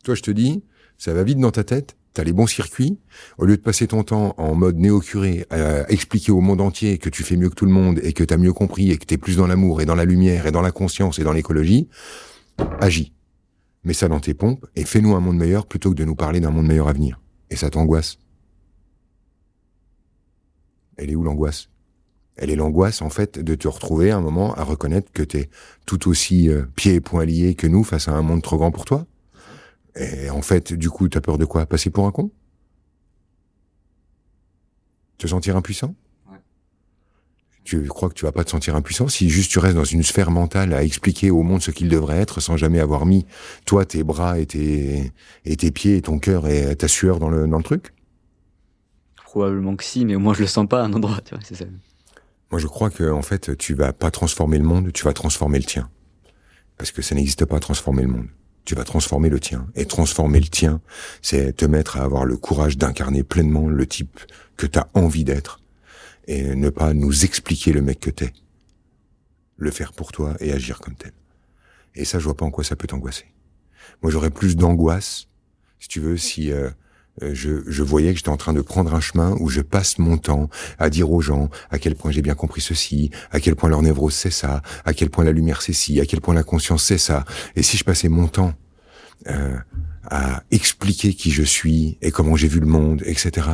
Toi, 0.06 0.16
je 0.16 0.22
te 0.22 0.32
dis, 0.32 0.64
ça 0.98 1.14
va 1.14 1.26
vite 1.26 1.40
dans 1.40 1.52
ta 1.52 1.66
tête, 1.66 1.98
t'as 2.14 2.24
les 2.24 2.32
bons 2.32 2.48
circuits. 2.48 3.00
Au 3.38 3.44
lieu 3.44 3.58
de 3.58 3.62
passer 3.62 3.86
ton 3.86 4.04
temps 4.04 4.36
en 4.38 4.56
mode 4.56 4.78
néo-curé 4.78 5.46
à 5.50 5.92
expliquer 5.92 6.32
au 6.32 6.40
monde 6.40 6.62
entier 6.62 7.00
que 7.00 7.10
tu 7.10 7.24
fais 7.24 7.36
mieux 7.36 7.50
que 7.50 7.56
tout 7.56 7.66
le 7.66 7.74
monde 7.74 8.00
et 8.02 8.14
que 8.14 8.24
t'as 8.24 8.38
mieux 8.38 8.54
compris 8.54 8.92
et 8.92 8.98
que 8.98 9.06
t'es 9.06 9.18
plus 9.18 9.36
dans 9.36 9.46
l'amour 9.46 9.82
et 9.82 9.86
dans 9.86 9.96
la 9.96 10.06
lumière 10.06 10.48
et 10.48 10.54
dans 10.54 10.62
la 10.62 10.72
conscience 10.72 11.20
et 11.20 11.26
dans 11.26 11.34
l'écologie, 11.34 11.90
agis. 12.80 13.12
Mets 13.84 13.92
ça 13.92 14.08
dans 14.08 14.22
tes 14.22 14.34
pompes 14.34 14.66
et 14.78 14.86
fais-nous 14.86 15.16
un 15.16 15.20
monde 15.20 15.36
meilleur 15.36 15.66
plutôt 15.66 15.90
que 15.90 15.96
de 15.96 16.06
nous 16.06 16.16
parler 16.16 16.40
d'un 16.40 16.52
monde 16.52 16.68
meilleur 16.68 16.88
à 16.88 16.94
venir. 16.94 17.20
Et 17.50 17.58
ça 17.58 17.70
t'angoisse. 17.70 18.20
Elle 20.96 21.10
est 21.10 21.16
où 21.16 21.24
l'angoisse? 21.24 21.68
Elle 22.40 22.50
est 22.50 22.56
l'angoisse 22.56 23.02
en 23.02 23.10
fait 23.10 23.38
de 23.38 23.56
te 23.56 23.68
retrouver 23.68 24.12
à 24.12 24.18
un 24.18 24.22
moment 24.22 24.56
à 24.56 24.64
reconnaître 24.64 25.12
que 25.12 25.24
tu 25.24 25.38
es 25.38 25.50
tout 25.86 26.10
aussi 26.10 26.50
euh, 26.50 26.64
pieds 26.76 26.96
et 26.96 27.02
poings 27.02 27.26
liés 27.26 27.54
que 27.54 27.68
nous 27.68 27.84
face 27.84 28.08
à 28.08 28.14
un 28.14 28.22
monde 28.22 28.42
trop 28.42 28.58
grand 28.58 28.72
pour 28.72 28.86
toi. 28.86 29.06
Et 29.96 30.30
en 30.30 30.42
fait, 30.42 30.72
du 30.72 30.90
coup, 30.90 31.10
tu 31.10 31.18
as 31.18 31.22
peur 31.22 31.38
de 31.38 31.46
quoi? 31.46 31.66
Passer 31.66 31.90
pour 31.90 32.08
un 32.08 32.12
con? 32.12 32.32
Te 35.18 35.28
sentir 35.28 35.58
impuissant? 35.58 35.96
Tu 37.66 37.86
crois 37.88 38.10
que 38.10 38.16
tu 38.16 38.26
vas 38.26 38.32
pas 38.32 38.44
te 38.44 38.50
sentir 38.50 38.76
impuissant 38.76 39.08
si 39.10 39.30
juste 39.30 39.52
tu 39.52 39.60
restes 39.60 39.76
dans 39.76 39.84
une 39.84 40.02
sphère 40.02 40.32
mentale 40.32 40.74
à 40.74 40.84
expliquer 40.84 41.30
au 41.30 41.44
monde 41.44 41.62
ce 41.62 41.72
qu'il 41.72 41.90
devrait 41.90 42.18
être 42.18 42.40
sans 42.40 42.58
jamais 42.58 42.80
avoir 42.80 43.06
mis 43.06 43.26
toi 43.66 43.86
tes 43.86 44.04
bras 44.04 44.40
et 44.40 44.46
tes, 44.46 45.12
et 45.46 45.56
tes 45.56 45.70
pieds 45.70 45.98
et 45.98 46.02
ton 46.02 46.18
cœur 46.18 46.48
et 46.48 46.76
ta 46.76 46.88
sueur 46.88 47.20
dans 47.20 47.30
le, 47.30 47.48
dans 47.48 47.58
le 47.58 47.64
truc? 47.64 47.94
Probablement 49.24 49.76
que 49.76 49.84
si, 49.84 50.06
mais 50.06 50.16
au 50.16 50.20
moins 50.20 50.34
je 50.34 50.42
le 50.42 50.48
sens 50.48 50.68
pas 50.68 50.82
à 50.82 50.86
un 50.86 50.94
endroit, 50.94 51.20
tu 51.24 51.36
vois, 51.36 51.44
c'est 51.44 51.56
ça. 51.56 51.66
Moi, 52.52 52.60
je 52.60 52.68
crois 52.68 52.90
que 52.90 53.10
en 53.12 53.22
fait, 53.22 53.58
tu 53.58 53.74
vas 53.74 53.94
pas 53.94 54.12
transformer 54.12 54.58
le 54.58 54.64
monde, 54.64 54.92
tu 54.92 55.04
vas 55.04 55.14
transformer 55.14 55.60
le 55.60 55.66
tien, 55.66 55.90
parce 56.78 56.92
que 56.92 57.02
ça 57.02 57.16
n'existe 57.16 57.46
pas 57.46 57.60
transformer 57.60 58.04
le 58.04 58.10
monde. 58.10 58.28
Tu 58.66 58.76
vas 58.76 58.84
transformer 58.84 59.30
le 59.30 59.40
tien. 59.40 59.68
Et 59.76 59.86
transformer 59.86 60.40
le 60.40 60.48
tien, 60.48 60.82
c'est 61.22 61.56
te 61.56 61.66
mettre 61.66 61.98
à 61.98 62.04
avoir 62.04 62.26
le 62.26 62.38
courage 62.38 62.78
d'incarner 62.78 63.24
pleinement 63.24 63.68
le 63.68 63.86
type 63.88 64.20
que 64.58 64.68
tu 64.68 64.78
as 64.78 64.88
envie 64.94 65.24
d'être 65.24 65.62
et 66.28 66.56
ne 66.56 66.70
pas 66.70 66.94
nous 66.94 67.26
expliquer 67.26 67.74
le 67.74 67.82
mec 67.82 68.00
que 68.00 68.12
t'es. 68.12 68.32
Le 69.58 69.72
faire 69.72 69.94
pour 69.94 70.12
toi 70.12 70.36
et 70.40 70.52
agir 70.52 70.80
comme 70.80 70.96
tel. 70.96 71.14
Et 71.96 72.06
ça, 72.06 72.20
je 72.20 72.26
vois 72.26 72.38
pas 72.38 72.46
en 72.46 72.52
quoi 72.52 72.64
ça 72.64 72.76
peut 72.76 72.88
t'angoisser. 72.88 73.26
Moi, 74.04 74.12
j'aurais 74.12 74.30
plus 74.30 74.56
d'angoisse, 74.56 75.28
si 75.80 75.88
tu 75.88 76.00
veux, 76.00 76.18
si 76.18 76.52
euh, 76.52 76.70
je, 77.22 77.62
je, 77.68 77.84
voyais 77.84 78.12
que 78.12 78.18
j'étais 78.18 78.30
en 78.30 78.38
train 78.38 78.54
de 78.54 78.62
prendre 78.62 78.94
un 78.94 79.00
chemin 79.00 79.36
où 79.40 79.50
je 79.50 79.62
passe 79.62 79.98
mon 80.00 80.18
temps 80.18 80.50
à 80.78 80.90
dire 80.90 81.12
aux 81.12 81.22
gens 81.22 81.50
à 81.72 81.80
quel 81.80 81.96
point 81.96 82.12
j'ai 82.12 82.22
bien 82.22 82.36
compris 82.36 82.62
ceci, 82.62 83.12
à 83.32 83.40
quel 83.40 83.56
point 83.56 83.70
leur 83.70 83.82
névrose 83.82 84.14
c'est 84.14 84.32
ça, 84.32 84.62
à 84.86 84.94
quel 84.94 85.10
point 85.10 85.24
la 85.24 85.32
lumière 85.32 85.62
c'est 85.62 85.74
ci, 85.74 86.00
à 86.00 86.06
quel 86.06 86.22
point 86.22 86.34
la 86.34 86.44
conscience 86.44 86.84
c'est 86.84 86.98
ça. 86.98 87.26
Et 87.56 87.64
si 87.64 87.78
je 87.78 87.84
passais 87.84 88.10
mon 88.10 88.28
temps 88.28 88.54
euh, 89.28 89.58
à 90.06 90.44
expliquer 90.50 91.14
qui 91.14 91.30
je 91.30 91.44
suis 91.44 91.98
et 92.02 92.10
comment 92.10 92.36
j'ai 92.36 92.48
vu 92.48 92.60
le 92.60 92.66
monde, 92.66 93.04
etc., 93.06 93.48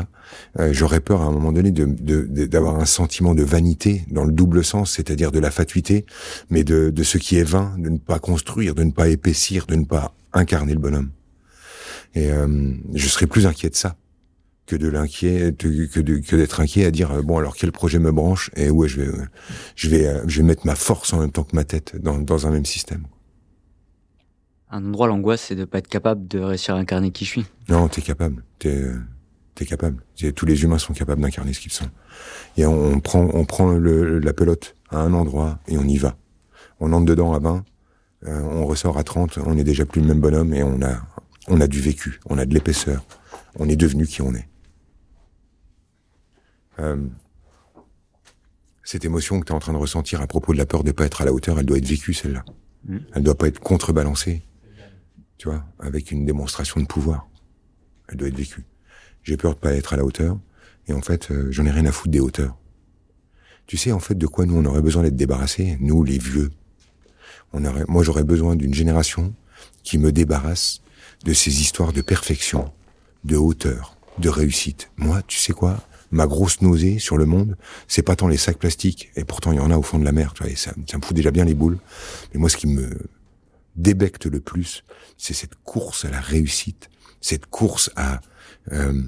euh, 0.60 0.72
j'aurais 0.72 1.00
peur 1.00 1.22
à 1.22 1.26
un 1.26 1.32
moment 1.32 1.52
donné 1.52 1.72
d'avoir 1.72 1.96
de, 1.98 2.46
de, 2.46 2.82
un 2.82 2.86
sentiment 2.86 3.34
de 3.34 3.44
vanité 3.44 4.06
dans 4.10 4.24
le 4.24 4.32
double 4.32 4.64
sens, 4.64 4.92
c'est-à-dire 4.92 5.32
de 5.32 5.40
la 5.40 5.52
fatuité, 5.52 6.06
mais 6.50 6.64
de, 6.64 6.92
de 6.92 7.04
ce 7.04 7.18
qui 7.18 7.38
est 7.38 7.44
vain, 7.44 7.76
de 7.78 7.90
ne 7.90 7.98
pas 7.98 8.20
construire, 8.20 8.76
de 8.76 8.84
ne 8.84 8.92
pas 8.92 9.08
épaissir, 9.10 9.66
de 9.66 9.76
ne 9.76 9.86
pas 9.86 10.14
incarner 10.34 10.74
le 10.74 10.80
bonhomme. 10.80 11.10
Et 12.16 12.32
euh, 12.32 12.74
je 12.94 13.08
serais 13.08 13.28
plus 13.28 13.46
inquiet 13.46 13.70
de 13.70 13.76
ça 13.76 13.96
que 14.66 14.76
de 14.76 14.88
l'inquiet 14.88 15.54
que 15.54 16.36
d'être 16.36 16.60
inquiet 16.60 16.86
à 16.86 16.92
dire 16.92 17.12
euh, 17.12 17.22
bon 17.22 17.38
alors 17.38 17.56
quel 17.56 17.72
projet 17.72 18.00
me 18.00 18.12
branche 18.12 18.50
et 18.56 18.72
où 18.72 18.88
je 18.88 19.02
vais 19.02 19.12
je 19.76 19.90
vais 19.90 20.08
euh, 20.08 20.24
je 20.26 20.38
vais 20.38 20.48
mettre 20.48 20.66
ma 20.66 20.74
force 20.74 21.14
en 21.14 21.20
même 21.20 21.32
temps 21.32 21.44
que 21.44 21.56
ma 21.56 21.66
tête 21.66 22.02
dans 22.02 22.18
dans 22.18 22.48
un 22.48 22.52
même 22.52 22.66
système. 22.66 23.06
Un 24.72 24.84
endroit 24.86 25.08
l'angoisse 25.08 25.42
c'est 25.42 25.56
de 25.56 25.66
pas 25.66 25.78
être 25.78 25.88
capable 25.88 26.28
de 26.28 26.40
réussir 26.40 26.74
à 26.74 26.80
incarner 26.80 27.12
qui 27.12 27.26
je 27.26 27.30
suis. 27.30 27.46
Non, 27.70 27.88
t'es 27.90 28.02
capable. 28.02 28.44
T'es 28.58 28.86
t'es 29.54 29.66
capable. 29.66 30.04
Tous 30.36 30.46
les 30.46 30.64
humains 30.64 30.80
sont 30.80 30.94
capables 30.94 31.22
d'incarner 31.22 31.54
ce 31.54 31.60
qu'ils 31.60 31.72
sont. 31.72 31.90
Et 32.58 32.66
on, 32.66 33.00
prend 33.00 33.30
on 33.34 33.46
prend 33.46 33.72
le, 33.72 34.20
la 34.20 34.34
pelote 34.34 34.76
à 34.90 35.00
un 35.00 35.14
endroit 35.14 35.60
et 35.68 35.78
on 35.78 35.84
y 35.84 35.98
va. 35.98 36.18
On 36.80 36.92
entre 36.92 37.06
dedans 37.06 37.34
à 37.34 37.40
20, 37.40 37.64
on 38.28 38.66
ressort 38.66 38.98
à 38.98 39.04
30, 39.04 39.38
on 39.46 39.58
est 39.58 39.64
déjà 39.64 39.86
plus 39.86 40.02
le 40.02 40.08
même 40.08 40.20
bonhomme 40.20 40.54
et 40.54 40.62
on 40.64 40.82
a 40.82 41.02
on 41.48 41.62
a 41.62 41.68
du 41.68 41.80
vécu, 41.80 42.20
on 42.26 42.38
a 42.38 42.46
de 42.46 42.54
l'épaisseur, 42.54 43.04
on 43.58 43.70
est 43.70 43.76
devenu 43.76 44.08
qui 44.08 44.22
on 44.22 44.34
est. 44.34 44.48
Euh, 46.80 46.98
cette 48.84 49.06
émotion 49.06 49.40
que 49.40 49.46
tu 49.46 49.52
es 49.52 49.56
en 49.56 49.60
train 49.60 49.74
de 49.74 49.78
ressentir 49.78 50.22
à 50.22 50.28
propos 50.28 50.54
de 50.54 50.58
la 50.58 50.66
peur 50.66 50.84
de 50.84 50.92
pas 50.92 51.06
être 51.06 51.22
à 51.22 51.26
la 51.26 51.34
hauteur, 51.34 51.60
elle 51.60 51.66
doit 51.66 51.78
être 51.78 51.88
vécue 51.88 52.14
celle-là. 52.14 52.44
Mm. 52.86 52.98
Elle 53.14 53.24
doit 53.24 53.38
pas 53.38 53.48
être 53.48 53.60
contrebalancée, 53.60 54.44
tu 55.38 55.50
vois, 55.50 55.64
avec 55.80 56.12
une 56.12 56.26
démonstration 56.26 56.80
de 56.82 56.86
pouvoir. 56.86 57.28
Elle 58.08 58.18
doit 58.18 58.28
être 58.28 58.38
vécue. 58.38 58.66
J'ai 59.24 59.38
peur 59.38 59.56
de 59.56 59.60
pas 59.60 59.74
être 59.74 59.94
à 59.94 59.98
la 59.98 60.06
hauteur, 60.06 60.38
et 60.88 60.94
en 60.94 61.02
fait, 61.02 61.32
euh, 61.32 61.48
j'en 61.52 61.66
ai 61.66 61.72
rien 61.72 61.86
à 61.86 61.92
foutre 61.92 62.12
des 62.12 62.20
hauteurs. 62.20 62.58
Tu 63.68 63.78
sais 63.78 63.92
en 63.92 64.00
fait 64.00 64.16
de 64.16 64.28
quoi 64.28 64.46
nous 64.46 64.56
on 64.56 64.66
aurait 64.66 64.82
besoin 64.82 65.02
d'être 65.02 65.16
débarrassés, 65.16 65.78
nous 65.80 66.04
les 66.04 66.20
vieux? 66.20 66.52
On 67.54 67.66
aurait, 67.66 67.86
moi 67.88 68.04
j'aurais 68.04 68.24
besoin 68.24 68.56
d'une 68.56 68.74
génération 68.74 69.34
qui 69.82 69.98
me 69.98 70.12
débarrasse 70.12 70.82
de 71.24 71.34
ces 71.34 71.62
histoires 71.62 71.94
de 71.94 72.02
perfection, 72.02 72.72
de 73.24 73.36
hauteur, 73.38 73.98
de 74.20 74.30
réussite. 74.30 74.92
Moi, 74.98 75.22
tu 75.28 75.38
sais 75.38 75.54
quoi? 75.54 75.78
Ma 76.12 76.28
grosse 76.28 76.62
nausée 76.62 77.00
sur 77.00 77.18
le 77.18 77.26
monde, 77.26 77.58
c'est 77.88 78.04
pas 78.04 78.16
tant 78.16 78.28
les 78.28 78.38
sacs 78.38 78.60
plastiques, 78.60 79.12
et 79.16 79.26
pourtant 79.26 79.52
il 79.52 79.58
y 79.58 79.60
en 79.60 79.72
a 79.72 79.78
au 79.78 79.82
fond 79.82 80.00
de 80.00 80.06
la 80.06 80.12
mer, 80.12 80.34
tu 80.34 80.44
vois, 80.44 80.52
et 80.52 80.56
ça, 80.56 80.72
me 80.78 81.02
fout 81.02 81.16
déjà 81.16 81.32
bien 81.32 81.46
les 81.46 81.56
boules. 81.56 81.80
Mais 82.34 82.40
moi, 82.40 82.50
ce 82.50 82.58
qui 82.58 82.68
me 82.68 82.90
débecte 83.76 84.26
le 84.26 84.40
plus, 84.40 84.84
c'est 85.18 85.34
cette 85.34 85.56
course 85.64 86.06
à 86.06 86.10
la 86.10 86.22
réussite, 86.22 86.90
cette 87.22 87.48
course 87.48 87.90
à 87.96 88.22
euh, 88.72 89.04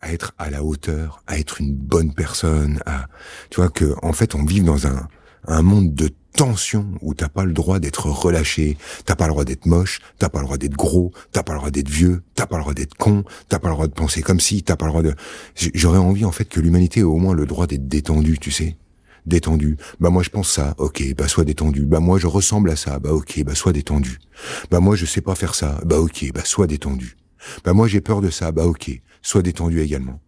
à 0.00 0.12
être 0.12 0.34
à 0.36 0.50
la 0.50 0.64
hauteur, 0.64 1.22
à 1.28 1.38
être 1.38 1.60
une 1.60 1.74
bonne 1.74 2.12
personne, 2.12 2.80
à 2.86 3.06
tu 3.50 3.60
vois 3.60 3.70
que 3.70 3.94
en 4.02 4.12
fait 4.12 4.34
on 4.34 4.44
vit 4.44 4.60
dans 4.60 4.86
un 4.86 5.08
un 5.46 5.62
monde 5.62 5.94
de 5.94 6.10
tension 6.32 6.86
où 7.00 7.14
t'as 7.14 7.28
pas 7.28 7.44
le 7.44 7.52
droit 7.52 7.78
d'être 7.78 8.06
relâché, 8.06 8.76
t'as 9.04 9.14
pas 9.14 9.26
le 9.26 9.32
droit 9.32 9.44
d'être 9.44 9.66
moche, 9.66 10.00
t'as 10.18 10.28
pas 10.28 10.40
le 10.40 10.46
droit 10.46 10.58
d'être 10.58 10.74
gros, 10.74 11.12
t'as 11.30 11.42
pas 11.42 11.52
le 11.52 11.58
droit 11.58 11.70
d'être 11.70 11.88
vieux, 11.88 12.22
t'as 12.34 12.46
pas 12.46 12.56
le 12.56 12.62
droit 12.62 12.74
d'être 12.74 12.94
con, 12.94 13.24
t'as 13.48 13.58
pas 13.58 13.68
le 13.68 13.74
droit 13.74 13.86
de 13.86 13.92
penser 13.92 14.22
comme 14.22 14.40
si, 14.40 14.62
t'as 14.62 14.76
pas 14.76 14.86
le 14.86 14.90
droit 14.92 15.02
de. 15.02 15.14
J'aurais 15.54 15.98
envie 15.98 16.24
en 16.24 16.32
fait 16.32 16.46
que 16.46 16.60
l'humanité 16.60 17.00
ait 17.00 17.04
au 17.04 17.16
moins 17.16 17.34
le 17.34 17.46
droit 17.46 17.66
d'être 17.66 17.86
détendue, 17.86 18.38
tu 18.38 18.50
sais, 18.50 18.76
détendue. 19.26 19.76
Bah 20.00 20.10
moi 20.10 20.22
je 20.22 20.30
pense 20.30 20.50
ça, 20.50 20.74
ok, 20.78 21.14
bah 21.16 21.28
sois 21.28 21.44
détendu. 21.44 21.84
Bah 21.86 22.00
moi 22.00 22.18
je 22.18 22.26
ressemble 22.26 22.70
à 22.70 22.76
ça, 22.76 22.98
bah 22.98 23.12
ok, 23.12 23.42
bah 23.44 23.54
sois 23.54 23.72
détendu. 23.72 24.18
Bah 24.70 24.80
moi 24.80 24.96
je 24.96 25.06
sais 25.06 25.20
pas 25.20 25.34
faire 25.34 25.54
ça, 25.54 25.80
bah 25.84 25.98
ok, 25.98 26.30
bah 26.34 26.44
sois 26.44 26.66
détendu. 26.66 27.16
Bah 27.64 27.72
moi 27.72 27.88
j'ai 27.88 28.00
peur 28.00 28.20
de 28.20 28.30
ça, 28.30 28.52
bah 28.52 28.66
ok, 28.66 29.00
sois 29.20 29.42
détendu 29.42 29.80
également. 29.80 30.20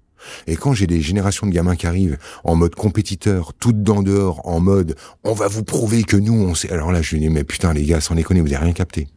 Et 0.47 0.57
quand 0.57 0.73
j'ai 0.73 0.87
des 0.87 1.01
générations 1.01 1.47
de 1.47 1.53
gamins 1.53 1.77
qui 1.77 1.87
arrivent 1.87 2.19
en 2.45 2.55
mode 2.55 2.75
compétiteur, 2.75 3.53
tout 3.55 3.73
dedans 3.73 4.03
dehors, 4.03 4.47
en 4.47 4.61
mode 4.61 4.97
on 5.25 5.33
va 5.33 5.49
vous 5.49 5.65
prouver 5.65 6.05
que 6.05 6.17
nous 6.17 6.35
on 6.35 6.55
sait. 6.55 6.71
Alors 6.71 6.93
là, 6.93 7.03
je 7.03 7.17
dis 7.17 7.29
mais 7.29 7.45
putain 7.45 7.73
les 7.73 7.85
gars, 7.85 8.01
sans 8.01 8.15
déconner, 8.15 8.41
vous 8.41 8.47
avez 8.47 8.65
rien 8.65 8.73
capté. 8.73 9.09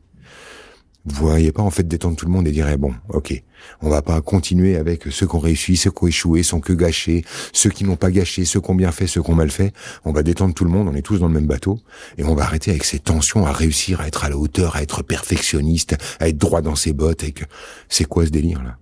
Vous 1.10 1.26
voyez 1.26 1.54
pas 1.54 1.64
en 1.64 1.70
fait 1.70 1.88
détendre 1.88 2.18
tout 2.18 2.26
le 2.26 2.32
monde 2.34 2.50
et 2.50 2.52
dire 2.52 2.68
eh 2.68 2.76
bon, 2.76 2.94
ok, 3.08 3.42
on 3.82 3.90
va 3.90 4.02
pas 4.02 4.20
continuer 4.20 4.76
avec 4.76 5.04
ceux 5.10 5.26
qui 5.26 5.36
ont 5.36 5.40
réussi, 5.40 5.78
ceux 5.78 5.90
qui 5.90 6.04
ont 6.04 6.08
échoué, 6.08 6.44
sont 6.44 6.60
que 6.60 6.74
gâchés, 6.74 7.24
ceux 7.54 7.70
qui 7.70 7.86
n'ont 7.86 7.96
pas 7.96 8.12
gâché, 8.12 8.44
ceux 8.44 8.60
qui 8.60 8.70
ont 8.70 8.76
bien 8.76 8.92
fait, 8.92 9.08
ceux 9.08 9.24
qui 9.24 9.30
ont 9.30 9.36
mal 9.36 9.50
fait. 9.50 9.72
On 10.04 10.12
va 10.12 10.22
détendre 10.22 10.54
tout 10.54 10.66
le 10.66 10.70
monde, 10.70 10.90
on 10.90 10.96
est 10.96 11.02
tous 11.02 11.20
dans 11.20 11.30
le 11.30 11.34
même 11.34 11.48
bateau 11.48 11.80
et 12.18 12.26
on 12.26 12.36
va 12.36 12.44
arrêter 12.44 12.72
avec 12.72 12.84
ces 12.84 13.00
tensions 13.00 13.46
à 13.46 13.54
réussir 13.54 14.02
à 14.02 14.08
être 14.08 14.26
à 14.26 14.30
la 14.30 14.38
hauteur, 14.38 14.76
à 14.76 14.82
être 14.82 15.02
perfectionniste, 15.02 15.96
à 16.20 16.28
être 16.28 16.38
droit 16.38 16.62
dans 16.62 16.76
ses 16.76 16.92
bottes. 16.92 17.24
Et 17.24 17.32
que 17.32 17.46
c'est 17.88 18.06
quoi 18.06 18.26
ce 18.26 18.32
délire 18.32 18.62
là? 18.62 18.78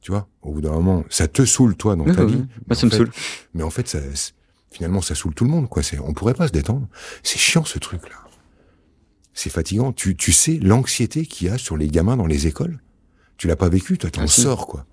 Tu 0.00 0.12
vois 0.12 0.28
Au 0.42 0.52
bout 0.52 0.60
d'un 0.60 0.72
moment, 0.72 1.04
ça 1.10 1.28
te 1.28 1.44
saoule 1.44 1.76
toi 1.76 1.96
dans 1.96 2.04
ta 2.04 2.24
vie. 2.24 2.44
Moi, 2.66 2.76
ça 2.76 2.86
me 2.86 2.90
saoule. 2.90 3.10
Mais 3.54 3.62
en 3.62 3.70
fait, 3.70 3.88
ça, 3.88 3.98
finalement, 4.70 5.02
ça 5.02 5.14
saoule 5.14 5.34
tout 5.34 5.44
le 5.44 5.50
monde. 5.50 5.68
Quoi. 5.68 5.82
C'est, 5.82 5.98
on 5.98 6.14
pourrait 6.14 6.34
pas 6.34 6.48
se 6.48 6.52
détendre. 6.52 6.86
C'est 7.22 7.38
chiant 7.38 7.64
ce 7.64 7.78
truc 7.78 8.08
là 8.08 8.16
c'est 9.38 9.50
fatigant. 9.50 9.92
Tu, 9.92 10.16
tu 10.16 10.32
sais 10.32 10.58
l'anxiété 10.60 11.24
qu'il 11.24 11.46
y 11.46 11.50
a 11.50 11.58
sur 11.58 11.76
les 11.76 11.88
gamins 11.88 12.16
dans 12.16 12.26
les 12.26 12.46
écoles? 12.46 12.80
Tu 13.36 13.46
l'as 13.46 13.56
pas 13.56 13.68
vécu, 13.68 13.96
toi, 13.96 14.10
t'en 14.10 14.22
ah, 14.22 14.26
sors, 14.26 14.66
quoi. 14.66 14.84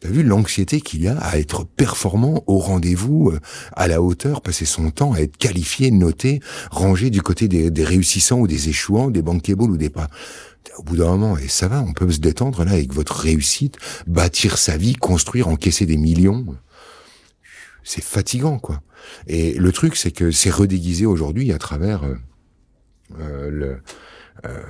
T'as 0.00 0.08
vu 0.08 0.22
l'anxiété 0.22 0.80
qu'il 0.80 1.02
y 1.02 1.08
a 1.08 1.18
à 1.18 1.36
être 1.36 1.66
performant 1.66 2.42
au 2.46 2.56
rendez-vous, 2.56 3.30
euh, 3.30 3.40
à 3.74 3.86
la 3.86 4.00
hauteur, 4.00 4.40
passer 4.40 4.64
son 4.64 4.90
temps 4.90 5.12
à 5.12 5.20
être 5.20 5.36
qualifié, 5.36 5.90
noté, 5.90 6.40
rangé 6.70 7.10
du 7.10 7.20
côté 7.20 7.48
des, 7.48 7.84
réussissants 7.84 8.38
ou 8.38 8.46
des 8.46 8.70
échouants, 8.70 9.10
des 9.10 9.20
bankable 9.20 9.64
ou 9.64 9.76
des 9.76 9.90
pas? 9.90 10.08
Au 10.78 10.82
bout 10.82 10.96
d'un 10.96 11.08
moment, 11.08 11.36
et 11.36 11.48
ça 11.48 11.68
va, 11.68 11.82
on 11.82 11.92
peut 11.92 12.10
se 12.10 12.20
détendre 12.20 12.64
là 12.64 12.72
avec 12.72 12.92
votre 12.92 13.14
réussite, 13.16 13.76
bâtir 14.06 14.56
sa 14.56 14.76
vie, 14.76 14.94
construire, 14.94 15.48
encaisser 15.48 15.84
des 15.84 15.96
millions. 15.96 16.46
C'est 17.82 18.04
fatigant, 18.04 18.58
quoi. 18.58 18.82
Et 19.26 19.54
le 19.54 19.72
truc, 19.72 19.96
c'est 19.96 20.10
que 20.10 20.30
c'est 20.30 20.50
redéguisé 20.50 21.06
aujourd'hui 21.06 21.52
à 21.52 21.58
travers 21.58 22.04
euh, 22.04 22.14
euh, 23.18 23.50
le, 23.50 23.82
euh, 24.46 24.62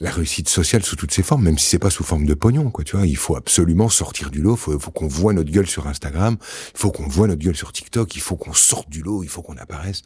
la 0.00 0.10
réussite 0.10 0.48
sociale 0.48 0.82
sous 0.82 0.96
toutes 0.96 1.12
ses 1.12 1.22
formes, 1.22 1.44
même 1.44 1.56
si 1.56 1.66
c'est 1.66 1.78
pas 1.78 1.90
sous 1.90 2.02
forme 2.02 2.26
de 2.26 2.34
pognon, 2.34 2.70
quoi. 2.70 2.82
Tu 2.82 2.96
vois, 2.96 3.06
il 3.06 3.16
faut 3.16 3.36
absolument 3.36 3.88
sortir 3.88 4.30
du 4.30 4.42
lot. 4.42 4.54
Il 4.54 4.58
faut, 4.58 4.78
faut 4.78 4.90
qu'on 4.90 5.06
voit 5.06 5.32
notre 5.32 5.52
gueule 5.52 5.68
sur 5.68 5.86
Instagram. 5.86 6.36
Il 6.74 6.78
faut 6.78 6.90
qu'on 6.90 7.06
voit 7.06 7.28
notre 7.28 7.42
gueule 7.42 7.54
sur 7.54 7.72
TikTok. 7.72 8.16
Il 8.16 8.20
faut 8.20 8.36
qu'on 8.36 8.54
sorte 8.54 8.90
du 8.90 9.02
lot. 9.02 9.22
Il 9.22 9.28
faut 9.28 9.42
qu'on 9.42 9.56
apparaisse. 9.56 10.02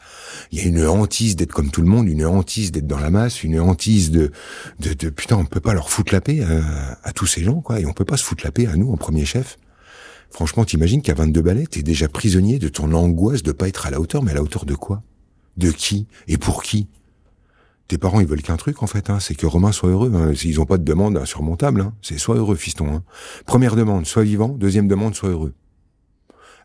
Il 0.52 0.58
y 0.58 0.60
a 0.60 0.64
une 0.64 0.86
hantise 0.86 1.36
d'être 1.36 1.52
comme 1.52 1.70
tout 1.70 1.80
le 1.80 1.88
monde, 1.88 2.06
une 2.06 2.26
hantise 2.26 2.70
d'être 2.70 2.86
dans 2.86 2.98
la 2.98 3.10
masse, 3.10 3.42
une 3.42 3.58
hantise 3.58 4.10
de, 4.10 4.30
de, 4.80 4.92
de 4.92 5.08
putain, 5.08 5.36
on 5.36 5.46
peut 5.46 5.60
pas 5.60 5.72
leur 5.72 5.88
foutre 5.88 6.12
la 6.12 6.20
paix 6.20 6.42
à, 6.42 6.98
à, 7.02 7.12
tous 7.12 7.26
ces 7.26 7.42
gens, 7.42 7.62
quoi. 7.62 7.80
Et 7.80 7.86
on 7.86 7.94
peut 7.94 8.04
pas 8.04 8.18
se 8.18 8.24
foutre 8.24 8.44
la 8.44 8.52
paix 8.52 8.66
à 8.66 8.76
nous 8.76 8.92
en 8.92 8.96
premier 8.98 9.24
chef. 9.24 9.56
Franchement, 10.30 10.66
t'imagines 10.66 11.00
qu'à 11.00 11.14
22 11.14 11.40
balais, 11.40 11.66
t'es 11.66 11.82
déjà 11.82 12.08
prisonnier 12.08 12.58
de 12.58 12.68
ton 12.68 12.92
angoisse 12.92 13.42
de 13.42 13.52
pas 13.52 13.68
être 13.68 13.86
à 13.86 13.90
la 13.90 14.00
hauteur, 14.00 14.22
mais 14.22 14.32
à 14.32 14.34
la 14.34 14.42
hauteur 14.42 14.66
de 14.66 14.74
quoi? 14.74 15.02
De 15.56 15.70
qui? 15.70 16.06
Et 16.28 16.36
pour 16.36 16.62
qui? 16.62 16.88
Tes 17.88 17.96
parents, 17.96 18.20
ils 18.20 18.26
veulent 18.26 18.42
qu'un 18.42 18.56
truc, 18.56 18.82
en 18.82 18.86
fait, 18.86 19.08
hein, 19.08 19.18
c'est 19.18 19.34
que 19.34 19.46
Romain 19.46 19.72
soit 19.72 19.88
heureux. 19.88 20.12
Hein. 20.14 20.32
Ils 20.44 20.60
ont 20.60 20.66
pas 20.66 20.76
de 20.76 20.84
demande 20.84 21.16
insurmontable. 21.16 21.80
Hein. 21.80 21.94
C'est 22.02 22.18
sois 22.18 22.36
heureux, 22.36 22.54
fiston. 22.54 22.94
Hein. 22.94 23.02
Première 23.46 23.76
demande, 23.76 24.06
sois 24.06 24.24
vivant. 24.24 24.48
Deuxième 24.48 24.88
demande, 24.88 25.14
sois 25.14 25.30
heureux. 25.30 25.54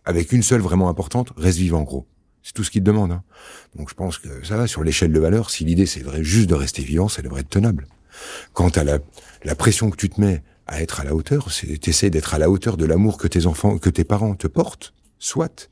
Avec 0.06 0.34
une 0.34 0.44
seule 0.44 0.60
vraiment 0.60 0.90
importante, 0.90 1.32
reste 1.38 1.58
vivant, 1.58 1.84
gros. 1.84 2.06
C'est 2.44 2.52
tout 2.52 2.66
ce 2.66 2.72
qu'ils 2.72 2.82
te 2.82 2.88
demandent. 2.88 3.22
Donc 3.78 3.90
je 3.90 3.96
pense 3.96 4.18
que 4.18 4.46
ça 4.46 4.58
va, 4.58 4.68
sur 4.68 4.84
l'échelle 4.84 5.14
de 5.14 5.20
valeur, 5.20 5.50
si 5.50 5.64
l'idée 5.64 5.86
c'est 5.86 6.04
juste 6.24 6.50
de 6.50 6.56
rester 6.56 6.82
vivant, 6.82 7.08
ça 7.08 7.22
devrait 7.22 7.40
être 7.40 7.50
tenable. 7.50 7.88
Quant 8.52 8.68
à 8.70 8.84
la, 8.84 9.00
la 9.46 9.56
pression 9.56 9.90
que 9.90 9.96
tu 9.96 10.10
te 10.10 10.20
mets 10.20 10.44
à 10.68 10.82
être 10.82 11.00
à 11.00 11.06
la 11.06 11.16
hauteur, 11.16 11.54
c'est 11.54 11.78
t'essaies 11.78 12.10
d'être 12.10 12.34
à 12.34 12.38
la 12.38 12.50
hauteur 12.50 12.76
de 12.76 12.84
l'amour 12.86 13.18
que 13.18 13.30
tes 13.30 13.46
enfants, 13.46 13.78
que 13.78 13.90
tes 13.90 14.04
parents 14.04 14.36
te 14.36 14.48
portent, 14.48 14.94
soit. 15.20 15.70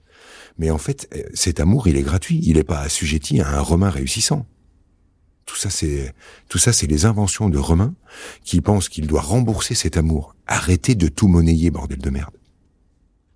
Mais 0.57 0.71
en 0.71 0.77
fait, 0.77 1.09
euh, 1.13 1.23
cet 1.33 1.59
amour, 1.59 1.87
il 1.89 1.97
est 1.97 2.03
gratuit. 2.03 2.39
Il 2.43 2.55
n'est 2.55 2.63
pas 2.63 2.79
assujetti 2.79 3.41
à 3.41 3.49
un 3.57 3.61
Romain 3.61 3.89
réussissant. 3.89 4.45
Tout 5.51 5.57
ça, 5.57 5.69
c'est 5.69 6.15
tout 6.47 6.57
ça, 6.57 6.71
c'est 6.71 6.87
les 6.87 7.03
inventions 7.03 7.49
de 7.49 7.57
Romain 7.57 7.93
qui 8.41 8.61
pense 8.61 8.87
qu'il 8.87 9.05
doit 9.05 9.19
rembourser 9.19 9.75
cet 9.75 9.97
amour. 9.97 10.33
Arrêtez 10.47 10.95
de 10.95 11.09
tout 11.09 11.27
monnayer, 11.27 11.71
bordel 11.71 11.99
de 11.99 12.09
merde. 12.09 12.33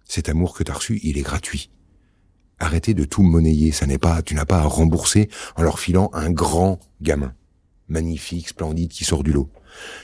Cet 0.05 0.30
amour 0.30 0.53
que 0.55 0.63
t'as 0.63 0.76
reçu, 0.76 1.01
il 1.03 1.18
est 1.18 1.24
gratuit. 1.24 1.72
Arrêtez 2.57 2.93
de 2.93 3.03
tout 3.03 3.22
monnayer. 3.22 3.74
Ça 3.74 3.86
n'est 3.86 3.97
pas, 3.97 4.22
tu 4.22 4.34
n'as 4.34 4.45
pas 4.45 4.59
à 4.59 4.63
rembourser 4.63 5.30
en 5.57 5.63
leur 5.63 5.78
filant 5.78 6.09
un 6.13 6.32
grand 6.32 6.80
gamin, 7.01 7.34
magnifique, 7.89 8.47
splendide, 8.47 8.91
qui 8.91 9.03
sort 9.03 9.22
du 9.22 9.34
lot. 9.34 9.51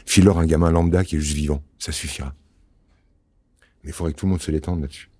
File-leur 0.05 0.37
un 0.37 0.45
gamin 0.45 0.69
lambda 0.69 1.05
qui 1.05 1.15
est 1.15 1.19
juste 1.21 1.37
vivant. 1.37 1.63
Ça 1.79 1.93
suffira. 1.93 2.35
Mais 3.85 3.91
il 3.91 3.93
faudrait 3.93 4.11
que 4.11 4.17
tout 4.17 4.25
le 4.25 4.31
monde 4.31 4.41
se 4.41 4.51
détende 4.51 4.81
là-dessus 4.81 5.10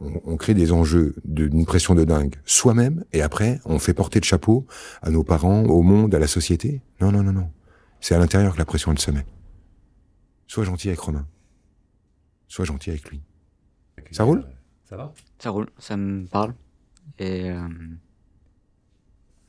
on, 0.00 0.36
crée 0.36 0.54
des 0.54 0.72
enjeux 0.72 1.14
d'une 1.24 1.64
pression 1.64 1.94
de 1.94 2.04
dingue 2.04 2.36
soi-même 2.44 3.04
et 3.12 3.22
après 3.22 3.60
on 3.64 3.78
fait 3.78 3.94
porter 3.94 4.20
le 4.20 4.24
chapeau 4.24 4.66
à 5.02 5.10
nos 5.10 5.24
parents, 5.24 5.64
au 5.64 5.82
monde, 5.82 6.14
à 6.14 6.18
la 6.18 6.26
société. 6.26 6.82
Non, 7.00 7.12
non, 7.12 7.22
non, 7.22 7.32
non. 7.32 7.50
C'est 8.00 8.14
à 8.14 8.18
l'intérieur 8.18 8.54
que 8.54 8.58
la 8.58 8.64
pression 8.64 8.92
elle 8.92 8.98
se 8.98 9.10
met. 9.10 9.24
Sois 10.46 10.64
gentil 10.64 10.88
avec 10.88 11.00
Romain. 11.00 11.26
Sois 12.48 12.64
gentil 12.64 12.90
avec 12.90 13.08
lui. 13.10 13.22
Ça 14.10 14.24
roule? 14.24 14.44
Ça 14.84 14.96
va? 14.96 15.12
Ça 15.38 15.50
roule, 15.50 15.70
ça 15.78 15.96
me 15.96 16.26
parle. 16.26 16.54
Et 17.18 17.50
euh... 17.50 17.68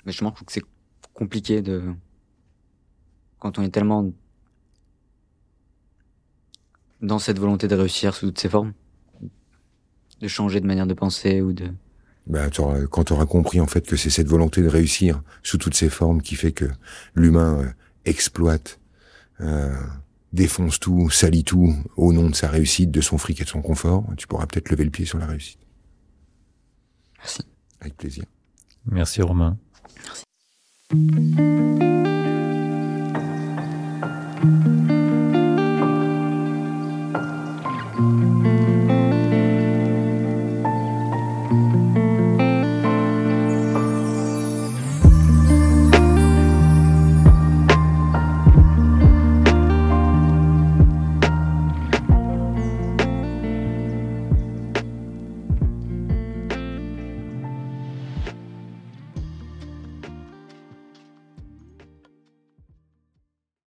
mais 0.05 0.11
je 0.11 0.17
trouve 0.17 0.33
que 0.33 0.51
c'est 0.51 0.63
compliqué 1.13 1.61
de 1.61 1.93
quand 3.39 3.59
on 3.59 3.63
est 3.63 3.69
tellement 3.69 4.11
dans 7.01 7.19
cette 7.19 7.39
volonté 7.39 7.67
de 7.67 7.75
réussir 7.75 8.15
sous 8.15 8.27
toutes 8.27 8.39
ses 8.39 8.49
formes 8.49 8.73
de 10.21 10.27
changer 10.27 10.59
de 10.59 10.67
manière 10.67 10.87
de 10.87 10.93
penser 10.93 11.41
ou 11.41 11.53
de... 11.53 11.69
Bah, 12.27 12.49
quand 12.89 13.03
tu 13.03 13.13
auras 13.13 13.25
compris 13.27 13.59
en 13.59 13.67
fait 13.67 13.85
que 13.85 13.95
c'est 13.95 14.09
cette 14.09 14.27
volonté 14.27 14.63
de 14.63 14.67
réussir 14.67 15.21
sous 15.43 15.57
toutes 15.59 15.75
ses 15.75 15.89
formes 15.89 16.21
qui 16.21 16.35
fait 16.35 16.53
que 16.53 16.65
l'humain 17.13 17.59
euh, 17.59 17.67
exploite, 18.05 18.79
euh, 19.41 19.75
défonce 20.33 20.79
tout, 20.79 21.09
salit 21.11 21.43
tout 21.43 21.75
au 21.97 22.13
nom 22.13 22.29
de 22.29 22.35
sa 22.35 22.49
réussite, 22.49 22.89
de 22.89 23.01
son 23.01 23.17
fric 23.19 23.41
et 23.41 23.43
de 23.43 23.49
son 23.49 23.61
confort, 23.61 24.05
tu 24.17 24.25
pourras 24.25 24.47
peut-être 24.47 24.69
lever 24.69 24.85
le 24.85 24.89
pied 24.89 25.05
sur 25.05 25.19
la 25.19 25.27
réussite. 25.27 25.59
Merci. 27.19 27.43
Avec 27.79 27.95
plaisir. 27.95 28.25
Merci 28.85 29.21
Romain. 29.21 29.57
Merci. 29.95 30.25